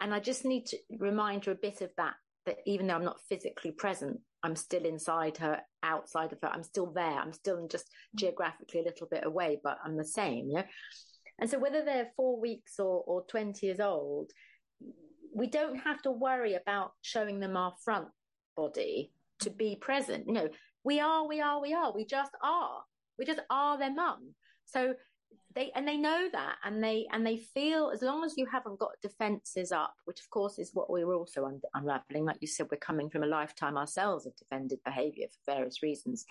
and 0.00 0.14
I 0.14 0.20
just 0.20 0.44
need 0.44 0.66
to 0.66 0.78
remind 0.98 1.44
her 1.44 1.52
a 1.52 1.56
bit 1.56 1.80
of 1.80 1.90
that. 1.96 2.14
That 2.46 2.58
even 2.64 2.86
though 2.86 2.94
I'm 2.94 3.04
not 3.04 3.20
physically 3.28 3.72
present, 3.72 4.20
I'm 4.42 4.54
still 4.54 4.84
inside 4.84 5.36
her, 5.38 5.60
outside 5.82 6.32
of 6.32 6.38
her. 6.42 6.48
I'm 6.48 6.62
still 6.62 6.92
there. 6.92 7.18
I'm 7.18 7.32
still 7.32 7.66
just 7.68 7.86
mm. 7.86 8.20
geographically 8.20 8.80
a 8.80 8.84
little 8.84 9.08
bit 9.10 9.26
away, 9.26 9.58
but 9.64 9.78
I'm 9.84 9.96
the 9.96 10.04
same. 10.04 10.48
You 10.48 10.54
know? 10.56 10.64
And 11.40 11.50
so 11.50 11.58
whether 11.58 11.84
they're 11.84 12.12
four 12.16 12.40
weeks 12.40 12.78
or, 12.78 13.02
or 13.06 13.24
20 13.28 13.66
years 13.66 13.80
old, 13.80 14.30
we 15.34 15.48
don't 15.48 15.76
have 15.76 16.00
to 16.02 16.10
worry 16.10 16.54
about 16.54 16.92
showing 17.02 17.40
them 17.40 17.56
our 17.56 17.74
front 17.84 18.08
body 18.56 19.12
to 19.40 19.50
be 19.50 19.76
present. 19.80 20.24
You 20.26 20.32
know, 20.32 20.48
we 20.84 21.00
are, 21.00 21.26
we 21.26 21.40
are, 21.40 21.60
we 21.60 21.74
are. 21.74 21.92
We 21.92 22.06
just 22.06 22.30
are. 22.42 22.80
We 23.18 23.24
just 23.24 23.40
are 23.50 23.76
their 23.78 23.92
mum. 23.92 24.34
So 24.66 24.94
they 25.54 25.70
and 25.74 25.88
they 25.88 25.96
know 25.96 26.28
that 26.32 26.56
and 26.64 26.84
they 26.84 27.06
and 27.12 27.26
they 27.26 27.38
feel 27.38 27.90
as 27.90 28.02
long 28.02 28.22
as 28.24 28.34
you 28.36 28.46
haven't 28.46 28.78
got 28.78 28.90
defenses 29.00 29.72
up 29.72 29.94
which 30.04 30.20
of 30.20 30.28
course 30.28 30.58
is 30.58 30.70
what 30.74 30.90
we 30.90 31.04
were 31.04 31.14
also 31.14 31.46
un- 31.46 31.60
unraveling 31.74 32.26
like 32.26 32.36
you 32.40 32.46
said 32.46 32.66
we're 32.70 32.76
coming 32.76 33.08
from 33.08 33.22
a 33.22 33.26
lifetime 33.26 33.78
ourselves 33.78 34.26
of 34.26 34.36
defended 34.36 34.78
behavior 34.84 35.26
for 35.28 35.54
various 35.54 35.82
reasons 35.82 36.26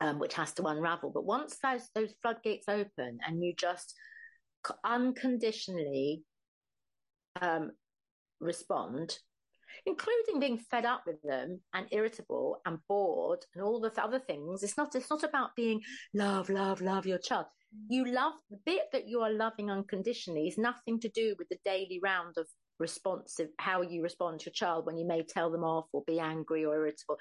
um, 0.00 0.18
which 0.18 0.34
has 0.34 0.52
to 0.54 0.64
unravel. 0.64 1.10
But 1.10 1.24
once 1.24 1.58
those 1.62 1.88
those 1.94 2.14
floodgates 2.22 2.68
open 2.68 3.18
and 3.26 3.42
you 3.42 3.54
just 3.56 3.94
unconditionally 4.84 6.22
um, 7.40 7.72
respond 8.40 9.18
including 9.86 10.40
being 10.40 10.56
fed 10.56 10.86
up 10.86 11.02
with 11.06 11.20
them 11.22 11.60
and 11.74 11.86
irritable 11.90 12.60
and 12.64 12.78
bored 12.88 13.44
and 13.54 13.62
all 13.62 13.80
the 13.80 13.92
other 14.02 14.20
things 14.20 14.62
it's 14.62 14.76
not 14.78 14.94
it's 14.94 15.10
not 15.10 15.24
about 15.24 15.54
being 15.56 15.80
love 16.14 16.48
love 16.48 16.80
love 16.80 17.04
your 17.06 17.18
child 17.18 17.44
you 17.88 18.06
love 18.06 18.34
the 18.50 18.58
bit 18.64 18.84
that 18.92 19.08
you 19.08 19.20
are 19.20 19.32
loving 19.32 19.70
unconditionally 19.70 20.46
is 20.46 20.58
nothing 20.58 21.00
to 21.00 21.08
do 21.08 21.34
with 21.38 21.48
the 21.48 21.58
daily 21.64 22.00
round 22.02 22.34
of 22.36 22.46
responsive 22.78 23.48
how 23.58 23.82
you 23.82 24.02
respond 24.02 24.40
to 24.40 24.46
your 24.46 24.52
child 24.52 24.84
when 24.84 24.96
you 24.96 25.06
may 25.06 25.22
tell 25.22 25.50
them 25.50 25.62
off 25.62 25.86
or 25.92 26.02
be 26.06 26.18
angry 26.18 26.64
or 26.64 26.74
irritable. 26.74 27.16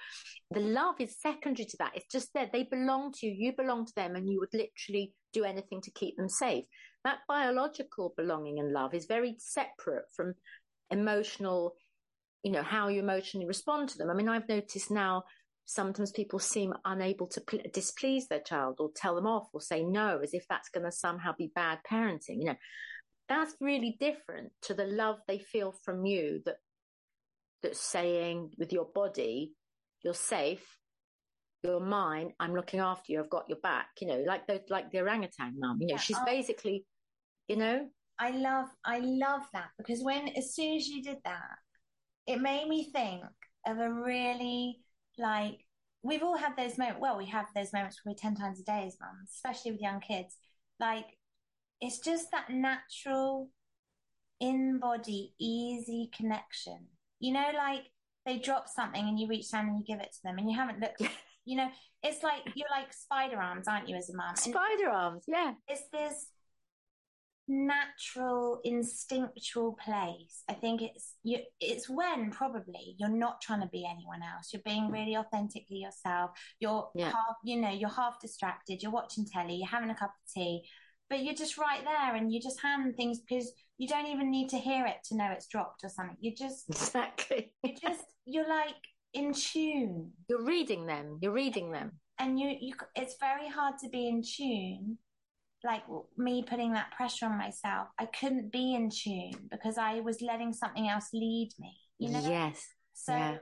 The 0.51 0.61
love 0.61 0.95
is 0.99 1.19
secondary 1.19 1.65
to 1.65 1.77
that. 1.77 1.91
It's 1.95 2.11
just 2.11 2.29
that 2.33 2.51
they 2.51 2.63
belong 2.63 3.13
to 3.13 3.27
you 3.27 3.33
you 3.37 3.53
belong 3.55 3.85
to 3.85 3.93
them 3.95 4.15
and 4.15 4.29
you 4.29 4.39
would 4.39 4.53
literally 4.53 5.13
do 5.31 5.43
anything 5.43 5.81
to 5.81 5.91
keep 5.91 6.17
them 6.17 6.29
safe. 6.29 6.65
That 7.03 7.19
biological 7.27 8.13
belonging 8.17 8.59
and 8.59 8.71
love 8.71 8.93
is 8.93 9.05
very 9.05 9.35
separate 9.39 10.05
from 10.15 10.33
emotional 10.89 11.75
you 12.43 12.51
know 12.51 12.63
how 12.63 12.89
you 12.89 12.99
emotionally 12.99 13.47
respond 13.47 13.89
to 13.89 13.97
them. 13.97 14.09
I 14.09 14.13
mean 14.13 14.29
i've 14.29 14.49
noticed 14.49 14.91
now 14.91 15.23
sometimes 15.65 16.11
people 16.11 16.39
seem 16.39 16.73
unable 16.85 17.27
to 17.27 17.41
pl- 17.41 17.59
displease 17.73 18.27
their 18.27 18.41
child 18.41 18.75
or 18.79 18.89
tell 18.95 19.15
them 19.15 19.27
off 19.27 19.47
or 19.53 19.61
say 19.61 19.83
no 19.83 20.19
as 20.21 20.33
if 20.33 20.45
that's 20.49 20.69
going 20.69 20.85
to 20.85 20.91
somehow 20.91 21.33
be 21.37 21.51
bad 21.55 21.79
parenting 21.89 22.39
you 22.39 22.45
know. 22.45 22.55
That's 23.29 23.55
really 23.61 23.95
different 23.99 24.51
to 24.63 24.73
the 24.73 24.85
love 24.85 25.19
they 25.27 25.39
feel 25.39 25.73
from 25.83 26.05
you 26.05 26.41
that 26.45 26.57
that's 27.61 27.79
saying 27.79 28.51
with 28.57 28.73
your 28.73 28.87
body 28.93 29.53
you're 30.03 30.13
safe 30.13 30.77
you're 31.63 31.79
mine 31.79 32.33
i'm 32.41 32.53
looking 32.53 32.81
after 32.81 33.13
you 33.13 33.21
i've 33.21 33.29
got 33.29 33.47
your 33.47 33.57
back 33.59 33.87
you 34.01 34.07
know 34.07 34.21
like 34.27 34.45
those 34.47 34.59
like 34.69 34.91
the 34.91 34.99
orangutan 34.99 35.53
mum 35.57 35.77
you 35.79 35.87
know. 35.87 35.93
Yeah, 35.93 35.97
she's 35.97 36.17
oh. 36.19 36.25
basically 36.25 36.85
you 37.47 37.57
know? 37.57 37.87
I 38.19 38.29
love 38.31 38.67
I 38.85 38.99
love 38.99 39.41
that 39.53 39.69
because 39.77 40.01
when 40.01 40.29
as 40.29 40.53
soon 40.53 40.75
as 40.77 40.87
you 40.87 41.01
did 41.01 41.17
that, 41.25 41.57
it 42.27 42.39
made 42.39 42.67
me 42.67 42.89
think 42.91 43.23
of 43.67 43.79
a 43.79 43.91
really 43.91 44.79
like 45.17 45.65
we've 46.01 46.23
all 46.23 46.37
had 46.37 46.55
those 46.57 46.77
moments. 46.77 47.01
Well, 47.01 47.17
we 47.17 47.25
have 47.27 47.47
those 47.55 47.73
moments 47.73 47.99
probably 48.01 48.17
ten 48.17 48.35
times 48.35 48.59
a 48.59 48.63
day 48.63 48.85
as 48.87 48.97
mums, 48.99 49.29
especially 49.33 49.71
with 49.71 49.81
young 49.81 49.99
kids. 49.99 50.37
Like 50.79 51.05
it's 51.81 51.99
just 51.99 52.31
that 52.31 52.49
natural 52.49 53.49
in 54.39 54.79
body 54.79 55.33
easy 55.39 56.09
connection. 56.15 56.87
You 57.19 57.33
know, 57.33 57.51
like 57.55 57.83
they 58.25 58.37
drop 58.39 58.67
something 58.67 59.07
and 59.07 59.19
you 59.19 59.27
reach 59.27 59.51
down 59.51 59.67
and 59.67 59.77
you 59.77 59.85
give 59.85 60.01
it 60.01 60.11
to 60.13 60.19
them 60.23 60.37
and 60.37 60.49
you 60.49 60.57
haven't 60.57 60.79
looked. 60.79 61.01
You 61.45 61.57
know, 61.57 61.67
it's 62.01 62.23
like 62.23 62.39
you're 62.55 62.69
like 62.71 62.93
spider 62.93 63.35
arms, 63.35 63.67
aren't 63.67 63.89
you, 63.89 63.97
as 63.97 64.09
a 64.09 64.15
mum? 64.15 64.33
Spider 64.37 64.89
arms 64.89 65.25
yeah 65.27 65.51
it's 65.67 65.83
this 65.91 66.27
natural 67.47 68.61
instinctual 68.63 69.73
place. 69.83 70.43
I 70.49 70.53
think 70.53 70.81
it's 70.81 71.15
you 71.23 71.39
it's 71.59 71.89
when 71.89 72.31
probably 72.31 72.95
you're 72.97 73.09
not 73.09 73.41
trying 73.41 73.61
to 73.61 73.67
be 73.67 73.85
anyone 73.85 74.21
else. 74.23 74.51
You're 74.53 74.61
being 74.63 74.89
really 74.91 75.17
authentically 75.17 75.77
yourself. 75.77 76.31
You're 76.59 76.89
Yeah. 76.95 77.11
half 77.11 77.35
you 77.43 77.59
know 77.59 77.69
you're 77.69 77.89
half 77.89 78.19
distracted. 78.19 78.81
You're 78.81 78.91
watching 78.91 79.25
telly. 79.25 79.55
You're 79.55 79.67
having 79.67 79.89
a 79.89 79.95
cup 79.95 80.11
of 80.11 80.33
tea. 80.33 80.67
But 81.09 81.23
you're 81.23 81.35
just 81.35 81.57
right 81.57 81.83
there 81.83 82.15
and 82.15 82.31
you 82.31 82.39
just 82.41 82.61
hand 82.61 82.95
things 82.95 83.19
because 83.19 83.51
you 83.77 83.87
don't 83.87 84.07
even 84.07 84.31
need 84.31 84.49
to 84.49 84.57
hear 84.57 84.85
it 84.85 84.97
to 85.05 85.17
know 85.17 85.31
it's 85.31 85.47
dropped 85.47 85.83
or 85.83 85.89
something. 85.89 86.17
You 86.21 86.33
just 86.35 86.69
exactly. 86.69 87.53
you 87.63 87.75
just 87.81 88.05
you're 88.25 88.47
like 88.47 88.75
in 89.13 89.33
tune. 89.33 90.11
You're 90.29 90.43
reading 90.45 90.85
them. 90.85 91.19
You're 91.21 91.33
reading 91.33 91.71
them. 91.71 91.99
And 92.19 92.39
you 92.39 92.55
you 92.59 92.73
it's 92.95 93.15
very 93.19 93.49
hard 93.49 93.75
to 93.79 93.89
be 93.89 94.07
in 94.07 94.23
tune 94.23 94.97
like 95.63 95.83
me 96.17 96.43
putting 96.43 96.73
that 96.73 96.91
pressure 96.91 97.25
on 97.25 97.37
myself 97.37 97.87
i 97.99 98.05
couldn't 98.05 98.51
be 98.51 98.75
in 98.75 98.89
tune 98.89 99.49
because 99.51 99.77
i 99.77 99.99
was 100.01 100.21
letting 100.21 100.53
something 100.53 100.87
else 100.87 101.09
lead 101.13 101.49
me 101.59 101.73
you 101.99 102.09
know 102.09 102.21
yes 102.27 102.65
so 102.93 103.13
yeah. 103.13 103.37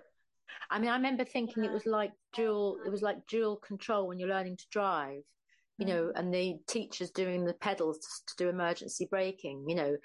I 0.70 0.80
mean, 0.80 0.90
I 0.90 0.96
remember 0.96 1.26
thinking 1.26 1.64
it 1.64 1.72
was 1.72 1.86
like 1.86 2.12
dual, 2.34 2.78
it 2.86 2.90
was 2.90 3.02
like 3.02 3.28
dual 3.28 3.58
control 3.58 4.08
when 4.08 4.20
you're 4.20 4.30
learning 4.30 4.58
to 4.58 4.66
drive, 4.72 5.22
you 5.78 5.86
know, 5.86 6.06
mm. 6.06 6.12
and 6.16 6.34
the 6.34 6.56
teachers 6.68 7.12
doing 7.12 7.46
the 7.46 7.54
pedals 7.54 8.00
to, 8.00 8.08
to 8.28 8.44
do 8.44 8.50
emergency 8.50 9.08
braking, 9.10 9.66
you 9.68 9.76
know, 9.76 9.98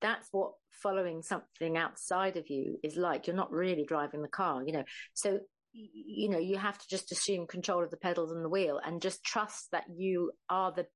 that's 0.00 0.28
what 0.32 0.52
following 0.82 1.22
something 1.22 1.76
outside 1.76 2.36
of 2.36 2.48
you 2.48 2.78
is 2.82 2.96
like. 2.96 3.26
You're 3.26 3.36
not 3.36 3.52
really 3.52 3.84
driving 3.84 4.22
the 4.22 4.28
car, 4.28 4.62
you 4.64 4.72
know. 4.72 4.84
So, 5.14 5.40
you 5.72 6.28
know, 6.28 6.38
you 6.38 6.56
have 6.56 6.78
to 6.78 6.88
just 6.88 7.12
assume 7.12 7.46
control 7.46 7.84
of 7.84 7.90
the 7.90 7.96
pedals 7.96 8.32
and 8.32 8.44
the 8.44 8.48
wheel 8.48 8.80
and 8.84 9.00
just 9.00 9.24
trust 9.24 9.68
that 9.72 9.84
you 9.94 10.32
are 10.48 10.72
the, 10.72 10.86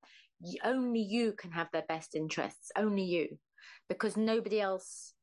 only 0.64 1.00
you 1.00 1.32
can 1.32 1.50
have 1.52 1.68
their 1.72 1.84
best 1.88 2.14
interests, 2.14 2.70
only 2.76 3.04
you, 3.04 3.38
because 3.88 4.16
nobody 4.16 4.60
else, 4.60 5.14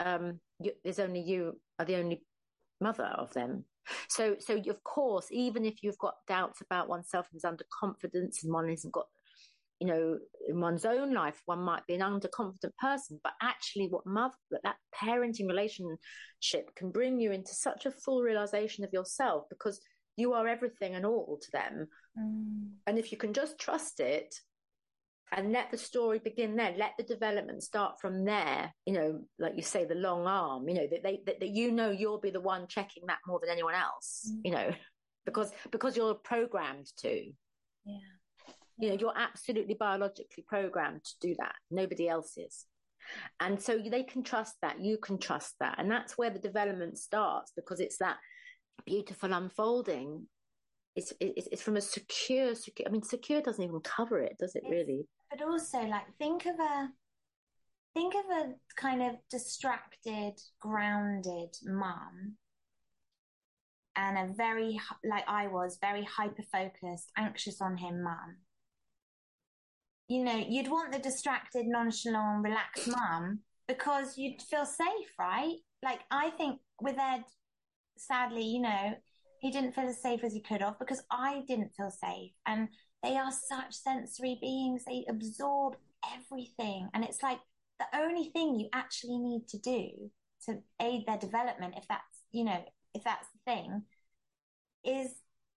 um, 0.00 0.40
you, 0.60 0.72
there's 0.84 0.98
only 0.98 1.20
you 1.20 1.60
are 1.78 1.84
the 1.84 1.96
only 1.96 2.22
mother 2.80 3.04
of 3.04 3.32
them. 3.32 3.64
So, 4.08 4.36
so 4.38 4.56
of 4.56 4.84
course, 4.84 5.28
even 5.30 5.64
if 5.64 5.82
you've 5.82 5.98
got 5.98 6.14
doubts 6.26 6.60
about 6.60 6.88
oneself 6.88 7.26
and 7.30 7.38
is 7.38 7.44
under 7.44 7.64
confidence 7.80 8.44
and 8.44 8.52
one 8.52 8.68
hasn't 8.68 8.92
got, 8.92 9.06
you 9.80 9.86
know, 9.86 10.18
in 10.46 10.60
one's 10.60 10.84
own 10.84 11.14
life, 11.14 11.40
one 11.46 11.60
might 11.60 11.86
be 11.86 11.94
an 11.94 12.00
underconfident 12.00 12.76
person, 12.78 13.18
but 13.22 13.32
actually 13.40 13.88
what 13.88 14.04
mother, 14.04 14.34
that, 14.50 14.60
that 14.64 14.76
parenting 14.94 15.48
relationship 15.48 16.74
can 16.76 16.90
bring 16.90 17.18
you 17.18 17.32
into 17.32 17.54
such 17.54 17.86
a 17.86 17.90
full 17.90 18.22
realization 18.22 18.84
of 18.84 18.92
yourself 18.92 19.44
because 19.48 19.80
you 20.16 20.32
are 20.32 20.48
everything 20.48 20.94
and 20.94 21.06
all 21.06 21.38
to 21.40 21.50
them. 21.52 21.86
Mm. 22.18 22.70
And 22.86 22.98
if 22.98 23.10
you 23.12 23.18
can 23.18 23.32
just 23.32 23.58
trust 23.58 24.00
it 24.00 24.34
and 25.32 25.52
let 25.52 25.70
the 25.70 25.78
story 25.78 26.18
begin 26.18 26.56
there, 26.56 26.74
let 26.78 26.92
the 26.96 27.04
development 27.04 27.62
start 27.62 28.00
from 28.00 28.24
there, 28.24 28.72
you 28.86 28.94
know, 28.94 29.20
like 29.38 29.54
you 29.56 29.62
say, 29.62 29.84
the 29.84 29.94
long 29.94 30.26
arm, 30.26 30.68
you 30.68 30.74
know, 30.74 30.86
that 30.90 31.02
they, 31.02 31.20
that, 31.26 31.40
that 31.40 31.50
you 31.50 31.70
know 31.72 31.90
you'll 31.90 32.20
be 32.20 32.30
the 32.30 32.40
one 32.40 32.66
checking 32.66 33.04
that 33.06 33.18
more 33.26 33.38
than 33.40 33.50
anyone 33.50 33.74
else, 33.74 34.30
Mm. 34.30 34.40
you 34.44 34.50
know, 34.52 34.70
because 35.26 35.52
because 35.70 35.96
you're 35.96 36.14
programmed 36.14 36.86
to. 36.98 37.30
Yeah. 37.84 37.98
You 38.80 38.90
know, 38.90 38.94
you're 38.94 39.18
absolutely 39.18 39.74
biologically 39.74 40.44
programmed 40.46 41.02
to 41.04 41.14
do 41.20 41.34
that. 41.40 41.54
Nobody 41.70 42.08
else 42.08 42.36
is. 42.38 42.64
And 43.40 43.60
so 43.60 43.78
they 43.78 44.04
can 44.04 44.22
trust 44.22 44.54
that. 44.62 44.80
You 44.80 44.98
can 44.98 45.18
trust 45.18 45.54
that. 45.60 45.76
And 45.78 45.90
that's 45.90 46.16
where 46.16 46.30
the 46.30 46.38
development 46.38 46.96
starts 46.96 47.52
because 47.56 47.80
it's 47.80 47.98
that 47.98 48.18
beautiful 48.86 49.32
unfolding. 49.32 50.26
It's, 50.98 51.12
it's, 51.20 51.46
it's 51.52 51.62
from 51.62 51.76
a 51.76 51.80
secure, 51.80 52.56
secure, 52.56 52.88
I 52.88 52.90
mean, 52.90 53.02
secure 53.02 53.40
doesn't 53.40 53.62
even 53.62 53.78
cover 53.80 54.18
it, 54.20 54.36
does 54.40 54.56
it 54.56 54.64
It's- 54.64 54.72
really? 54.72 55.06
But 55.30 55.42
also, 55.42 55.82
like, 55.82 56.06
think 56.18 56.46
of 56.46 56.58
a 56.58 56.88
think 57.94 58.14
of 58.14 58.24
a 58.30 58.54
kind 58.76 59.02
of 59.02 59.14
distracted, 59.30 60.34
grounded 60.60 61.54
mum, 61.64 62.36
and 63.94 64.18
a 64.18 64.34
very 64.34 64.80
like 65.04 65.24
I 65.28 65.46
was, 65.46 65.78
very 65.80 66.02
hyper 66.04 66.42
focused, 66.50 67.12
anxious 67.16 67.60
on 67.60 67.76
him 67.76 68.02
mum. 68.02 68.38
You 70.08 70.24
know, 70.24 70.36
you'd 70.36 70.70
want 70.70 70.92
the 70.92 70.98
distracted, 70.98 71.66
nonchalant, 71.66 72.42
relaxed 72.42 72.88
mum 72.88 73.40
because 73.68 74.16
you'd 74.18 74.42
feel 74.42 74.64
safe, 74.64 75.12
right? 75.18 75.56
Like 75.82 76.00
I 76.10 76.30
think 76.30 76.60
with 76.80 76.96
Ed, 76.98 77.24
sadly, 77.98 78.42
you 78.42 78.62
know, 78.62 78.94
he 79.40 79.50
didn't 79.50 79.74
feel 79.74 79.88
as 79.88 80.02
safe 80.02 80.24
as 80.24 80.32
he 80.32 80.40
could 80.40 80.60
have 80.60 80.78
because 80.78 81.02
I 81.10 81.42
didn't 81.46 81.74
feel 81.76 81.90
safe. 81.90 82.32
And 82.46 82.68
they 83.02 83.16
are 83.16 83.30
such 83.30 83.74
sensory 83.74 84.38
beings, 84.40 84.84
they 84.84 85.04
absorb 85.08 85.76
everything. 86.16 86.88
And 86.94 87.04
it's 87.04 87.22
like 87.22 87.38
the 87.78 87.86
only 87.96 88.30
thing 88.30 88.58
you 88.58 88.68
actually 88.72 89.18
need 89.18 89.46
to 89.48 89.58
do 89.58 90.10
to 90.46 90.58
aid 90.80 91.04
their 91.06 91.18
development, 91.18 91.74
if 91.76 91.86
that's, 91.88 92.22
you 92.32 92.44
know, 92.44 92.62
if 92.94 93.04
that's 93.04 93.28
the 93.28 93.52
thing, 93.52 93.82
is 94.84 95.14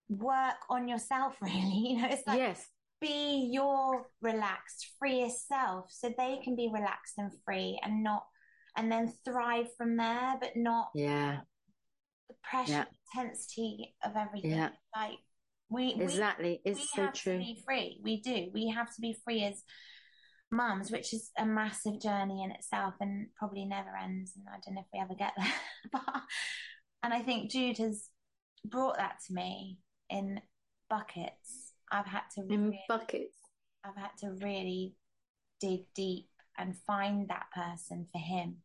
work 0.08 0.56
on 0.70 0.88
yourself, 0.88 1.36
really. 1.42 1.88
You 1.88 2.02
know, 2.02 2.08
it's 2.08 2.26
like 2.26 2.38
yes. 2.38 2.66
be 3.00 3.50
your 3.52 4.06
relaxed, 4.20 4.92
freest 4.98 5.48
self 5.48 5.86
so 5.90 6.12
they 6.16 6.40
can 6.44 6.54
be 6.56 6.70
relaxed 6.72 7.14
and 7.18 7.32
free 7.44 7.80
and 7.82 8.02
not, 8.02 8.24
and 8.76 8.90
then 8.90 9.12
thrive 9.24 9.66
from 9.76 9.96
there, 9.96 10.36
but 10.40 10.56
not 10.56 10.90
Yeah. 10.94 11.40
The 12.32 12.48
pressure, 12.48 12.72
Yeah. 12.72 13.22
intensity 13.22 13.94
of 14.04 14.16
everything. 14.16 14.52
Yeah. 14.52 14.70
Like 14.94 15.18
we, 15.68 15.94
we 15.94 16.02
Exactly. 16.04 16.60
we 16.64 16.70
It's 16.72 16.90
so 16.92 17.02
have 17.02 17.14
true. 17.14 17.32
to 17.34 17.38
be 17.38 17.62
free. 17.64 18.00
We 18.02 18.20
do. 18.20 18.50
We 18.52 18.68
have 18.68 18.94
to 18.94 19.00
be 19.00 19.16
free 19.24 19.44
as 19.44 19.62
mums, 20.50 20.90
which 20.90 21.12
is 21.14 21.30
a 21.38 21.46
massive 21.46 22.00
journey 22.00 22.42
in 22.44 22.50
itself 22.50 22.94
and 23.00 23.28
probably 23.38 23.64
never 23.64 23.96
ends. 23.96 24.32
And 24.36 24.46
I 24.48 24.58
don't 24.64 24.74
know 24.74 24.82
if 24.82 24.86
we 24.92 25.00
ever 25.00 25.14
get 25.14 25.32
there. 25.36 25.52
but, 25.92 26.02
and 27.02 27.14
I 27.14 27.22
think 27.22 27.50
Jude 27.50 27.78
has 27.78 28.08
brought 28.64 28.96
that 28.98 29.16
to 29.26 29.34
me 29.34 29.78
in 30.10 30.40
buckets. 30.90 31.72
I've 31.90 32.06
had 32.06 32.22
to 32.36 32.42
In 32.52 32.64
really, 32.66 32.80
buckets. 32.88 33.36
I've 33.84 33.96
had 33.96 34.10
to 34.20 34.30
really 34.44 34.94
dig 35.60 35.80
deep 35.94 36.28
and 36.58 36.76
find 36.86 37.28
that 37.28 37.46
person 37.54 38.06
for 38.12 38.18
him 38.18 38.56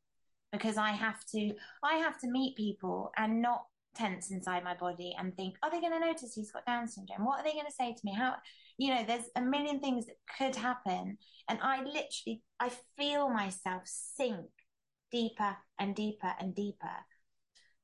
because 0.57 0.77
I 0.77 0.91
have 0.91 1.23
to 1.33 1.53
I 1.83 1.95
have 1.95 2.17
to 2.19 2.29
meet 2.29 2.57
people 2.57 3.11
and 3.17 3.41
not 3.41 3.63
tense 3.95 4.29
inside 4.29 4.63
my 4.63 4.75
body 4.75 5.15
and 5.17 5.35
think 5.35 5.55
are 5.63 5.71
they 5.71 5.81
going 5.81 5.93
to 5.93 5.99
notice 5.99 6.33
he's 6.35 6.51
got 6.51 6.65
down 6.65 6.87
syndrome? 6.87 7.25
What 7.25 7.39
are 7.39 7.43
they 7.43 7.53
going 7.53 7.65
to 7.65 7.71
say 7.71 7.93
to 7.93 8.01
me? 8.03 8.13
How 8.13 8.35
you 8.77 8.93
know 8.93 9.03
there's 9.05 9.29
a 9.35 9.41
million 9.41 9.79
things 9.79 10.05
that 10.05 10.15
could 10.37 10.55
happen. 10.55 11.17
And 11.49 11.59
I 11.61 11.77
literally 11.77 12.41
I 12.59 12.71
feel 12.97 13.29
myself 13.29 13.83
sink 13.85 14.45
deeper 15.11 15.55
and 15.79 15.95
deeper 15.95 16.31
and 16.39 16.53
deeper 16.53 16.95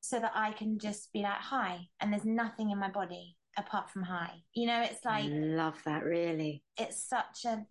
so 0.02 0.20
that 0.20 0.34
I 0.36 0.52
can 0.52 0.80
just 0.80 1.14
be 1.14 1.22
like 1.22 1.40
hi 1.40 1.80
and 2.00 2.12
there's 2.12 2.26
nothing 2.26 2.72
in 2.72 2.80
my 2.80 2.90
body 2.90 3.38
apart 3.58 3.90
from 3.90 4.04
hi. 4.04 4.32
You 4.54 4.68
know 4.68 4.82
it's 4.82 5.06
like 5.06 5.26
I 5.26 5.28
love 5.28 5.82
that, 5.86 6.04
really. 6.04 6.64
it's 6.78 7.08
such 7.08 7.46
a 7.46 7.66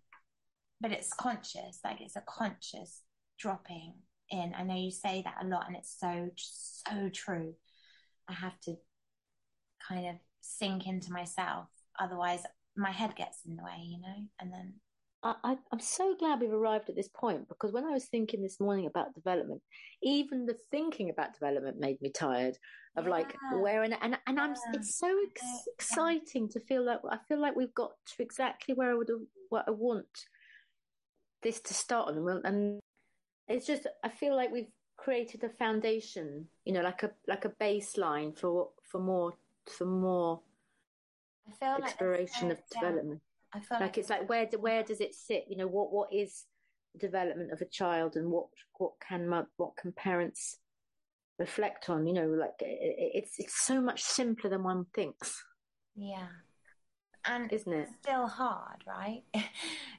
but 0.81 0.91
it's 0.91 1.13
conscious 1.13 1.79
like 1.85 2.01
it's 2.01 2.17
a 2.17 2.23
conscious 2.27 3.03
dropping 3.39 3.93
in 4.33 4.53
i 4.57 4.63
know 4.63 4.75
you 4.75 4.91
say 4.91 5.21
that 5.23 5.35
a 5.41 5.47
lot 5.47 5.65
and 5.67 5.75
it's 5.77 5.95
so 5.99 6.29
so 6.35 7.09
true 7.13 7.53
i 8.27 8.33
have 8.33 8.59
to 8.59 8.75
kind 9.87 10.07
of 10.07 10.15
sink 10.41 10.87
into 10.87 11.11
myself 11.11 11.67
otherwise 11.99 12.41
my 12.75 12.91
head 12.91 13.15
gets 13.15 13.39
in 13.45 13.55
the 13.55 13.63
way 13.63 13.77
you 13.81 13.99
know 14.01 14.15
and 14.39 14.51
then 14.51 14.73
I, 15.25 15.55
I'm 15.71 15.79
so 15.79 16.15
glad 16.19 16.41
we've 16.41 16.51
arrived 16.51 16.89
at 16.89 16.97
this 16.97 17.07
point 17.07 17.47
because 17.47 17.71
when 17.71 17.85
I 17.85 17.91
was 17.91 18.07
thinking 18.07 18.41
this 18.41 18.59
morning 18.59 18.87
about 18.87 19.13
development, 19.15 19.61
even 20.01 20.45
the 20.45 20.57
thinking 20.69 21.09
about 21.11 21.31
development 21.33 21.79
made 21.79 22.01
me 22.01 22.11
tired 22.11 22.57
of 22.97 23.07
like 23.07 23.37
Yeah. 23.49 23.57
where 23.59 23.83
and 23.83 23.95
and, 24.01 24.19
and 24.27 24.37
I'm 24.37 24.53
it's 24.73 24.97
so 24.97 25.07
ex- 25.29 25.41
Yeah. 25.41 25.73
exciting 25.77 26.49
to 26.49 26.59
feel 26.59 26.83
like 26.83 26.99
I 27.09 27.19
feel 27.29 27.39
like 27.39 27.55
we've 27.55 27.73
got 27.73 27.91
to 28.17 28.21
exactly 28.21 28.75
where 28.75 28.91
I 28.91 28.95
would 28.95 29.09
what 29.47 29.63
I 29.65 29.71
want 29.71 30.13
this 31.41 31.61
to 31.61 31.73
start 31.73 32.09
on 32.09 32.15
and 32.15 32.25
we'll- 32.25 32.41
and 32.43 32.81
it's 33.47 33.65
just 33.67 33.87
I 34.03 34.09
feel 34.09 34.35
like 34.35 34.51
we've 34.51 34.71
created 34.97 35.43
a 35.43 35.49
foundation, 35.49 36.47
you 36.65 36.73
know, 36.73 36.81
like 36.81 37.03
a 37.03 37.11
like 37.27 37.45
a 37.45 37.49
baseline 37.49 38.37
for 38.37 38.69
for 38.83 38.99
more 38.99 39.33
for 39.77 39.85
more 39.85 40.41
i 41.47 41.51
feel 41.53 41.83
exploration 41.83 42.49
so- 42.49 42.51
of 42.51 42.59
yeah, 42.73 42.79
development. 42.79 43.21
I 43.55 43.59
feel 43.59 43.79
like 43.79 43.97
it's 43.97 44.09
like 44.09 44.27
where 44.29 44.45
do, 44.47 44.57
where 44.57 44.83
does 44.83 44.99
it 44.99 45.13
sit? 45.13 45.45
You 45.47 45.57
know 45.57 45.67
what 45.67 45.91
what 45.91 46.11
is 46.11 46.45
development 46.99 47.51
of 47.51 47.61
a 47.61 47.65
child 47.65 48.15
and 48.15 48.29
what 48.29 48.47
what 48.77 48.93
can 49.07 49.29
what 49.57 49.75
can 49.77 49.91
parents 49.91 50.57
reflect 51.37 51.89
on? 51.89 52.07
You 52.07 52.13
know 52.13 52.27
like 52.27 52.53
it, 52.59 52.65
it- 52.65 53.11
it's 53.15 53.39
it's 53.39 53.61
so 53.61 53.79
much 53.81 54.01
simpler 54.03 54.49
than 54.49 54.63
one 54.63 54.85
thinks. 54.93 55.43
Yeah 55.95 56.27
and 57.25 57.51
isn't 57.51 57.73
it? 57.73 57.89
still 58.01 58.27
hard 58.27 58.83
right? 58.87 59.23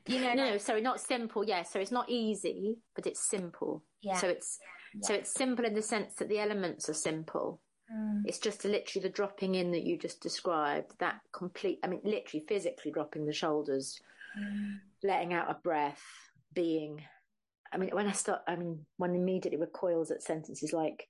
You 0.07 0.21
know 0.21 0.35
no 0.35 0.59
sorry 0.59 0.83
not 0.83 1.01
simple 1.01 1.45
yeah 1.47 1.63
so 1.63 1.81
it's 1.81 1.91
not 1.91 2.11
easy 2.11 2.79
but 2.95 3.07
it's 3.07 3.21
simple. 3.29 3.83
Yeah. 4.03 4.19
So 4.19 4.29
it's 4.29 4.59
so 5.03 5.15
it's 5.15 5.33
simple 5.33 5.65
in 5.65 5.75
the 5.75 5.83
sense 5.83 6.15
that 6.17 6.29
the 6.29 6.39
elements 6.39 6.89
are 6.89 6.95
simple. 6.95 7.61
Mm, 7.93 8.23
it's 8.27 8.39
just 8.39 8.65
literally 8.65 9.03
the 9.03 9.13
dropping 9.13 9.55
in 9.55 9.71
that 9.73 9.85
you 9.85 9.99
just 9.99 10.23
described 10.23 10.93
that 11.01 11.21
complete 11.35 11.81
i 11.85 11.87
mean 11.87 12.01
literally 12.03 12.43
physically 12.49 12.91
dropping 12.91 13.27
the 13.27 13.33
shoulders 13.33 14.01
mm, 14.39 14.79
letting 15.03 15.33
out 15.33 15.51
a 15.51 15.55
breath, 15.55 16.03
being. 16.53 17.03
I 17.73 17.77
mean, 17.77 17.91
when 17.93 18.07
I 18.07 18.13
start, 18.13 18.41
I 18.49 18.57
mean, 18.57 18.87
one 18.97 19.15
immediately 19.15 19.59
recoils 19.59 20.11
at 20.11 20.23
sentences 20.23 20.73
like, 20.73 21.09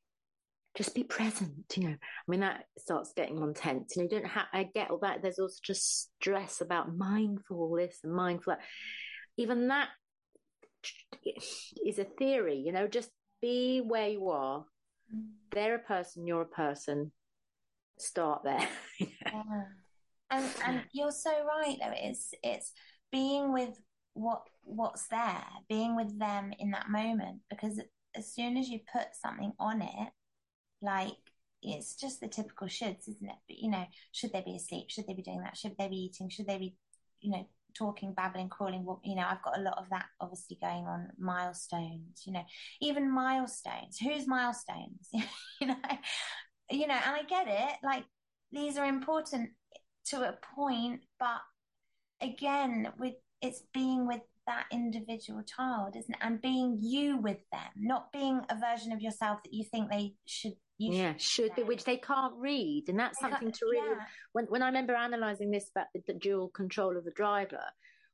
just 0.75 0.95
be 0.95 1.05
present, 1.05 1.77
you 1.77 1.85
know. 1.85 1.95
I 1.95 2.27
mean, 2.29 2.41
that 2.41 2.65
starts 2.79 3.13
getting 3.15 3.41
on 3.43 3.55
tense. 3.55 3.95
You 3.97 4.03
know, 4.03 4.09
you 4.11 4.21
don't 4.21 4.29
have, 4.29 4.47
I 4.53 4.65
get 4.65 4.91
all 4.91 4.99
that. 4.99 5.23
There's 5.23 5.39
also 5.39 5.59
just 5.63 6.11
stress 6.21 6.61
about 6.61 6.97
mindful 6.97 7.75
this 7.77 7.99
and 8.03 8.13
mindful 8.13 8.55
that. 8.55 8.61
Even 9.37 9.69
that 9.69 9.89
is 11.85 11.99
a 11.99 12.05
theory, 12.05 12.59
you 12.59 12.73
know, 12.73 12.87
just 12.87 13.11
be 13.41 13.81
where 13.81 14.09
you 14.09 14.29
are. 14.29 14.65
They're 15.53 15.77
a 15.77 15.81
person, 15.81 16.27
you're 16.27 16.43
a 16.43 16.47
person. 16.47 17.13
Start 17.99 18.43
there. 18.45 18.69
Yeah. 18.99 19.65
And 20.31 20.45
and 20.65 20.83
you're 20.93 21.13
so 21.13 21.31
right 21.31 21.77
though. 21.81 21.93
It's 21.95 22.33
it's 22.43 22.73
being 23.13 23.53
with 23.53 23.79
what 24.15 24.43
what's 24.63 25.07
there, 25.09 25.45
being 25.69 25.95
with 25.97 26.19
them 26.19 26.53
in 26.59 26.71
that 26.71 26.89
moment. 26.89 27.41
Because 27.51 27.81
as 28.17 28.33
soon 28.33 28.57
as 28.57 28.69
you 28.69 28.81
put 28.93 29.09
something 29.21 29.53
on 29.59 29.83
it, 29.83 30.09
like 30.85 31.17
it's 31.63 31.95
just 31.97 32.21
the 32.21 32.29
typical 32.29 32.69
shoulds, 32.69 33.09
isn't 33.09 33.29
it? 33.29 33.37
But 33.49 33.59
you 33.59 33.71
know, 33.71 33.85
should 34.13 34.33
they 34.33 34.43
be 34.43 34.57
asleep? 34.57 34.87
Should 34.89 35.07
they 35.07 35.15
be 35.15 35.23
doing 35.23 35.41
that? 35.43 35.57
Should 35.57 35.77
they 35.79 35.89
be 35.89 35.97
eating? 35.97 36.29
Should 36.29 36.47
they 36.47 36.59
be, 36.59 36.77
you 37.21 37.31
know, 37.31 37.49
talking, 37.77 38.13
babbling, 38.13 38.51
crawling? 38.51 38.87
You 39.03 39.17
know, 39.17 39.27
I've 39.29 39.43
got 39.43 39.59
a 39.59 39.63
lot 39.63 39.79
of 39.79 39.89
that 39.91 40.07
obviously 40.21 40.59
going 40.61 40.87
on. 40.87 41.09
Milestones, 41.19 42.23
you 42.27 42.33
know, 42.33 42.45
even 42.81 43.11
milestones. 43.11 43.99
Whose 43.99 44.27
milestones? 44.27 45.09
you 45.61 45.67
know, 45.67 45.77
you 46.71 46.87
know, 46.87 46.95
and 46.95 47.17
I 47.17 47.23
get 47.29 47.47
it. 47.49 47.77
Like 47.83 48.05
these 48.53 48.77
are 48.77 48.87
important 48.87 49.51
to 50.07 50.29
a 50.29 50.39
point, 50.55 51.01
but 51.19 51.41
again, 52.21 52.93
with 52.99 53.15
it's 53.41 53.63
being 53.73 54.07
with 54.07 54.21
that 54.47 54.67
individual 54.73 55.43
child, 55.43 55.97
isn't 55.97 56.15
it? 56.15 56.21
And 56.21 56.41
being 56.41 56.79
you 56.81 57.19
with 57.19 57.39
them, 57.53 57.71
not 57.77 58.13
being 58.13 58.41
a 58.51 58.59
version 58.59 58.93
of 58.93 59.01
yourself 59.01 59.43
that 59.43 59.55
you 59.55 59.65
think 59.65 59.91
they 59.91 60.15
should. 60.27 60.55
Yeah, 60.79 61.15
should 61.19 61.55
be, 61.55 61.63
which 61.63 61.85
they 61.85 61.97
can't 61.97 62.35
read. 62.37 62.85
And 62.89 62.99
that's 62.99 63.21
something 63.21 63.53
to 63.53 63.67
really 63.71 63.97
yeah. 63.97 64.05
when 64.33 64.47
when 64.47 64.63
I 64.63 64.67
remember 64.67 64.95
analysing 64.95 65.51
this 65.51 65.71
about 65.71 65.87
the, 65.95 66.03
the 66.07 66.15
dual 66.15 66.49
control 66.49 66.97
of 66.97 67.05
the 67.05 67.13
driver, 67.13 67.63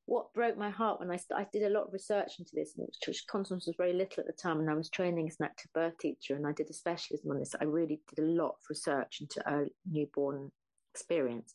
what 0.04 0.32
broke 0.34 0.58
my 0.58 0.70
heart 0.70 1.00
when 1.00 1.10
I 1.10 1.18
I 1.34 1.46
did 1.52 1.62
a 1.62 1.70
lot 1.70 1.86
of 1.86 1.92
research 1.92 2.32
into 2.38 2.52
this, 2.54 2.74
and 2.76 2.86
which 3.06 3.24
Constance 3.30 3.66
was 3.66 3.76
very 3.76 3.92
little 3.92 4.20
at 4.20 4.26
the 4.26 4.32
time, 4.32 4.60
and 4.60 4.68
I 4.68 4.74
was 4.74 4.90
training 4.90 5.28
as 5.28 5.36
an 5.40 5.46
active 5.46 5.72
birth 5.72 5.96
teacher, 5.98 6.34
and 6.34 6.46
I 6.46 6.52
did 6.52 6.68
a 6.68 6.74
specialism 6.74 7.30
on 7.30 7.38
this. 7.38 7.54
I 7.58 7.64
really 7.64 8.00
did 8.14 8.22
a 8.22 8.26
lot 8.26 8.50
of 8.50 8.68
research 8.68 9.18
into 9.20 9.42
early 9.50 9.74
newborn 9.90 10.50
experience, 10.92 11.54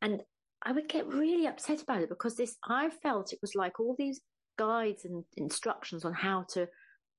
and 0.00 0.22
I 0.62 0.72
would 0.72 0.88
get 0.88 1.08
really 1.08 1.46
upset 1.46 1.82
about 1.82 2.02
it 2.02 2.08
because 2.08 2.36
this 2.36 2.56
I 2.68 2.90
felt 2.90 3.32
it 3.32 3.40
was 3.42 3.56
like 3.56 3.80
all 3.80 3.96
these 3.98 4.20
guides 4.56 5.04
and 5.04 5.24
instructions 5.36 6.04
on 6.04 6.12
how 6.12 6.44
to 6.50 6.68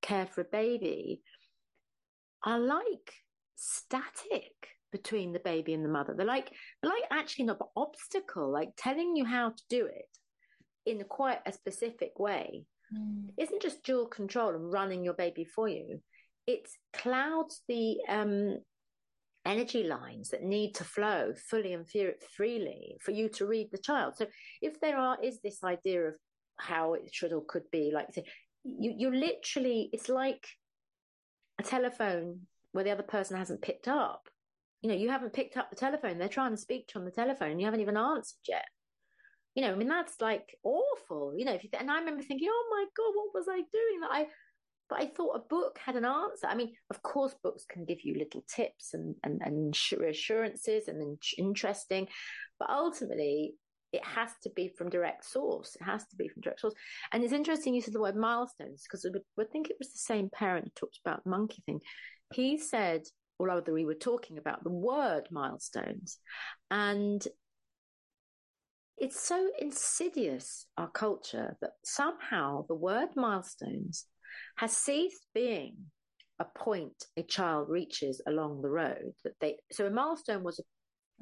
care 0.01 0.27
for 0.27 0.41
a 0.41 0.45
baby 0.45 1.21
are 2.43 2.59
like 2.59 3.13
static 3.55 4.51
between 4.91 5.33
the 5.33 5.39
baby 5.39 5.73
and 5.73 5.83
the 5.83 5.89
mother. 5.89 6.13
They're 6.15 6.25
like, 6.25 6.51
they're 6.81 6.91
like 6.91 7.03
actually 7.11 7.45
not 7.45 7.61
an 7.61 7.67
obstacle, 7.75 8.51
like 8.51 8.69
telling 8.77 9.15
you 9.15 9.25
how 9.25 9.49
to 9.49 9.63
do 9.69 9.85
it 9.85 10.09
in 10.85 11.01
a 11.01 11.05
quite 11.05 11.39
a 11.45 11.53
specific 11.53 12.19
way. 12.19 12.65
Mm. 12.95 13.29
Isn't 13.37 13.61
just 13.61 13.83
dual 13.83 14.07
control 14.07 14.49
and 14.49 14.71
running 14.71 15.03
your 15.03 15.13
baby 15.13 15.45
for 15.45 15.67
you. 15.67 15.99
It 16.45 16.67
clouds 16.93 17.61
the 17.67 17.97
um, 18.09 18.57
energy 19.45 19.83
lines 19.83 20.29
that 20.29 20.43
need 20.43 20.75
to 20.75 20.83
flow 20.83 21.33
fully 21.49 21.73
and 21.73 21.87
freely 22.35 22.97
for 23.01 23.11
you 23.11 23.29
to 23.29 23.45
read 23.45 23.69
the 23.71 23.77
child. 23.77 24.15
So 24.17 24.27
if 24.61 24.79
there 24.79 24.97
are 24.97 25.17
is 25.23 25.39
this 25.41 25.63
idea 25.63 26.09
of 26.09 26.13
how 26.57 26.93
it 26.93 27.09
should 27.11 27.33
or 27.33 27.43
could 27.47 27.69
be, 27.71 27.91
like 27.93 28.07
you 28.63 28.93
you 28.97 29.11
literally 29.11 29.89
it's 29.91 30.09
like 30.09 30.45
telephone 31.63 32.41
where 32.71 32.83
the 32.83 32.91
other 32.91 33.03
person 33.03 33.37
hasn't 33.37 33.61
picked 33.61 33.87
up. 33.87 34.29
You 34.81 34.89
know, 34.89 34.95
you 34.95 35.09
haven't 35.09 35.33
picked 35.33 35.57
up 35.57 35.69
the 35.69 35.75
telephone. 35.75 36.17
They're 36.17 36.27
trying 36.27 36.51
to 36.51 36.57
speak 36.57 36.87
to 36.87 36.93
you 36.95 37.01
on 37.01 37.05
the 37.05 37.11
telephone. 37.11 37.59
You 37.59 37.65
haven't 37.65 37.81
even 37.81 37.97
answered 37.97 38.39
yet. 38.47 38.65
You 39.55 39.63
know, 39.63 39.71
I 39.71 39.75
mean, 39.75 39.87
that's 39.87 40.19
like 40.19 40.57
awful. 40.63 41.33
You 41.37 41.45
know, 41.45 41.53
if 41.53 41.63
you 41.63 41.69
th- 41.69 41.79
and 41.79 41.91
I 41.91 41.99
remember 41.99 42.23
thinking, 42.23 42.49
oh 42.51 42.67
my 42.71 42.85
god, 42.97 43.13
what 43.15 43.33
was 43.33 43.47
I 43.47 43.57
doing? 43.57 44.01
That 44.01 44.09
I, 44.11 44.27
but 44.89 44.99
I 44.99 45.05
thought 45.05 45.35
a 45.35 45.47
book 45.47 45.79
had 45.83 45.95
an 45.95 46.05
answer. 46.05 46.47
I 46.47 46.55
mean, 46.55 46.73
of 46.89 47.01
course, 47.03 47.35
books 47.43 47.65
can 47.69 47.85
give 47.85 48.03
you 48.03 48.17
little 48.17 48.43
tips 48.47 48.93
and 48.93 49.15
and, 49.23 49.41
and 49.43 49.77
reassurances 49.97 50.87
and 50.87 51.17
interesting, 51.37 52.07
but 52.59 52.69
ultimately, 52.69 53.53
it 53.93 54.03
has 54.03 54.31
to 54.41 54.49
be 54.49 54.73
from 54.75 54.89
direct 54.89 55.23
source. 55.23 55.77
It 55.79 55.83
has 55.83 56.05
to 56.07 56.15
be 56.15 56.27
from 56.27 56.41
direct 56.41 56.61
source. 56.61 56.73
And 57.11 57.23
it's 57.23 57.31
interesting 57.31 57.73
you 57.73 57.81
said 57.81 57.93
the 57.93 58.01
word 58.01 58.15
milestones 58.15 58.83
because 58.83 59.05
I 59.05 59.43
think 59.51 59.69
it 59.69 59.77
was 59.79 59.91
the 59.91 59.99
same 59.99 60.29
parent 60.29 60.65
who 60.65 60.71
talked 60.75 60.99
about 61.05 61.23
the 61.23 61.29
monkey 61.29 61.61
thing. 61.65 61.79
He 62.33 62.57
said, 62.57 63.03
although 63.39 63.61
we 63.71 63.85
were 63.85 63.93
talking 63.93 64.39
about 64.39 64.63
the 64.63 64.71
word 64.71 65.27
milestones, 65.31 66.17
and 66.71 67.25
it's 68.97 69.19
so 69.19 69.49
insidious, 69.59 70.65
our 70.77 70.89
culture, 70.89 71.55
that 71.61 71.73
somehow 71.83 72.65
the 72.67 72.75
word 72.75 73.09
milestones 73.15 74.05
has 74.57 74.75
ceased 74.75 75.25
being 75.35 75.75
a 76.39 76.45
point 76.45 77.05
a 77.15 77.21
child 77.21 77.69
reaches 77.69 78.19
along 78.25 78.61
the 78.61 78.69
road 78.69 79.13
that 79.23 79.33
they 79.39 79.55
so 79.71 79.85
a 79.85 79.89
milestone 79.91 80.43
was 80.43 80.57
a, 80.59 80.63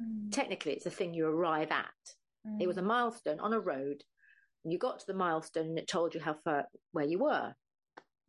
mm. 0.02 0.32
technically 0.32 0.72
it's 0.72 0.86
a 0.86 0.90
thing 0.90 1.12
you 1.12 1.26
arrive 1.26 1.70
at 1.70 2.14
mm. 2.46 2.60
it 2.60 2.66
was 2.66 2.78
a 2.78 2.82
mm. 2.82 2.86
milestone 2.86 3.40
on 3.40 3.52
a 3.52 3.60
road 3.60 4.02
and 4.64 4.72
you 4.72 4.78
got 4.78 4.98
to 5.00 5.06
the 5.06 5.14
milestone 5.14 5.66
and 5.66 5.78
it 5.78 5.88
told 5.88 6.14
you 6.14 6.20
how 6.20 6.34
far 6.44 6.66
where 6.92 7.04
you 7.04 7.18
were 7.18 7.54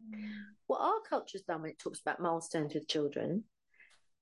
mm. 0.03 0.30
what 0.68 0.82
our 0.82 0.99
culture's 1.07 1.41
done 1.41 1.61
when 1.61 1.72
it 1.72 1.80
talks 1.80 1.99
about 1.99 2.20
milestones 2.20 2.74
with 2.74 2.88
children 2.88 3.43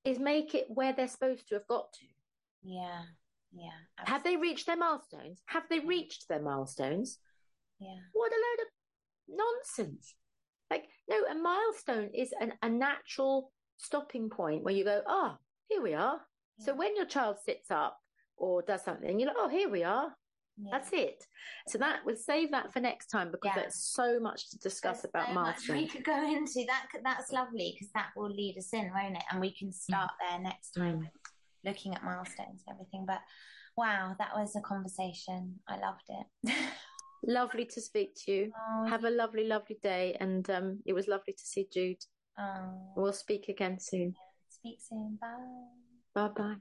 is 0.03 0.19
make 0.19 0.55
it 0.55 0.65
where 0.69 0.93
they're 0.93 1.07
supposed 1.07 1.47
to 1.47 1.55
have 1.55 1.67
got 1.67 1.91
to 1.93 2.05
yeah 2.63 3.01
yeah 3.53 3.69
absolutely. 3.99 4.13
have 4.13 4.23
they 4.23 4.37
reached 4.37 4.65
their 4.65 4.77
milestones 4.77 5.41
have 5.45 5.63
they 5.69 5.79
reached 5.79 6.27
their 6.27 6.41
milestones 6.41 7.19
yeah 7.79 7.99
what 8.13 8.31
a 8.31 8.35
load 8.35 8.65
of 8.65 9.37
nonsense 9.37 10.15
like, 10.71 10.87
no, 11.09 11.17
a 11.29 11.35
milestone 11.35 12.09
is 12.15 12.33
an, 12.39 12.53
a 12.63 12.69
natural 12.69 13.51
stopping 13.77 14.29
point 14.29 14.63
where 14.63 14.73
you 14.73 14.85
go, 14.85 15.01
oh, 15.05 15.35
here 15.67 15.81
we 15.81 15.93
are. 15.93 16.21
Yeah. 16.57 16.65
So 16.65 16.75
when 16.75 16.95
your 16.95 17.05
child 17.05 17.37
sits 17.43 17.69
up 17.69 17.97
or 18.41 18.61
does 18.61 18.83
something, 18.83 19.19
you're 19.19 19.27
like, 19.27 19.37
oh, 19.39 19.49
here 19.49 19.69
we 19.69 19.83
are. 19.83 20.13
Yeah. 20.57 20.69
That's 20.71 20.89
it. 20.91 21.25
So 21.69 21.77
that 21.77 21.99
we'll 22.05 22.15
save 22.15 22.51
that 22.51 22.73
for 22.73 22.81
next 22.81 23.07
time 23.07 23.31
because 23.31 23.51
yeah. 23.55 23.61
there's 23.61 23.75
so 23.75 24.19
much 24.19 24.49
to 24.49 24.57
discuss 24.59 25.01
there's 25.01 25.11
about 25.13 25.27
so 25.27 25.33
milestones. 25.33 25.81
We 25.81 25.87
could 25.87 26.03
go 26.03 26.27
into 26.27 26.65
that. 26.67 26.87
That's 27.03 27.31
lovely 27.31 27.73
because 27.73 27.91
that 27.93 28.09
will 28.15 28.29
lead 28.29 28.57
us 28.57 28.73
in, 28.73 28.91
won't 28.93 29.15
it? 29.15 29.23
And 29.31 29.39
we 29.39 29.53
can 29.53 29.71
start 29.71 30.11
mm. 30.11 30.29
there 30.29 30.39
next 30.39 30.71
time, 30.71 30.99
mm. 30.99 31.07
looking 31.65 31.95
at 31.95 32.03
milestones 32.03 32.63
and 32.67 32.75
everything. 32.75 33.05
But 33.07 33.21
wow, 33.77 34.15
that 34.19 34.35
was 34.35 34.55
a 34.55 34.61
conversation. 34.61 35.59
I 35.67 35.79
loved 35.79 36.09
it. 36.09 36.53
Lovely 37.23 37.65
to 37.65 37.81
speak 37.81 38.15
to 38.25 38.31
you. 38.31 38.51
Oh, 38.57 38.87
Have 38.87 39.03
a 39.03 39.09
lovely, 39.09 39.45
lovely 39.45 39.77
day. 39.83 40.17
And 40.19 40.49
um, 40.49 40.79
it 40.87 40.93
was 40.93 41.07
lovely 41.07 41.33
to 41.33 41.43
see 41.43 41.67
Jude. 41.71 42.03
Oh. 42.39 42.93
We'll 42.95 43.13
speak 43.13 43.47
again 43.47 43.79
soon. 43.79 44.15
Speak 44.49 44.79
soon. 44.81 45.19
Bye. 45.21 45.37
Bye 46.15 46.29
bye. 46.29 46.55